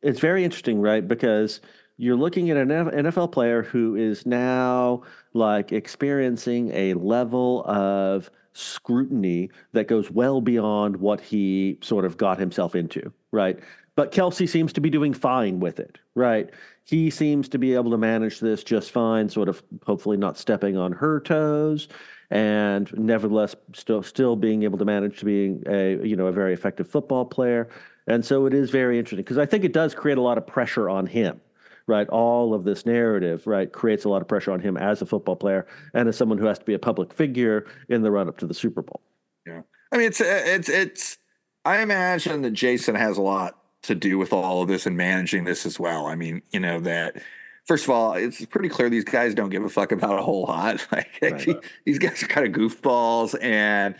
[0.01, 1.07] it's very interesting, right?
[1.07, 1.61] Because
[1.99, 5.01] you're looking at an NFL player who is now
[5.33, 12.39] like experiencing a level of scrutiny that goes well beyond what he sort of got
[12.39, 13.59] himself into, right?
[13.95, 16.49] But Kelce seems to be doing fine with it, right?
[16.85, 20.77] He seems to be able to manage this just fine, sort of hopefully not stepping
[20.77, 21.89] on her toes
[22.31, 26.53] and nevertheless still still being able to manage to be a you know a very
[26.53, 27.67] effective football player.
[28.07, 30.47] And so it is very interesting because I think it does create a lot of
[30.47, 31.41] pressure on him
[31.89, 32.07] right?
[32.09, 35.35] All of this narrative, right, creates a lot of pressure on him as a football
[35.35, 38.37] player and as someone who has to be a public figure in the run up
[38.37, 39.01] to the Super Bowl.
[39.45, 39.61] Yeah,
[39.91, 41.17] I mean, it's it's it's.
[41.65, 45.43] I imagine that Jason has a lot to do with all of this and managing
[45.43, 46.05] this as well.
[46.05, 47.21] I mean, you know that.
[47.65, 50.43] First of all, it's pretty clear these guys don't give a fuck about a whole
[50.43, 50.87] lot.
[50.91, 51.57] Like right.
[51.85, 53.95] these guys are kind of goofballs and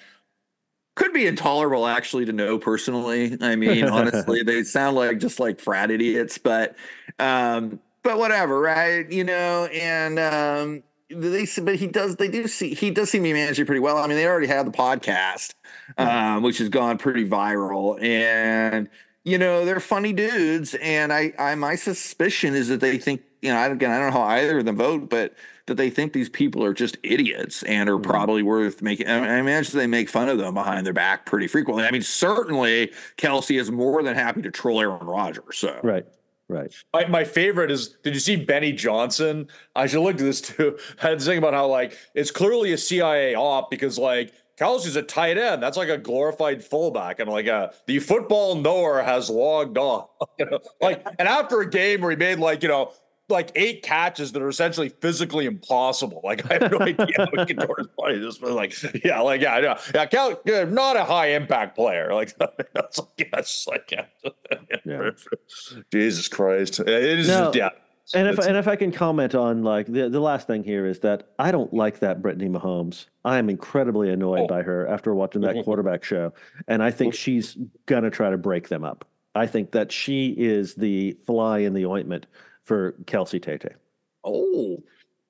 [0.99, 3.37] could be intolerable actually to know personally.
[3.39, 6.75] I mean, honestly, they sound like just like frat idiots, but
[7.19, 9.09] um, but whatever, right?
[9.09, 13.29] You know, and um, they but he does they do see he does seem to
[13.29, 13.97] be managing pretty well.
[13.97, 15.53] I mean, they already have the podcast,
[15.97, 18.89] um, which has gone pretty viral, and
[19.23, 20.75] you know they're funny dudes.
[20.75, 24.19] And I, I my suspicion is that they think you know again I don't know
[24.19, 25.33] how either of them vote, but
[25.69, 28.09] that they think these people are just idiots and are mm-hmm.
[28.09, 29.07] probably worth making.
[29.07, 31.85] I imagine they make fun of them behind their back pretty frequently.
[31.85, 35.57] I mean, certainly Kelce is more than happy to troll Aaron Rodgers.
[35.57, 36.05] So right.
[36.49, 36.73] Right.
[36.91, 39.47] My, my favorite is did you see Benny Johnson?
[39.75, 40.79] I should look at this too.
[41.01, 44.95] I had to think about how like it's clearly a CIA op because like Kelce's
[44.95, 45.61] a tight end.
[45.61, 47.19] That's like a glorified fullback.
[47.19, 50.07] And like uh the football knower has logged on.
[50.39, 52.93] you know, like and after a game where he made like, you know,
[53.29, 56.21] like eight catches that are essentially physically impossible.
[56.23, 57.57] Like I have no idea how we can
[57.97, 58.73] play this, but like
[59.03, 60.05] yeah, like yeah, yeah, yeah.
[60.05, 62.13] Cal, not a high impact player.
[62.13, 62.35] Like
[62.73, 63.35] that's like yeah,
[63.67, 64.05] like yeah.
[64.85, 65.09] yeah.
[65.91, 67.69] Jesus Christ, it is no, yeah.
[68.13, 70.99] And if and if I can comment on like the the last thing here is
[70.99, 73.05] that I don't like that Brittany Mahomes.
[73.23, 74.47] I am incredibly annoyed oh.
[74.47, 76.33] by her after watching that quarterback show,
[76.67, 79.05] and I think she's gonna try to break them up.
[79.35, 82.25] I think that she is the fly in the ointment
[82.69, 83.73] for Kelce Tate.
[84.23, 84.77] Oh,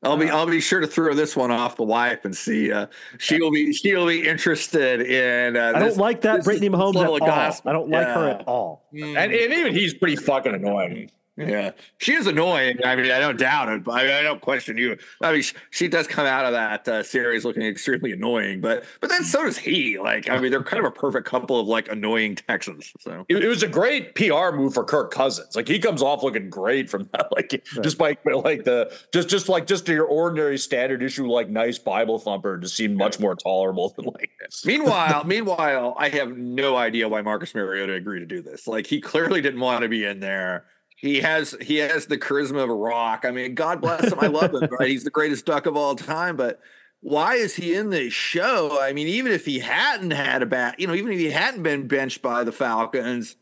[0.04, 2.70] I'll be I'll be sure to throw this one off the wife and see.
[2.70, 2.88] Uh,
[3.18, 5.56] she will be she will be interested in.
[5.56, 7.24] Uh, I don't like that Brittany Mahomes at all.
[7.66, 8.14] I don't like yeah.
[8.14, 8.88] her at all.
[8.94, 9.18] Mm.
[9.18, 11.10] And, and even he's pretty fucking annoying.
[11.40, 12.80] Yeah, she is annoying.
[12.84, 14.98] I mean, I don't doubt it, but I, I don't question you.
[15.22, 18.84] I mean, she, she does come out of that uh, series looking extremely annoying, but
[19.00, 19.98] but then so does he.
[19.98, 22.92] Like, I mean, they're kind of a perfect couple of like annoying Texans.
[23.00, 25.56] So it, it was a great PR move for Kirk Cousins.
[25.56, 27.28] Like he comes off looking great from that.
[27.40, 27.84] Like right.
[27.84, 32.18] just like like the just just like just your ordinary standard issue like nice Bible
[32.18, 34.66] thumper just seemed much more tolerable than like this.
[34.66, 38.68] Meanwhile, meanwhile, I have no idea why Marcus Mariota agreed to do this.
[38.68, 40.66] Like he clearly didn't want to be in there
[41.02, 43.24] he has he has the charisma of a rock.
[43.26, 44.20] I mean, God bless him.
[44.20, 44.68] I love him.
[44.70, 46.36] Right, he's the greatest duck of all time.
[46.36, 46.60] But
[47.00, 48.78] why is he in this show?
[48.82, 51.64] I mean, even if he hadn't had a bat, you know, even if he hadn't
[51.64, 53.38] been benched by the Falcons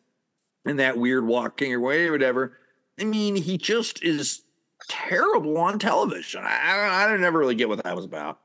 [0.66, 2.58] in that weird walking away or whatever,
[3.00, 4.44] I mean, he just is
[4.88, 6.44] terrible on television.
[6.44, 8.40] I I, I never really get what that was about.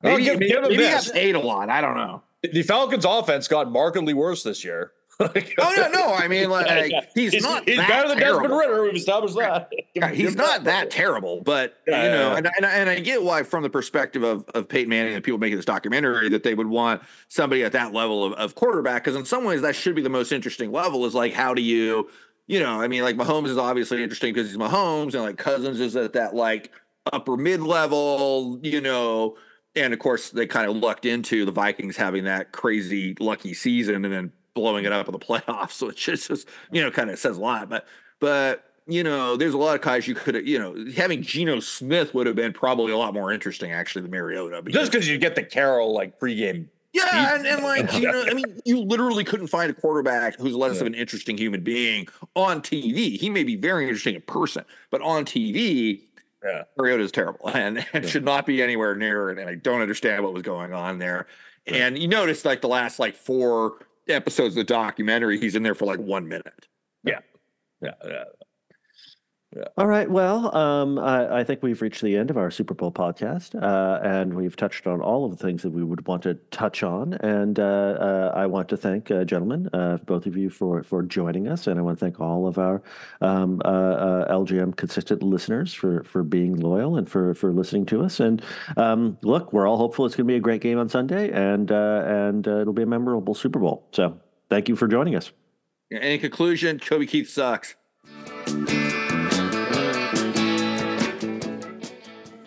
[0.00, 1.70] Maybe, give, maybe, give maybe he got paid a lot.
[1.70, 2.22] I don't know.
[2.42, 4.92] The Falcons' offense got markedly worse this year.
[5.20, 6.14] Like, oh no, no.
[6.14, 7.00] I mean, like yeah, yeah.
[7.14, 7.68] he's, he's, not.
[7.68, 8.40] He's better than terrible.
[8.42, 8.82] Desmond Ridder.
[8.82, 9.70] We've established that.
[9.94, 13.62] Yeah, he's not that terrible, but you know, and, and, and I get why, from
[13.62, 17.02] the perspective of of Peyton Manning and people making this documentary, that they would want
[17.28, 20.08] somebody at that level of, of quarterback, because in some ways that should be the
[20.08, 21.06] most interesting level.
[21.06, 22.10] Is like, how do you,
[22.48, 25.78] you know, I mean, like Mahomes is obviously interesting because he's Mahomes, and like Cousins
[25.78, 26.72] is at that like
[27.12, 29.36] upper mid level, you know.
[29.76, 34.04] And of course, they kind of lucked into the Vikings having that crazy lucky season,
[34.04, 35.72] and then blowing it up in the playoffs.
[35.72, 37.68] So it's just, just you know, kind of says a lot.
[37.68, 37.86] But
[38.20, 41.60] but you know, there's a lot of guys you could have, you know, having Geno
[41.60, 44.60] Smith would have been probably a lot more interesting actually than Mariota.
[44.62, 46.66] Because, just because you get the Carroll like pregame.
[46.92, 50.54] Yeah, and, and, like you know, I mean, you literally couldn't find a quarterback who's
[50.54, 50.82] less yeah.
[50.82, 52.06] of an interesting human being
[52.36, 53.18] on TV.
[53.18, 56.02] He may be very interesting in person, but on TV,
[56.44, 56.62] yeah.
[56.78, 58.10] Mariota is terrible and, and yeah.
[58.10, 59.38] should not be anywhere near it.
[59.38, 61.26] And I don't understand what was going on there.
[61.66, 65.74] And you notice like the last like four episodes of the documentary, he's in there
[65.74, 66.68] for like one minute.
[67.04, 67.20] Yeah.
[67.80, 67.94] Yeah.
[68.04, 68.24] Yeah.
[69.56, 69.64] Yeah.
[69.76, 70.10] All right.
[70.10, 74.00] Well, um, I, I, think we've reached the end of our Super Bowl podcast, uh,
[74.02, 77.14] and we've touched on all of the things that we would want to touch on.
[77.14, 81.04] And uh, uh, I want to thank, uh, gentlemen, uh, both of you for for
[81.04, 82.82] joining us, and I want to thank all of our
[83.20, 88.18] um, uh, LGM consistent listeners for for being loyal and for for listening to us.
[88.18, 88.42] And
[88.76, 91.70] um, look, we're all hopeful it's going to be a great game on Sunday, and
[91.70, 93.86] and it'll be a memorable Super Bowl.
[93.92, 94.18] So,
[94.50, 95.30] thank you for joining us.
[95.92, 97.76] In conclusion, Toby Keith sucks.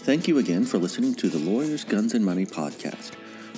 [0.08, 3.12] Thank you again for listening to the Lawyers, Guns, and Money podcast.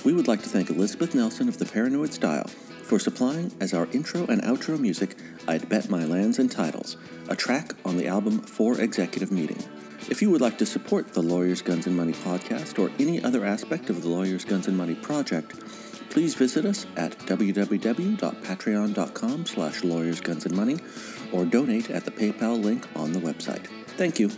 [0.03, 2.47] We would like to thank Elizabeth Nelson of the Paranoid Style
[2.81, 5.15] for supplying as our intro and outro music
[5.47, 6.97] I'd Bet My Lands and Titles,
[7.27, 9.63] a track on the album For Executive Meeting.
[10.09, 13.45] If you would like to support the Lawyers, Guns, and Money podcast or any other
[13.45, 15.51] aspect of the Lawyers, Guns, and Money project,
[16.09, 20.81] please visit us at www.patreon.com slash lawyersgunsandmoney
[21.31, 23.67] or donate at the PayPal link on the website.
[23.97, 24.31] Thank you.